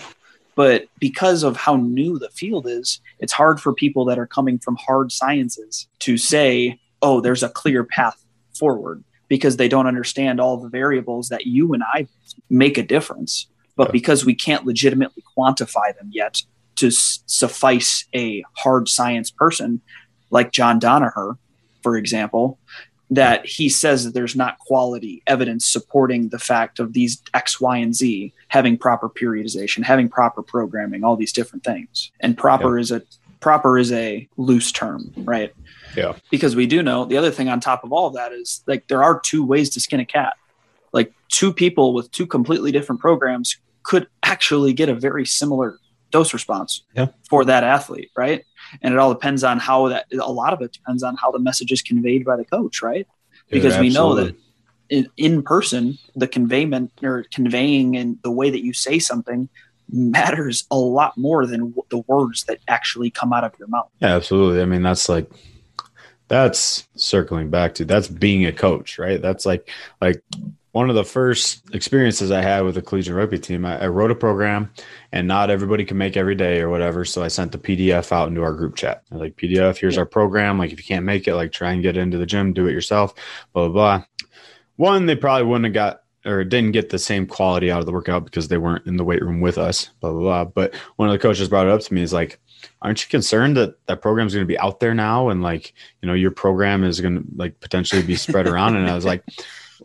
But 0.54 0.86
because 0.98 1.42
of 1.42 1.56
how 1.58 1.76
new 1.76 2.18
the 2.18 2.30
field 2.30 2.66
is, 2.66 3.00
it's 3.18 3.32
hard 3.34 3.60
for 3.60 3.72
people 3.74 4.06
that 4.06 4.18
are 4.18 4.26
coming 4.26 4.58
from 4.58 4.76
hard 4.76 5.12
sciences 5.12 5.86
to 6.00 6.16
say, 6.16 6.80
"Oh, 7.02 7.20
there's 7.20 7.42
a 7.42 7.48
clear 7.50 7.84
path 7.84 8.16
forward." 8.58 9.04
Because 9.28 9.58
they 9.58 9.68
don't 9.68 9.86
understand 9.86 10.40
all 10.40 10.56
the 10.56 10.70
variables 10.70 11.28
that 11.28 11.46
you 11.46 11.74
and 11.74 11.82
I 11.84 12.06
make 12.48 12.78
a 12.78 12.82
difference. 12.82 13.46
But 13.76 13.88
Yeah. 13.88 13.92
because 13.92 14.24
we 14.24 14.34
can't 14.34 14.64
legitimately 14.64 15.22
quantify 15.36 15.94
them 15.96 16.08
yet 16.12 16.42
to 16.78 16.88
s- 16.88 17.22
suffice 17.26 18.06
a 18.14 18.44
hard 18.54 18.88
science 18.88 19.30
person 19.30 19.80
like 20.30 20.52
John 20.52 20.80
Danaher, 20.80 21.38
for 21.82 21.96
example, 21.96 22.58
that 23.10 23.46
he 23.46 23.68
says 23.68 24.04
that 24.04 24.12
there's 24.12 24.36
not 24.36 24.58
quality 24.58 25.22
evidence 25.26 25.64
supporting 25.64 26.28
the 26.28 26.38
fact 26.38 26.78
of 26.78 26.92
these 26.92 27.22
X, 27.32 27.60
Y, 27.60 27.78
and 27.78 27.94
Z 27.94 28.32
having 28.48 28.76
proper 28.76 29.08
periodization, 29.08 29.82
having 29.82 30.08
proper 30.08 30.42
programming, 30.42 31.04
all 31.04 31.16
these 31.16 31.32
different 31.32 31.64
things. 31.64 32.10
And 32.20 32.36
proper 32.36 32.78
is 32.78 32.90
a 32.90 33.02
proper 33.40 33.78
is 33.78 33.92
a 33.92 34.28
loose 34.36 34.72
term, 34.72 35.12
right? 35.16 35.54
Yeah. 35.96 36.16
Because 36.30 36.54
we 36.54 36.66
do 36.66 36.82
know 36.82 37.04
the 37.04 37.16
other 37.16 37.30
thing 37.30 37.48
on 37.48 37.60
top 37.60 37.84
of 37.84 37.92
all 37.92 38.08
of 38.08 38.14
that 38.14 38.32
is 38.32 38.62
like 38.66 38.88
there 38.88 39.02
are 39.02 39.18
two 39.18 39.44
ways 39.44 39.70
to 39.70 39.80
skin 39.80 40.00
a 40.00 40.04
cat. 40.04 40.34
Like 40.92 41.12
two 41.28 41.52
people 41.52 41.94
with 41.94 42.10
two 42.10 42.26
completely 42.26 42.72
different 42.72 43.00
programs 43.00 43.56
could 43.84 44.06
actually 44.22 44.74
get 44.74 44.88
a 44.88 44.94
very 44.94 45.24
similar 45.24 45.78
dose 46.10 46.32
response 46.32 46.84
Yeah. 46.94 47.08
for 47.28 47.44
that 47.44 47.64
athlete, 47.64 48.10
right? 48.16 48.44
And 48.82 48.94
it 48.94 48.98
all 48.98 49.12
depends 49.12 49.44
on 49.44 49.58
how 49.58 49.88
that 49.88 50.06
a 50.12 50.30
lot 50.32 50.52
of 50.52 50.60
it 50.62 50.72
depends 50.72 51.02
on 51.02 51.16
how 51.16 51.30
the 51.30 51.38
message 51.38 51.72
is 51.72 51.82
conveyed 51.82 52.24
by 52.24 52.36
the 52.36 52.44
coach, 52.44 52.82
right? 52.82 53.06
Because 53.50 53.78
we 53.78 53.88
know 53.90 54.14
that 54.14 54.34
in, 54.90 55.08
in 55.16 55.42
person, 55.42 55.98
the 56.14 56.28
conveyment 56.28 56.90
or 57.02 57.24
conveying 57.32 57.96
and 57.96 58.18
the 58.22 58.30
way 58.30 58.50
that 58.50 58.64
you 58.64 58.72
say 58.72 58.98
something 58.98 59.48
matters 59.90 60.64
a 60.70 60.76
lot 60.76 61.16
more 61.16 61.46
than 61.46 61.74
the 61.90 61.98
words 62.06 62.44
that 62.44 62.58
actually 62.68 63.10
come 63.10 63.32
out 63.32 63.44
of 63.44 63.52
your 63.58 63.68
mouth. 63.68 63.88
Yeah, 64.00 64.16
absolutely. 64.16 64.60
I 64.60 64.66
mean, 64.66 64.82
that's 64.82 65.08
like 65.08 65.30
that's 66.28 66.86
circling 66.94 67.48
back 67.48 67.74
to 67.76 67.84
that's 67.84 68.08
being 68.08 68.44
a 68.44 68.52
coach, 68.52 68.98
right? 68.98 69.20
That's 69.20 69.46
like 69.46 69.68
like 70.00 70.22
one 70.78 70.88
of 70.88 70.94
the 70.94 71.02
first 71.02 71.64
experiences 71.74 72.30
I 72.30 72.40
had 72.40 72.60
with 72.60 72.76
a 72.76 72.82
collegiate 72.82 73.16
rugby 73.16 73.40
team. 73.40 73.64
I, 73.64 73.82
I 73.82 73.88
wrote 73.88 74.12
a 74.12 74.14
program, 74.14 74.70
and 75.10 75.26
not 75.26 75.50
everybody 75.50 75.84
can 75.84 75.98
make 75.98 76.16
every 76.16 76.36
day 76.36 76.60
or 76.60 76.68
whatever. 76.68 77.04
So 77.04 77.20
I 77.24 77.26
sent 77.26 77.50
the 77.50 77.58
PDF 77.58 78.12
out 78.12 78.28
into 78.28 78.44
our 78.44 78.52
group 78.52 78.76
chat. 78.76 79.02
I 79.10 79.16
like 79.16 79.34
PDF, 79.34 79.76
here's 79.76 79.98
our 79.98 80.06
program. 80.06 80.56
Like 80.56 80.70
if 80.70 80.78
you 80.78 80.84
can't 80.84 81.04
make 81.04 81.26
it, 81.26 81.34
like 81.34 81.50
try 81.50 81.72
and 81.72 81.82
get 81.82 81.96
into 81.96 82.16
the 82.16 82.26
gym, 82.26 82.52
do 82.52 82.68
it 82.68 82.72
yourself. 82.74 83.12
Blah 83.54 83.70
blah 83.70 83.72
blah. 83.72 84.04
One, 84.76 85.06
they 85.06 85.16
probably 85.16 85.48
wouldn't 85.48 85.64
have 85.64 85.74
got 85.74 86.02
or 86.24 86.44
didn't 86.44 86.70
get 86.70 86.90
the 86.90 86.98
same 87.00 87.26
quality 87.26 87.72
out 87.72 87.80
of 87.80 87.86
the 87.86 87.92
workout 87.92 88.24
because 88.24 88.46
they 88.46 88.58
weren't 88.58 88.86
in 88.86 88.98
the 88.98 89.04
weight 89.04 89.22
room 89.22 89.40
with 89.40 89.58
us. 89.58 89.90
Blah 89.98 90.12
blah 90.12 90.20
blah. 90.20 90.44
But 90.44 90.76
one 90.94 91.08
of 91.08 91.12
the 91.12 91.18
coaches 91.18 91.48
brought 91.48 91.66
it 91.66 91.72
up 91.72 91.80
to 91.80 91.92
me. 91.92 92.02
Is 92.02 92.12
like 92.12 92.38
aren't 92.82 93.02
you 93.02 93.08
concerned 93.08 93.56
that 93.56 93.84
that 93.86 94.00
program 94.00 94.28
is 94.28 94.34
going 94.34 94.46
to 94.46 94.48
be 94.48 94.58
out 94.60 94.78
there 94.78 94.94
now 94.94 95.28
and 95.28 95.42
like 95.42 95.74
you 96.02 96.06
know 96.06 96.14
your 96.14 96.30
program 96.30 96.84
is 96.84 97.00
going 97.00 97.16
to 97.16 97.24
like 97.34 97.58
potentially 97.58 98.02
be 98.02 98.14
spread 98.16 98.46
around 98.48 98.76
and 98.76 98.88
i 98.90 98.94
was 98.94 99.04
like 99.04 99.24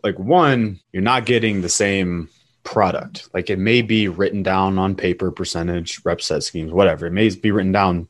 like 0.02 0.18
one 0.18 0.80
you're 0.92 1.02
not 1.02 1.26
getting 1.26 1.60
the 1.60 1.68
same 1.68 2.28
product. 2.64 3.28
Like 3.34 3.50
it 3.50 3.58
may 3.58 3.82
be 3.82 4.08
written 4.08 4.42
down 4.42 4.78
on 4.78 4.94
paper 4.94 5.30
percentage 5.30 6.00
rep 6.04 6.20
set 6.20 6.42
schemes 6.42 6.72
whatever. 6.72 7.06
It 7.06 7.12
may 7.12 7.28
be 7.30 7.50
written 7.50 7.72
down 7.72 8.08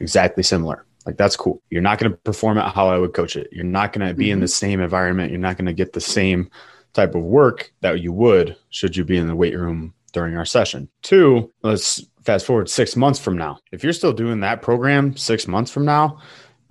exactly 0.00 0.42
similar. 0.42 0.84
Like 1.06 1.16
that's 1.16 1.36
cool. 1.36 1.62
You're 1.70 1.82
not 1.82 1.98
going 1.98 2.12
to 2.12 2.18
perform 2.18 2.58
it 2.58 2.64
how 2.66 2.88
i 2.88 2.98
would 2.98 3.14
coach 3.14 3.36
it. 3.36 3.48
You're 3.52 3.64
not 3.64 3.92
going 3.92 4.06
to 4.06 4.14
be 4.14 4.26
mm-hmm. 4.26 4.34
in 4.34 4.40
the 4.40 4.48
same 4.48 4.80
environment. 4.80 5.30
You're 5.30 5.40
not 5.40 5.56
going 5.56 5.66
to 5.66 5.72
get 5.72 5.92
the 5.92 6.00
same 6.00 6.50
type 6.92 7.14
of 7.14 7.22
work 7.22 7.72
that 7.80 8.00
you 8.00 8.12
would 8.12 8.56
should 8.70 8.96
you 8.96 9.04
be 9.04 9.16
in 9.16 9.26
the 9.26 9.36
weight 9.36 9.56
room 9.56 9.94
during 10.12 10.36
our 10.36 10.44
session. 10.44 10.88
Two 11.02 11.50
let's 11.62 12.04
fast 12.22 12.46
forward 12.46 12.68
six 12.68 12.96
months 12.96 13.18
from 13.18 13.36
now, 13.36 13.58
if 13.72 13.82
you're 13.82 13.92
still 13.92 14.12
doing 14.12 14.40
that 14.40 14.62
program 14.62 15.16
six 15.16 15.48
months 15.48 15.70
from 15.70 15.84
now, 15.84 16.20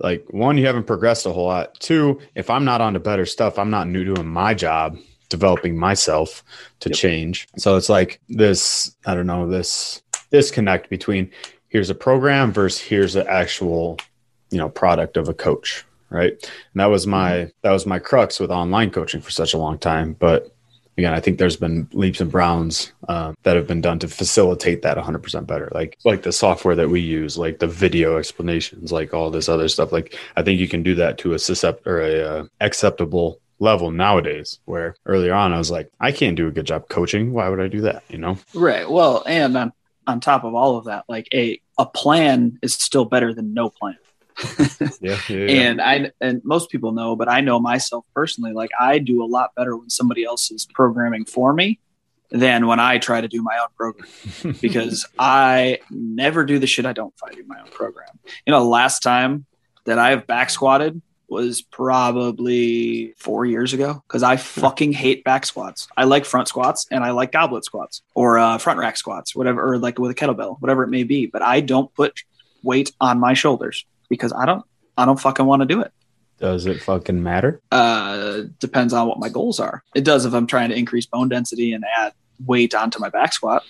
like 0.02 0.26
one, 0.30 0.58
you 0.58 0.66
haven't 0.66 0.86
progressed 0.86 1.26
a 1.26 1.32
whole 1.32 1.46
lot. 1.46 1.78
Two, 1.80 2.20
if 2.34 2.50
I'm 2.50 2.64
not 2.64 2.80
on 2.80 2.94
to 2.94 3.00
better 3.00 3.24
stuff, 3.24 3.58
I'm 3.58 3.70
not 3.70 3.88
new 3.88 4.04
doing 4.04 4.26
my 4.26 4.52
job, 4.52 4.98
developing 5.28 5.78
myself 5.78 6.42
to 6.80 6.88
yep. 6.88 6.98
change. 6.98 7.48
So 7.56 7.76
it's 7.76 7.88
like 7.88 8.20
this, 8.28 8.96
I 9.06 9.14
don't 9.14 9.26
know, 9.26 9.48
this 9.48 10.02
disconnect 10.30 10.90
between 10.90 11.30
here's 11.68 11.90
a 11.90 11.94
program 11.94 12.52
versus 12.52 12.80
here's 12.80 13.14
the 13.14 13.28
actual, 13.30 13.98
you 14.50 14.58
know, 14.58 14.68
product 14.68 15.16
of 15.16 15.28
a 15.28 15.34
coach. 15.34 15.84
Right. 16.10 16.32
And 16.32 16.80
that 16.80 16.86
was 16.86 17.06
my 17.06 17.30
mm-hmm. 17.30 17.50
that 17.62 17.70
was 17.70 17.86
my 17.86 17.98
crux 17.98 18.38
with 18.38 18.50
online 18.50 18.90
coaching 18.90 19.22
for 19.22 19.30
such 19.30 19.54
a 19.54 19.58
long 19.58 19.78
time. 19.78 20.14
But 20.18 20.54
again, 20.98 21.14
I 21.14 21.20
think 21.20 21.38
there's 21.38 21.56
been 21.56 21.88
leaps 21.92 22.20
and 22.20 22.30
bounds 22.30 22.92
um, 23.08 23.36
that 23.42 23.56
have 23.56 23.66
been 23.66 23.80
done 23.80 23.98
to 24.00 24.08
facilitate 24.08 24.82
that 24.82 24.96
100% 24.96 25.46
better. 25.46 25.70
Like 25.72 25.98
like 26.04 26.22
the 26.22 26.32
software 26.32 26.76
that 26.76 26.88
we 26.88 27.00
use, 27.00 27.38
like 27.38 27.58
the 27.58 27.66
video 27.66 28.18
explanations, 28.18 28.92
like 28.92 29.14
all 29.14 29.30
this 29.30 29.48
other 29.48 29.68
stuff. 29.68 29.92
Like 29.92 30.18
I 30.36 30.42
think 30.42 30.60
you 30.60 30.68
can 30.68 30.82
do 30.82 30.94
that 30.96 31.18
to 31.18 31.32
a 31.32 31.36
suscept 31.36 31.86
or 31.86 32.00
a 32.00 32.20
uh, 32.20 32.44
acceptable 32.60 33.40
level 33.58 33.90
nowadays. 33.90 34.58
Where 34.64 34.94
earlier 35.06 35.34
on, 35.34 35.52
I 35.52 35.58
was 35.58 35.70
like, 35.70 35.90
I 36.00 36.12
can't 36.12 36.36
do 36.36 36.48
a 36.48 36.52
good 36.52 36.66
job 36.66 36.88
coaching. 36.88 37.32
Why 37.32 37.48
would 37.48 37.60
I 37.60 37.68
do 37.68 37.82
that? 37.82 38.02
You 38.08 38.18
know? 38.18 38.38
Right. 38.54 38.88
Well, 38.88 39.22
and 39.26 39.56
on 39.56 39.72
on 40.06 40.20
top 40.20 40.44
of 40.44 40.54
all 40.54 40.76
of 40.76 40.86
that, 40.86 41.04
like 41.08 41.28
a 41.32 41.60
a 41.78 41.86
plan 41.86 42.58
is 42.62 42.74
still 42.74 43.04
better 43.04 43.32
than 43.32 43.54
no 43.54 43.70
plan 43.70 43.96
yeah, 45.00 45.18
yeah, 45.28 45.36
yeah, 45.36 45.62
and 45.62 45.80
I 45.80 46.10
and 46.20 46.42
most 46.44 46.70
people 46.70 46.92
know, 46.92 47.16
but 47.16 47.28
I 47.28 47.40
know 47.40 47.60
myself 47.60 48.04
personally. 48.14 48.52
Like 48.52 48.70
I 48.78 48.98
do 48.98 49.22
a 49.22 49.26
lot 49.26 49.54
better 49.54 49.76
when 49.76 49.90
somebody 49.90 50.24
else 50.24 50.50
is 50.50 50.66
programming 50.66 51.24
for 51.24 51.52
me 51.52 51.78
than 52.30 52.66
when 52.66 52.80
I 52.80 52.98
try 52.98 53.20
to 53.20 53.28
do 53.28 53.42
my 53.42 53.58
own 53.60 53.68
program 53.76 54.56
because 54.60 55.06
I 55.18 55.80
never 55.90 56.44
do 56.44 56.58
the 56.58 56.66
shit 56.66 56.86
I 56.86 56.94
don't 56.94 57.16
find 57.18 57.36
in 57.36 57.46
my 57.46 57.60
own 57.60 57.68
program. 57.68 58.08
You 58.46 58.52
know, 58.52 58.66
last 58.66 59.00
time 59.00 59.44
that 59.84 59.98
I've 59.98 60.26
back 60.26 60.48
squatted 60.50 61.00
was 61.28 61.62
probably 61.62 63.14
four 63.16 63.44
years 63.46 63.72
ago 63.72 64.02
because 64.06 64.22
I 64.22 64.36
fucking 64.36 64.92
hate 64.92 65.24
back 65.24 65.46
squats. 65.46 65.88
I 65.96 66.04
like 66.04 66.24
front 66.24 66.48
squats 66.48 66.86
and 66.90 67.02
I 67.02 67.10
like 67.10 67.32
goblet 67.32 67.64
squats 67.64 68.02
or 68.14 68.38
uh, 68.38 68.58
front 68.58 68.78
rack 68.78 68.96
squats, 68.96 69.34
whatever, 69.34 69.66
or 69.66 69.78
like 69.78 69.98
with 69.98 70.10
a 70.10 70.14
kettlebell, 70.14 70.60
whatever 70.60 70.84
it 70.84 70.88
may 70.88 71.04
be. 71.04 71.26
But 71.26 71.42
I 71.42 71.60
don't 71.60 71.92
put 71.94 72.20
weight 72.62 72.92
on 73.00 73.18
my 73.18 73.34
shoulders 73.34 73.84
because 74.12 74.32
I 74.34 74.44
don't 74.44 74.62
I 74.98 75.06
don't 75.06 75.18
fucking 75.18 75.46
want 75.46 75.62
to 75.62 75.66
do 75.66 75.80
it. 75.80 75.90
Does 76.38 76.66
it 76.66 76.82
fucking 76.82 77.22
matter? 77.22 77.62
Uh, 77.70 78.42
depends 78.58 78.92
on 78.92 79.08
what 79.08 79.18
my 79.18 79.30
goals 79.30 79.58
are. 79.58 79.82
It 79.94 80.04
does 80.04 80.26
if 80.26 80.34
I'm 80.34 80.46
trying 80.46 80.68
to 80.68 80.76
increase 80.76 81.06
bone 81.06 81.30
density 81.30 81.72
and 81.72 81.82
add 81.96 82.12
weight 82.44 82.74
onto 82.74 82.98
my 82.98 83.08
back 83.08 83.32
squat. 83.32 83.64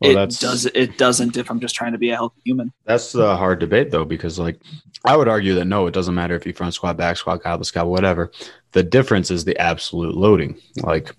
Well, 0.00 0.18
it 0.18 0.38
does. 0.38 0.66
It 0.66 0.98
doesn't 0.98 1.38
if 1.38 1.50
I'm 1.50 1.60
just 1.60 1.74
trying 1.74 1.92
to 1.92 1.98
be 1.98 2.10
a 2.10 2.14
healthy 2.14 2.42
human. 2.44 2.74
That's 2.84 3.12
the 3.12 3.34
hard 3.38 3.58
debate 3.58 3.90
though, 3.90 4.04
because 4.04 4.38
like 4.38 4.60
I 5.06 5.16
would 5.16 5.28
argue 5.28 5.54
that 5.54 5.64
no, 5.64 5.86
it 5.86 5.94
doesn't 5.94 6.14
matter 6.14 6.34
if 6.34 6.44
you 6.44 6.52
front 6.52 6.74
squat, 6.74 6.98
back 6.98 7.16
squat, 7.16 7.42
goblet 7.42 7.68
squat, 7.68 7.86
whatever. 7.86 8.30
The 8.72 8.82
difference 8.82 9.30
is 9.30 9.46
the 9.46 9.56
absolute 9.56 10.14
loading. 10.14 10.60
Like 10.82 11.12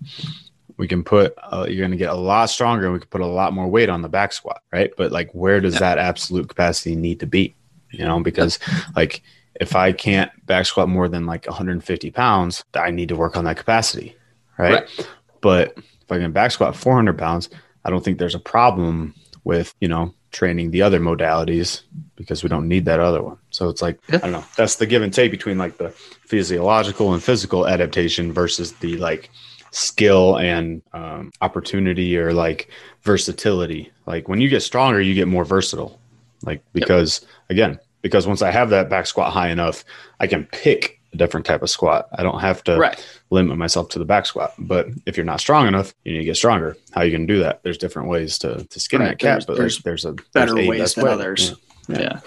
we 0.76 0.86
can 0.86 1.02
put 1.02 1.34
uh, 1.42 1.66
you're 1.68 1.80
going 1.80 1.90
to 1.90 1.96
get 1.96 2.10
a 2.10 2.14
lot 2.14 2.46
stronger 2.46 2.84
and 2.84 2.94
we 2.94 3.00
can 3.00 3.08
put 3.08 3.20
a 3.20 3.26
lot 3.26 3.52
more 3.52 3.66
weight 3.66 3.88
on 3.88 4.00
the 4.00 4.08
back 4.08 4.32
squat 4.32 4.62
right 4.72 4.92
but 4.96 5.12
like 5.12 5.30
where 5.32 5.60
does 5.60 5.74
yeah. 5.74 5.80
that 5.80 5.98
absolute 5.98 6.48
capacity 6.48 6.96
need 6.96 7.20
to 7.20 7.26
be 7.26 7.54
you 7.90 8.04
know, 8.04 8.20
because 8.20 8.58
like 8.96 9.22
if 9.60 9.74
I 9.74 9.92
can't 9.92 10.30
back 10.46 10.66
squat 10.66 10.88
more 10.88 11.08
than 11.08 11.26
like 11.26 11.46
150 11.46 12.10
pounds, 12.10 12.64
I 12.74 12.90
need 12.90 13.08
to 13.08 13.16
work 13.16 13.36
on 13.36 13.44
that 13.44 13.56
capacity. 13.56 14.16
Right. 14.56 14.72
right. 14.72 15.08
But 15.40 15.76
if 15.76 16.10
I 16.10 16.18
can 16.18 16.32
back 16.32 16.50
squat 16.50 16.76
400 16.76 17.18
pounds, 17.18 17.48
I 17.84 17.90
don't 17.90 18.04
think 18.04 18.18
there's 18.18 18.34
a 18.34 18.40
problem 18.40 19.14
with, 19.44 19.74
you 19.80 19.88
know, 19.88 20.14
training 20.30 20.70
the 20.70 20.82
other 20.82 21.00
modalities 21.00 21.82
because 22.16 22.42
we 22.42 22.48
don't 22.48 22.68
need 22.68 22.84
that 22.84 23.00
other 23.00 23.22
one. 23.22 23.38
So 23.50 23.68
it's 23.68 23.80
like, 23.80 23.98
yeah. 24.08 24.16
I 24.16 24.18
don't 24.18 24.32
know, 24.32 24.44
that's 24.56 24.76
the 24.76 24.86
give 24.86 25.02
and 25.02 25.12
take 25.12 25.30
between 25.30 25.58
like 25.58 25.78
the 25.78 25.90
physiological 25.90 27.14
and 27.14 27.22
physical 27.22 27.66
adaptation 27.66 28.32
versus 28.32 28.72
the 28.74 28.96
like 28.98 29.30
skill 29.70 30.38
and 30.38 30.82
um, 30.92 31.30
opportunity 31.40 32.16
or 32.18 32.32
like 32.32 32.70
versatility. 33.02 33.90
Like 34.06 34.28
when 34.28 34.40
you 34.40 34.48
get 34.48 34.62
stronger, 34.62 35.00
you 35.00 35.14
get 35.14 35.28
more 35.28 35.44
versatile. 35.44 35.97
Like 36.42 36.62
because 36.72 37.20
yep. 37.22 37.30
again, 37.50 37.80
because 38.02 38.26
once 38.26 38.42
I 38.42 38.50
have 38.50 38.70
that 38.70 38.88
back 38.88 39.06
squat 39.06 39.32
high 39.32 39.48
enough, 39.48 39.84
I 40.20 40.26
can 40.26 40.44
pick 40.46 41.00
a 41.12 41.16
different 41.16 41.46
type 41.46 41.62
of 41.62 41.70
squat. 41.70 42.08
I 42.12 42.22
don't 42.22 42.40
have 42.40 42.62
to 42.64 42.78
right. 42.78 43.18
limit 43.30 43.56
myself 43.56 43.88
to 43.90 43.98
the 43.98 44.04
back 44.04 44.26
squat. 44.26 44.52
But 44.58 44.88
if 45.06 45.16
you're 45.16 45.26
not 45.26 45.40
strong 45.40 45.66
enough, 45.66 45.94
you 46.04 46.12
need 46.12 46.18
to 46.18 46.24
get 46.24 46.36
stronger. 46.36 46.76
How 46.92 47.02
you 47.02 47.10
can 47.10 47.26
do 47.26 47.40
that? 47.40 47.62
There's 47.62 47.78
different 47.78 48.08
ways 48.08 48.38
to, 48.38 48.64
to 48.64 48.80
skin 48.80 49.00
right. 49.00 49.08
that 49.08 49.18
cat, 49.18 49.32
there's, 49.32 49.46
but 49.46 49.56
there's, 49.56 49.78
there's 49.78 50.04
a 50.04 50.12
better 50.34 50.54
there's 50.54 50.68
ways 50.68 50.94
than 50.94 51.04
way. 51.04 51.10
others. 51.10 51.54
Yeah. 51.88 51.98
Yeah. 51.98 52.00
yeah. 52.00 52.20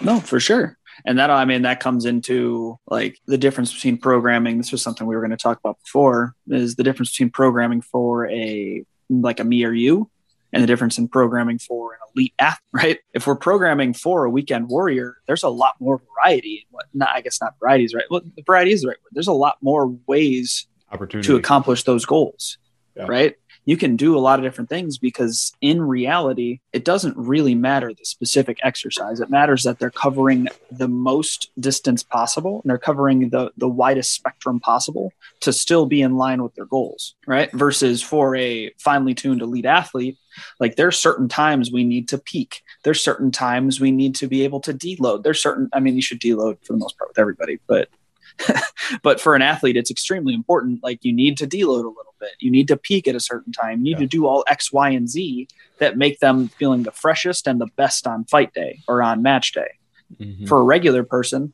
No, 0.00 0.20
for 0.20 0.40
sure. 0.40 0.78
And 1.04 1.18
that 1.18 1.30
I 1.30 1.44
mean 1.44 1.62
that 1.62 1.80
comes 1.80 2.04
into 2.04 2.78
like 2.86 3.18
the 3.26 3.38
difference 3.38 3.72
between 3.72 3.96
programming. 3.96 4.58
This 4.58 4.72
was 4.72 4.82
something 4.82 5.06
we 5.06 5.14
were 5.14 5.22
going 5.22 5.30
to 5.30 5.36
talk 5.36 5.58
about 5.58 5.78
before. 5.82 6.34
Is 6.48 6.76
the 6.76 6.84
difference 6.84 7.10
between 7.10 7.30
programming 7.30 7.80
for 7.80 8.28
a 8.28 8.84
like 9.08 9.40
a 9.40 9.44
me 9.44 9.64
or 9.64 9.72
you 9.72 10.10
and 10.52 10.62
the 10.62 10.66
difference 10.66 10.98
in 10.98 11.08
programming 11.08 11.58
for 11.58 11.94
an 11.94 11.98
elite 12.14 12.34
athlete, 12.38 12.60
right? 12.72 12.98
If 13.14 13.26
we're 13.26 13.36
programming 13.36 13.94
for 13.94 14.24
a 14.24 14.30
weekend 14.30 14.68
warrior, 14.68 15.16
there's 15.26 15.42
a 15.42 15.48
lot 15.48 15.74
more 15.80 16.00
variety. 16.14 16.66
What 16.70 16.86
not, 16.94 17.10
I 17.10 17.20
guess 17.20 17.40
not 17.40 17.54
varieties, 17.60 17.94
right? 17.94 18.04
Well, 18.10 18.22
the 18.36 18.42
variety 18.42 18.72
is 18.72 18.82
the 18.82 18.88
right 18.88 18.98
word. 19.02 19.10
There's 19.12 19.28
a 19.28 19.32
lot 19.32 19.56
more 19.62 19.88
ways 20.06 20.66
to 21.22 21.36
accomplish 21.36 21.84
those 21.84 22.04
goals, 22.04 22.58
yeah. 22.96 23.06
right? 23.06 23.36
You 23.64 23.76
can 23.76 23.96
do 23.96 24.16
a 24.16 24.20
lot 24.20 24.38
of 24.38 24.44
different 24.44 24.70
things 24.70 24.98
because 24.98 25.52
in 25.60 25.82
reality, 25.82 26.60
it 26.72 26.84
doesn't 26.84 27.16
really 27.16 27.54
matter 27.54 27.92
the 27.92 28.04
specific 28.04 28.58
exercise. 28.62 29.20
It 29.20 29.30
matters 29.30 29.64
that 29.64 29.78
they're 29.78 29.90
covering 29.90 30.48
the 30.70 30.88
most 30.88 31.50
distance 31.58 32.02
possible 32.02 32.60
and 32.62 32.70
they're 32.70 32.78
covering 32.78 33.30
the, 33.30 33.52
the 33.56 33.68
widest 33.68 34.12
spectrum 34.12 34.60
possible 34.60 35.12
to 35.40 35.52
still 35.52 35.86
be 35.86 36.02
in 36.02 36.16
line 36.16 36.42
with 36.42 36.54
their 36.54 36.66
goals, 36.66 37.14
right? 37.26 37.52
Versus 37.52 38.02
for 38.02 38.34
a 38.36 38.70
finely 38.78 39.14
tuned 39.14 39.42
elite 39.42 39.66
athlete, 39.66 40.18
like 40.58 40.76
there's 40.76 40.98
certain 40.98 41.28
times 41.28 41.70
we 41.70 41.84
need 41.84 42.08
to 42.08 42.18
peak. 42.18 42.62
There's 42.84 43.02
certain 43.02 43.30
times 43.30 43.80
we 43.80 43.90
need 43.90 44.14
to 44.16 44.26
be 44.26 44.42
able 44.42 44.60
to 44.60 44.72
deload. 44.72 45.22
There's 45.22 45.42
certain, 45.42 45.68
I 45.72 45.80
mean, 45.80 45.96
you 45.96 46.02
should 46.02 46.20
deload 46.20 46.64
for 46.64 46.72
the 46.72 46.78
most 46.78 46.96
part 46.98 47.10
with 47.10 47.18
everybody, 47.18 47.58
but 47.66 47.88
but 49.02 49.20
for 49.20 49.34
an 49.34 49.42
athlete, 49.42 49.76
it's 49.76 49.90
extremely 49.90 50.34
important. 50.34 50.82
Like 50.82 51.04
you 51.04 51.12
need 51.12 51.36
to 51.38 51.46
deload 51.46 51.84
a 51.84 51.88
little 51.88 52.14
bit. 52.18 52.30
You 52.38 52.50
need 52.50 52.68
to 52.68 52.76
peak 52.76 53.08
at 53.08 53.14
a 53.14 53.20
certain 53.20 53.52
time. 53.52 53.78
You 53.78 53.84
need 53.84 53.90
yeah. 53.92 53.98
to 53.98 54.06
do 54.06 54.26
all 54.26 54.44
X, 54.48 54.72
Y, 54.72 54.90
and 54.90 55.08
Z 55.08 55.48
that 55.78 55.96
make 55.96 56.20
them 56.20 56.48
feeling 56.48 56.82
the 56.82 56.92
freshest 56.92 57.46
and 57.46 57.60
the 57.60 57.68
best 57.76 58.06
on 58.06 58.24
fight 58.24 58.52
day 58.52 58.80
or 58.88 59.02
on 59.02 59.22
match 59.22 59.52
day. 59.52 59.68
Mm-hmm. 60.20 60.46
For 60.46 60.60
a 60.60 60.64
regular 60.64 61.04
person, 61.04 61.52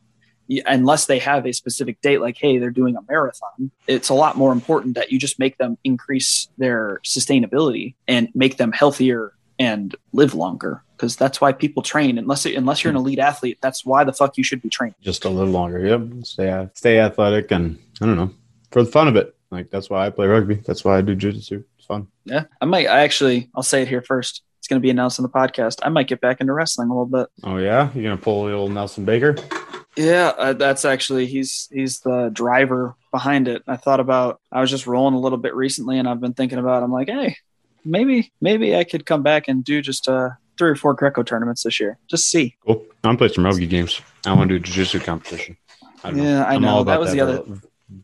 unless 0.66 1.06
they 1.06 1.18
have 1.18 1.46
a 1.46 1.52
specific 1.52 2.00
date, 2.00 2.20
like, 2.20 2.38
hey, 2.38 2.58
they're 2.58 2.70
doing 2.70 2.96
a 2.96 3.00
marathon, 3.08 3.70
it's 3.86 4.08
a 4.08 4.14
lot 4.14 4.36
more 4.36 4.52
important 4.52 4.94
that 4.94 5.12
you 5.12 5.18
just 5.18 5.38
make 5.38 5.58
them 5.58 5.76
increase 5.84 6.48
their 6.56 7.00
sustainability 7.04 7.94
and 8.08 8.28
make 8.34 8.56
them 8.56 8.72
healthier 8.72 9.32
and 9.58 9.94
live 10.12 10.34
longer 10.34 10.82
because 10.96 11.16
that's 11.16 11.40
why 11.40 11.52
people 11.52 11.82
train 11.82 12.18
unless 12.18 12.46
unless 12.46 12.82
you're 12.82 12.90
an 12.90 12.96
elite 12.96 13.18
athlete 13.18 13.58
that's 13.60 13.84
why 13.84 14.02
the 14.04 14.12
fuck 14.12 14.36
you 14.38 14.44
should 14.44 14.62
be 14.62 14.68
training 14.68 14.94
just 15.00 15.24
a 15.24 15.28
little 15.28 15.52
longer 15.52 15.84
yep 15.86 16.00
stay 16.24 16.68
stay 16.74 16.98
athletic 16.98 17.50
and 17.50 17.78
i 18.00 18.06
don't 18.06 18.16
know 18.16 18.30
for 18.70 18.82
the 18.82 18.90
fun 18.90 19.08
of 19.08 19.16
it 19.16 19.34
Like 19.50 19.70
that's 19.70 19.88
why 19.88 20.06
I 20.06 20.10
play 20.10 20.26
rugby. 20.26 20.56
That's 20.56 20.84
why 20.84 20.98
I 20.98 21.02
do 21.02 21.14
jiu-jitsu. 21.14 21.62
It's 21.78 21.86
fun. 21.86 22.08
Yeah, 22.24 22.44
I 22.60 22.64
might. 22.64 22.88
I 22.88 23.00
actually, 23.02 23.48
I'll 23.54 23.62
say 23.62 23.80
it 23.82 23.88
here 23.88 24.02
first. 24.02 24.42
It's 24.58 24.66
going 24.66 24.80
to 24.80 24.84
be 24.84 24.90
announced 24.90 25.20
on 25.20 25.22
the 25.22 25.28
podcast. 25.30 25.78
I 25.84 25.88
might 25.88 26.08
get 26.08 26.20
back 26.20 26.40
into 26.40 26.52
wrestling 26.52 26.90
a 26.90 26.92
little 26.92 27.06
bit. 27.06 27.28
Oh 27.44 27.56
yeah, 27.58 27.90
you're 27.94 28.02
gonna 28.02 28.20
pull 28.20 28.46
the 28.46 28.52
old 28.52 28.72
Nelson 28.72 29.04
Baker? 29.04 29.36
Yeah, 29.96 30.32
uh, 30.36 30.52
that's 30.52 30.84
actually 30.84 31.26
he's 31.26 31.68
he's 31.72 32.00
the 32.00 32.28
driver 32.32 32.96
behind 33.12 33.46
it. 33.46 33.62
I 33.68 33.76
thought 33.76 34.00
about. 34.00 34.40
I 34.50 34.60
was 34.60 34.68
just 34.68 34.88
rolling 34.88 35.14
a 35.14 35.20
little 35.20 35.38
bit 35.38 35.54
recently, 35.54 35.98
and 36.00 36.08
I've 36.08 36.20
been 36.20 36.34
thinking 36.34 36.58
about. 36.58 36.82
I'm 36.82 36.92
like, 36.92 37.08
hey, 37.08 37.36
maybe 37.84 38.32
maybe 38.40 38.74
I 38.76 38.82
could 38.82 39.06
come 39.06 39.22
back 39.22 39.46
and 39.46 39.62
do 39.64 39.80
just 39.80 40.08
uh 40.08 40.30
three 40.58 40.70
or 40.70 40.76
four 40.76 40.94
Greco 40.94 41.22
tournaments 41.22 41.62
this 41.62 41.78
year. 41.80 41.98
Just 42.08 42.28
see. 42.30 42.56
Cool. 42.66 42.84
I'm 43.04 43.16
playing 43.16 43.32
some 43.34 43.44
rugby 43.44 43.66
games. 43.66 44.00
I 44.24 44.32
want 44.32 44.48
to 44.48 44.58
do 44.58 44.62
a 44.62 44.64
jiu-jitsu 44.64 45.00
competition. 45.00 45.56
I 46.02 46.10
Yeah, 46.10 46.44
I 46.44 46.54
I'm 46.54 46.62
know. 46.62 46.84
That 46.84 47.00
was 47.00 47.12
the 47.12 47.20
other- 47.20 47.42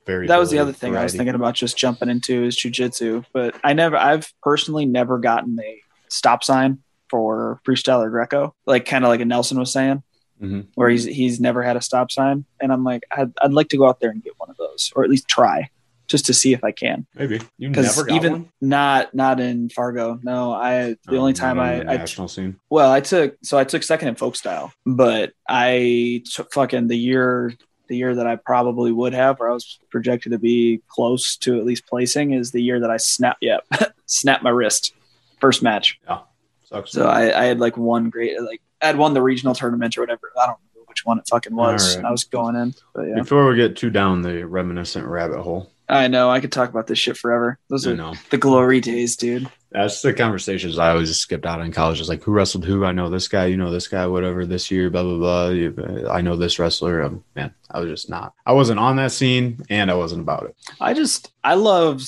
Very. 0.07 0.27
that 0.29 0.39
was 0.39 0.51
the 0.51 0.59
other 0.59 0.73
thing 0.73 0.97
I 0.97 1.03
was 1.03 1.15
thinking 1.15 1.35
about 1.35 1.55
just 1.55 1.77
jumping 1.77 2.09
into 2.09 2.45
is 2.45 2.57
jujitsu. 2.57 3.25
But 3.33 3.57
I 3.65 3.73
never, 3.73 3.97
I've 3.97 4.33
personally 4.43 4.87
never 4.87 5.19
gotten 5.19 5.59
a 5.61 5.81
stop 6.09 6.45
sign 6.45 6.79
for 7.11 7.61
freestyle 7.67 8.01
or 8.05 8.11
Greco, 8.11 8.55
like 8.67 8.87
kind 8.87 9.05
of 9.05 9.09
like 9.09 9.21
a 9.21 9.25
Nelson 9.25 9.59
was 9.59 9.73
saying, 9.73 10.03
Mhm. 10.43 10.67
where 10.77 10.89
he's 10.89 11.05
he's 11.05 11.41
never 11.41 11.63
had 11.63 11.77
a 11.77 11.81
stop 11.83 12.11
sign, 12.11 12.45
and 12.61 12.73
I'm 12.73 12.85
like, 12.85 13.03
I'd, 13.11 13.33
I'd 13.43 13.53
like 13.53 13.69
to 13.71 13.77
go 13.77 13.87
out 13.89 14.01
there 14.01 14.11
and 14.11 14.23
get 14.23 14.33
one 14.39 14.49
of 14.51 14.57
those, 14.57 14.93
or 14.97 15.05
at 15.05 15.11
least 15.11 15.29
try, 15.29 15.69
just 16.13 16.27
to 16.27 16.33
see 16.35 16.53
if 16.53 16.63
I 16.63 16.71
can. 16.71 17.05
Maybe 17.17 17.41
you 17.59 17.71
Because 17.71 17.97
never 17.97 18.07
got 18.09 18.15
even 18.15 18.33
one. 18.33 18.49
not 18.61 19.13
not 19.15 19.41
in 19.41 19.69
Fargo, 19.69 20.21
no. 20.23 20.53
I 20.53 20.91
the 21.07 21.17
Oh, 21.17 21.17
only 21.17 21.33
time 21.33 21.59
I, 21.59 21.81
the 21.81 21.91
I 21.91 21.97
national 21.97 22.29
scene. 22.29 22.61
well, 22.71 22.93
I 22.93 23.01
took 23.01 23.37
so 23.43 23.59
I 23.59 23.65
took 23.65 23.83
second 23.83 24.09
in 24.09 24.15
folk 24.15 24.37
style, 24.37 24.73
but 24.87 25.33
I 25.49 26.23
took 26.33 26.53
fucking 26.53 26.87
the 26.87 26.97
year 26.97 27.53
the 27.89 27.97
year 27.97 28.15
that 28.15 28.27
I 28.27 28.37
probably 28.37 28.93
would 28.93 29.13
have, 29.13 29.41
or 29.41 29.51
I 29.51 29.53
was 29.55 29.79
projected 29.91 30.33
to 30.33 30.39
be 30.39 30.81
close 30.89 31.37
to 31.39 31.59
at 31.59 31.65
least 31.67 31.87
placing, 31.87 32.33
is 32.33 32.53
the 32.53 32.63
year 32.63 32.79
that 32.81 32.91
I 32.91 32.97
snapped. 32.99 33.39
Yep, 33.43 33.67
snapped 34.07 34.45
my 34.45 34.51
wrist 34.51 34.95
first 35.41 35.63
match. 35.63 35.99
Yeah, 36.07 36.21
sucks. 36.65 36.93
So 36.93 37.07
I, 37.07 37.37
I 37.43 37.45
had 37.47 37.59
like 37.59 37.77
one 37.77 38.09
great 38.11 38.41
like 38.41 38.63
I 38.81 38.87
had 38.87 38.97
won 38.99 39.15
the 39.15 39.23
regional 39.23 39.55
tournament 39.55 39.99
or 39.99 40.03
whatever. 40.03 40.31
I 40.41 40.47
don't 40.47 40.59
remember 40.75 40.87
which 40.89 41.05
one 41.07 41.19
it 41.19 41.27
fucking 41.29 41.55
was. 41.57 41.97
Right. 41.97 42.05
I 42.05 42.11
was 42.11 42.25
going 42.25 42.55
in, 42.57 42.75
but 42.95 43.03
yeah, 43.09 43.15
Before 43.17 43.49
we 43.49 43.57
get 43.57 43.77
too 43.77 43.91
down 43.91 44.21
the 44.23 44.45
reminiscent 44.47 45.07
rabbit 45.07 45.41
hole, 45.43 45.71
I 45.89 46.09
know 46.09 46.31
I 46.31 46.41
could 46.41 46.53
talk 46.53 46.71
about 46.71 46.87
this 46.87 46.99
shit 46.99 47.17
forever. 47.17 47.59
Those 47.69 47.87
I 47.87 47.91
are 47.93 47.97
know 47.97 48.15
the 48.31 48.39
glory 48.39 48.81
days, 48.81 49.17
dude. 49.17 49.49
that's 49.71 50.01
the 50.03 50.15
conversations 50.15 50.79
I 50.79 50.91
always 50.91 51.15
skipped 51.17 51.45
out 51.45 51.61
in 51.61 51.73
college. 51.73 52.01
It's 52.01 52.09
like 52.09 52.23
who 52.23 52.33
wrestled 52.33 52.65
who. 52.65 52.85
I 52.85 52.93
know 52.93 53.11
this 53.11 53.29
guy. 53.29 53.47
You 53.47 53.57
know 53.57 53.71
this 53.71 53.89
guy. 53.89 54.07
Whatever. 54.07 54.47
This 54.47 54.71
year. 54.71 54.89
Blah 54.91 55.03
blah 55.03 55.19
blah. 55.53 56.11
I 56.13 56.21
know 56.23 56.37
this 56.37 56.59
wrestler. 56.59 57.03
Um, 57.03 57.25
man, 57.37 57.53
I 57.71 57.81
was 57.81 57.91
just 57.91 58.09
not. 58.09 58.33
I 58.47 58.53
wasn't 58.53 58.79
on 58.79 58.97
that 58.97 59.13
scene, 59.13 59.61
and 59.69 59.91
I 59.91 59.95
wasn't 59.95 60.23
about 60.23 60.45
it. 60.45 60.57
I 60.81 60.95
just 60.95 61.33
I 61.45 61.55
loved. 61.55 62.07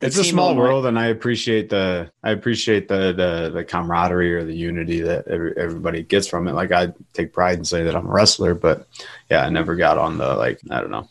it's 0.00 0.16
a 0.16 0.22
small 0.22 0.54
world 0.54 0.86
and 0.86 0.96
i 0.96 1.06
appreciate 1.06 1.68
the 1.70 2.08
i 2.22 2.30
appreciate 2.30 2.86
the 2.86 3.12
the, 3.12 3.50
the 3.52 3.64
camaraderie 3.64 4.32
or 4.32 4.44
the 4.44 4.54
unity 4.54 5.00
that 5.00 5.26
every, 5.26 5.52
everybody 5.56 6.04
gets 6.04 6.28
from 6.28 6.46
it 6.46 6.52
like 6.54 6.70
i 6.70 6.86
take 7.14 7.32
pride 7.32 7.56
and 7.58 7.66
say 7.66 7.82
that 7.82 7.96
i'm 7.96 8.06
a 8.06 8.12
wrestler 8.12 8.54
but 8.54 8.86
yeah 9.28 9.44
i 9.44 9.50
never 9.50 9.74
got 9.74 9.98
on 9.98 10.16
the 10.16 10.34
like 10.36 10.60
i 10.70 10.80
don't 10.80 10.92
know 10.92 11.08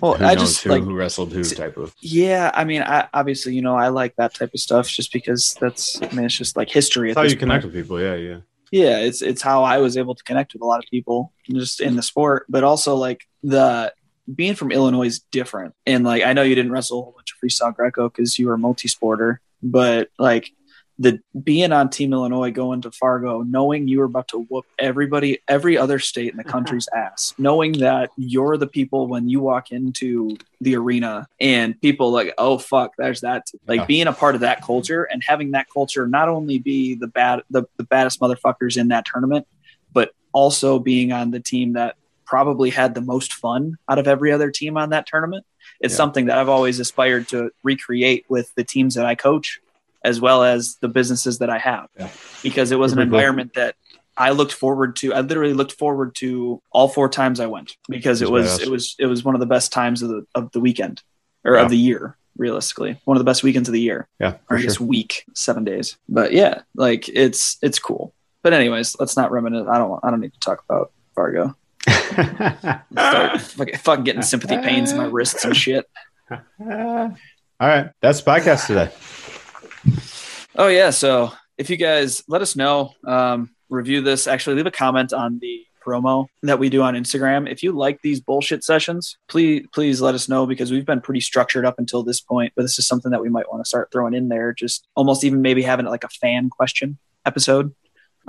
Well, 0.00 0.22
I 0.22 0.34
just 0.34 0.62
who, 0.62 0.70
like 0.70 0.82
who 0.82 0.94
wrestled 0.94 1.32
who 1.32 1.42
type 1.44 1.76
of 1.76 1.94
Yeah, 2.00 2.50
I 2.54 2.64
mean, 2.64 2.82
I 2.82 3.08
obviously, 3.14 3.54
you 3.54 3.62
know, 3.62 3.76
I 3.76 3.88
like 3.88 4.16
that 4.16 4.34
type 4.34 4.52
of 4.52 4.60
stuff 4.60 4.88
just 4.88 5.12
because 5.12 5.56
that's, 5.60 6.00
I 6.02 6.12
mean, 6.14 6.26
it's 6.26 6.36
just 6.36 6.56
like 6.56 6.68
history. 6.68 7.10
At 7.10 7.16
how 7.16 7.22
you 7.22 7.36
connect 7.36 7.64
with 7.64 7.72
people 7.72 8.00
yeah 8.00 8.16
yeah 8.16 8.38
Yeah, 8.70 8.98
it's 8.98 9.22
it's 9.22 9.40
how 9.42 9.62
I 9.62 9.78
was 9.78 9.96
able 9.96 10.14
to 10.14 10.24
connect 10.24 10.52
with 10.52 10.62
a 10.62 10.66
lot 10.66 10.82
of 10.82 10.90
people 10.90 11.32
just 11.48 11.80
in 11.80 11.96
the 11.96 12.02
sport, 12.02 12.44
but 12.48 12.64
also 12.64 12.96
like 12.96 13.22
the 13.42 13.92
being 14.34 14.54
from 14.54 14.72
Illinois 14.72 15.06
is 15.06 15.20
different. 15.30 15.74
And 15.86 16.04
like, 16.04 16.22
I 16.22 16.32
know 16.32 16.42
you 16.42 16.54
didn't 16.54 16.72
wrestle 16.72 17.00
a 17.00 17.02
whole 17.02 17.12
bunch 17.12 17.32
of 17.32 17.38
freestyle 17.38 17.74
Greco 17.74 18.08
because 18.08 18.38
you 18.38 18.48
were 18.48 18.54
a 18.54 18.58
multi-sporter, 18.58 19.38
but 19.62 20.08
like 20.18 20.50
the 20.98 21.20
being 21.42 21.72
on 21.72 21.90
Team 21.90 22.12
Illinois 22.12 22.52
going 22.52 22.80
to 22.82 22.90
Fargo, 22.92 23.42
knowing 23.42 23.88
you 23.88 23.98
were 23.98 24.04
about 24.04 24.28
to 24.28 24.38
whoop 24.48 24.64
everybody, 24.78 25.40
every 25.48 25.76
other 25.76 25.98
state 25.98 26.30
in 26.30 26.36
the 26.36 26.44
country's 26.54 26.88
ass, 26.94 27.34
knowing 27.36 27.72
that 27.80 28.10
you're 28.16 28.56
the 28.56 28.66
people 28.68 29.08
when 29.08 29.28
you 29.28 29.40
walk 29.40 29.72
into 29.72 30.36
the 30.60 30.76
arena 30.76 31.26
and 31.40 31.80
people 31.80 32.12
like, 32.12 32.32
oh 32.38 32.58
fuck, 32.58 32.92
there's 32.96 33.22
that. 33.22 33.48
Like 33.66 33.80
Yeah. 33.80 33.86
being 33.86 34.06
a 34.06 34.12
part 34.12 34.36
of 34.36 34.42
that 34.42 34.62
culture 34.62 35.02
and 35.04 35.20
having 35.26 35.50
that 35.50 35.66
culture 35.72 36.06
not 36.06 36.28
only 36.28 36.58
be 36.58 36.94
the 36.94 37.08
bad, 37.08 37.42
the, 37.50 37.64
the 37.76 37.84
baddest 37.84 38.20
motherfuckers 38.20 38.76
in 38.76 38.88
that 38.88 39.04
tournament, 39.04 39.46
but 39.92 40.12
also 40.32 40.78
being 40.78 41.10
on 41.12 41.32
the 41.32 41.40
team 41.40 41.72
that 41.72 41.96
probably 42.24 42.70
had 42.70 42.94
the 42.94 43.00
most 43.00 43.34
fun 43.34 43.76
out 43.88 43.98
of 43.98 44.06
every 44.08 44.30
other 44.32 44.50
team 44.50 44.76
on 44.76 44.90
that 44.90 45.06
tournament. 45.06 45.44
It's 45.80 45.92
Yeah. 45.92 45.96
something 45.96 46.26
that 46.26 46.38
I've 46.38 46.48
always 46.48 46.78
aspired 46.78 47.28
to 47.28 47.50
recreate 47.64 48.24
with 48.28 48.54
the 48.54 48.64
teams 48.64 48.94
that 48.94 49.04
I 49.06 49.14
coach, 49.16 49.60
as 50.04 50.20
well 50.20 50.44
as 50.44 50.76
the 50.80 50.88
businesses 50.88 51.38
that 51.38 51.50
I 51.50 51.58
have, 51.58 51.88
Yeah. 51.98 52.08
because 52.42 52.70
it 52.70 52.78
was 52.78 52.92
an 52.92 52.98
environment 53.00 53.54
that 53.54 53.74
I 54.16 54.30
looked 54.30 54.52
forward 54.52 54.94
to. 54.96 55.12
I 55.14 55.22
literally 55.22 55.54
looked 55.54 55.72
forward 55.72 56.14
to 56.16 56.62
all 56.70 56.86
four 56.88 57.08
times 57.08 57.40
I 57.40 57.46
went 57.46 57.76
because 57.88 58.22
it 58.22 58.30
was 58.30 58.60
it 58.60 58.68
was 58.68 58.94
it 59.00 59.06
was 59.06 59.24
one 59.24 59.34
of 59.34 59.40
the 59.40 59.46
best 59.46 59.72
times 59.72 60.02
of 60.02 60.08
the 60.10 60.26
of 60.36 60.52
the 60.52 60.60
weekend 60.60 61.02
or 61.44 61.56
Yeah. 61.56 61.62
of 61.62 61.70
the 61.70 61.78
year. 61.78 62.16
Realistically, 62.36 63.00
one 63.04 63.16
of 63.16 63.20
the 63.20 63.24
best 63.30 63.44
weekends 63.44 63.68
of 63.68 63.72
the 63.72 63.80
year, 63.80 64.08
yeah 64.18 64.38
or 64.50 64.58
guess 64.58 64.80
week, 64.80 65.24
seven 65.34 65.62
days. 65.62 65.96
But 66.08 66.32
yeah, 66.32 66.62
like 66.74 67.08
it's 67.08 67.56
it's 67.62 67.78
cool. 67.78 68.12
But 68.42 68.52
anyways, 68.52 68.96
let's 68.98 69.16
not 69.16 69.30
reminisce. 69.30 69.68
I 69.70 69.78
don't. 69.78 70.00
I 70.02 70.10
don't 70.10 70.20
need 70.20 70.32
to 70.34 70.40
talk 70.40 70.64
about 70.68 70.90
Fargo. 71.14 71.54
Start 71.86 73.40
fucking, 73.40 73.76
fucking 73.78 74.04
getting 74.04 74.22
sympathy 74.22 74.58
pains 74.58 74.90
in 74.92 74.98
my 74.98 75.04
wrists 75.06 75.44
and 75.44 75.56
shit. 75.56 75.88
all 76.30 77.16
right 77.60 77.90
that's 78.00 78.20
the 78.22 78.30
podcast 78.30 78.66
today 78.66 78.90
Oh 80.56 80.68
yeah. 80.68 80.90
So 80.90 81.32
if 81.58 81.70
you 81.70 81.76
guys 81.76 82.22
let 82.28 82.42
us 82.42 82.56
know, 82.56 82.92
um, 83.06 83.50
review 83.68 84.00
this. 84.00 84.26
Actually, 84.26 84.56
leave 84.56 84.66
a 84.66 84.70
comment 84.70 85.12
on 85.12 85.38
the 85.40 85.64
promo 85.84 86.26
that 86.42 86.58
we 86.58 86.70
do 86.70 86.80
on 86.82 86.94
Instagram. 86.94 87.50
If 87.50 87.62
you 87.62 87.72
like 87.72 88.00
these 88.02 88.20
bullshit 88.20 88.64
sessions, 88.64 89.18
please 89.28 89.66
please 89.72 90.00
let 90.00 90.14
us 90.14 90.28
know 90.28 90.46
because 90.46 90.70
we've 90.70 90.86
been 90.86 91.00
pretty 91.00 91.20
structured 91.20 91.66
up 91.66 91.78
until 91.78 92.02
this 92.02 92.20
point. 92.20 92.52
But 92.56 92.62
this 92.62 92.78
is 92.78 92.86
something 92.86 93.10
that 93.10 93.20
we 93.20 93.28
might 93.28 93.50
want 93.50 93.64
to 93.64 93.68
start 93.68 93.90
throwing 93.92 94.14
in 94.14 94.28
there. 94.28 94.52
Just 94.52 94.86
almost 94.94 95.24
even 95.24 95.42
maybe 95.42 95.62
having 95.62 95.86
it 95.86 95.90
like 95.90 96.04
a 96.04 96.08
fan 96.08 96.48
question 96.50 96.98
episode, 97.26 97.74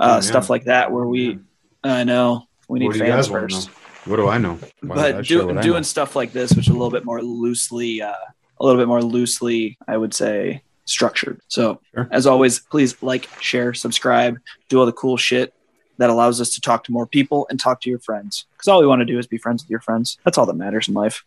uh, 0.00 0.04
Oh, 0.04 0.14
yeah. 0.14 0.20
stuff 0.20 0.50
like 0.50 0.64
that, 0.64 0.92
where 0.92 1.06
we. 1.06 1.38
I 1.84 2.04
know 2.04 2.44
we 2.68 2.80
need 2.80 2.88
what 2.88 2.96
fans 2.96 3.10
guys 3.10 3.30
want 3.30 3.50
to 3.50 3.56
first. 3.56 3.68
what 4.06 4.16
do 4.16 4.26
i 4.28 4.38
know 4.38 4.58
Why 4.80 5.12
but 5.12 5.24
do, 5.26 5.52
doing 5.62 5.74
know? 5.76 5.82
stuff 5.82 6.16
like 6.16 6.32
this, 6.32 6.50
which 6.52 6.66
is 6.66 6.70
a 6.70 6.72
little 6.72 6.90
bit 6.90 7.04
more 7.04 7.22
loosely, 7.22 8.02
uh, 8.02 8.12
a 8.58 8.64
little 8.66 8.80
bit 8.80 8.88
more 8.88 9.00
loosely, 9.02 9.78
I 9.86 9.96
would 9.96 10.12
say, 10.12 10.62
structured. 10.86 11.40
So, 11.48 11.80
Sure. 11.94 12.08
as 12.10 12.26
always, 12.26 12.60
please 12.60 13.00
like, 13.02 13.28
share, 13.40 13.74
subscribe, 13.74 14.38
do 14.68 14.80
all 14.80 14.86
the 14.86 14.92
cool 14.92 15.16
shit 15.16 15.52
that 15.98 16.10
allows 16.10 16.40
us 16.40 16.50
to 16.54 16.60
talk 16.60 16.84
to 16.84 16.92
more 16.92 17.06
people 17.06 17.46
and 17.50 17.58
talk 17.60 17.80
to 17.82 17.90
your 17.90 17.98
friends. 17.98 18.44
Because 18.52 18.68
all 18.68 18.80
we 18.80 18.86
want 18.86 19.00
to 19.00 19.04
do 19.06 19.18
is 19.18 19.26
be 19.26 19.38
friends 19.38 19.62
with 19.62 19.70
your 19.70 19.80
friends. 19.80 20.18
That's 20.24 20.38
all 20.38 20.46
that 20.46 20.56
matters 20.56 20.88
in 20.88 20.94
life. 20.94 21.24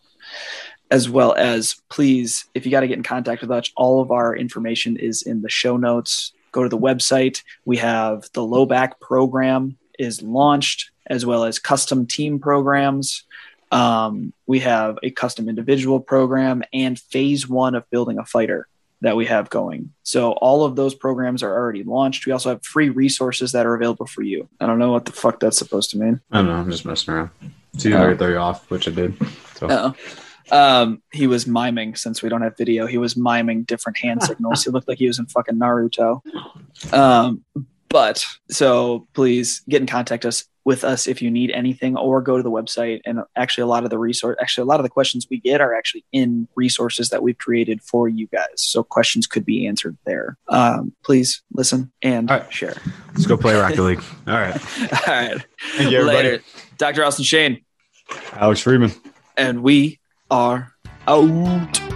As 0.92 1.10
well 1.10 1.34
as, 1.34 1.76
please, 1.90 2.46
if 2.56 2.66
you 2.66 2.72
got 2.72 2.80
to 2.82 2.88
get 2.88 2.98
in 2.98 3.04
contact 3.04 3.42
with 3.42 3.52
us, 3.52 3.72
all 3.76 4.02
of 4.02 4.12
our 4.12 4.36
information 4.36 4.98
is 4.98 5.22
in 5.22 5.42
the 5.42 5.50
show 5.50 5.78
notes. 5.78 6.34
Go 6.52 6.64
to 6.64 6.70
the 6.70 6.78
website. 6.78 7.44
We 7.66 7.78
have 7.78 8.28
the 8.34 8.44
low 8.44 8.66
back 8.66 9.00
program 9.00 9.78
is 10.00 10.22
launched, 10.22 10.92
as 11.08 11.26
well 11.26 11.44
as 11.44 11.60
custom 11.60 12.06
team 12.08 12.40
programs. 12.40 13.24
Um, 13.72 14.34
we 14.48 14.60
have 14.62 14.98
a 15.04 15.12
custom 15.12 15.50
individual 15.50 16.00
program 16.00 16.64
and 16.74 16.98
phase 16.98 17.48
one 17.48 17.76
of 17.76 17.90
building 17.90 18.18
a 18.18 18.26
fighter 18.26 18.68
that 19.02 19.16
we 19.16 19.26
have 19.28 19.50
going. 19.50 19.92
So 20.04 20.32
all 20.34 20.64
of 20.66 20.76
those 20.76 20.94
programs 20.94 21.42
are 21.44 21.54
already 21.54 21.84
launched. 21.84 22.26
We 22.26 22.32
also 22.34 22.50
have 22.50 22.66
free 22.66 22.90
resources 22.90 23.52
that 23.54 23.66
are 23.66 23.74
available 23.76 24.06
for 24.06 24.24
you. 24.24 24.50
I 24.60 24.66
don't 24.66 24.78
know 24.80 24.92
what 24.92 25.06
the 25.06 25.12
fuck 25.14 25.40
that's 25.40 25.58
supposed 25.58 25.92
to 25.92 25.98
mean. 25.98 26.20
i 26.32 26.38
don't 26.38 26.48
know 26.48 26.54
i'm 26.56 26.70
just 26.70 26.86
messing 26.86 27.14
around 27.14 27.30
see 27.78 27.94
Oh. 27.94 28.10
you 28.10 28.16
throw 28.18 28.28
you 28.30 28.38
off 28.38 28.70
which 28.70 28.88
i 28.88 28.92
did 28.92 29.16
so 29.56 29.68
Oh. 29.70 29.96
Um, 30.52 31.04
he 31.14 31.28
was 31.28 31.46
miming 31.46 31.96
since 31.96 32.24
we 32.24 32.30
don't 32.30 32.42
have 32.42 32.58
video. 32.58 32.88
He 32.88 32.98
was 32.98 33.16
miming 33.16 33.66
different 33.66 34.00
hand 34.00 34.24
signals. 34.24 34.64
he 34.64 34.72
looked 34.72 34.88
like 34.88 34.98
he 34.98 35.06
was 35.06 35.20
in 35.20 35.28
fucking 35.28 35.58
Naruto. 35.60 36.22
Um, 36.92 37.44
but 37.88 38.26
so 38.50 39.08
please 39.14 39.62
get 39.70 39.82
in 39.82 39.88
contact 39.88 40.26
us 40.26 40.46
with 40.66 40.84
us 40.84 41.08
if 41.08 41.22
you 41.22 41.32
need 41.32 41.52
anything 41.52 41.98
or 41.98 42.22
go 42.22 42.38
to 42.38 42.44
the 42.44 42.52
website. 42.52 43.02
And 43.06 43.22
actually 43.36 43.64
a 43.64 43.68
lot 43.68 43.84
of 43.84 43.90
the 43.90 43.98
resource 43.98 44.38
actually 44.42 44.64
a 44.64 44.66
lot 44.66 44.80
of 44.80 44.84
the 44.84 44.90
questions 44.90 45.28
we 45.30 45.40
get 45.40 45.62
are 45.62 45.74
actually 45.74 46.06
in 46.12 46.48
resources 46.56 47.10
that 47.10 47.24
we've 47.24 47.38
created 47.38 47.82
for 47.82 48.08
you 48.08 48.28
guys. 48.28 48.48
So 48.58 48.84
questions 48.84 49.28
could 49.28 49.46
be 49.46 49.68
answered 49.68 49.98
there. 50.06 50.38
Um, 50.48 50.94
please 51.04 51.42
listen 51.54 51.92
and 52.02 52.30
right. 52.30 52.52
share. 52.54 52.76
Let's 53.10 53.26
go 53.26 53.38
play 53.38 53.56
rocket 53.56 53.82
league. 53.82 54.04
All 54.28 54.34
right. 54.34 54.56
All 55.08 55.14
right. 55.14 55.46
Thank 55.76 55.92
you 55.92 56.00
everybody. 56.00 56.30
Later. 56.30 56.44
Dr 56.78 57.04
austin 57.04 57.26
shane. 57.26 57.62
Alex 58.34 58.62
freeman. 58.62 58.92
And 59.38 59.64
we 59.64 60.00
are 60.30 60.74
out 61.08 61.89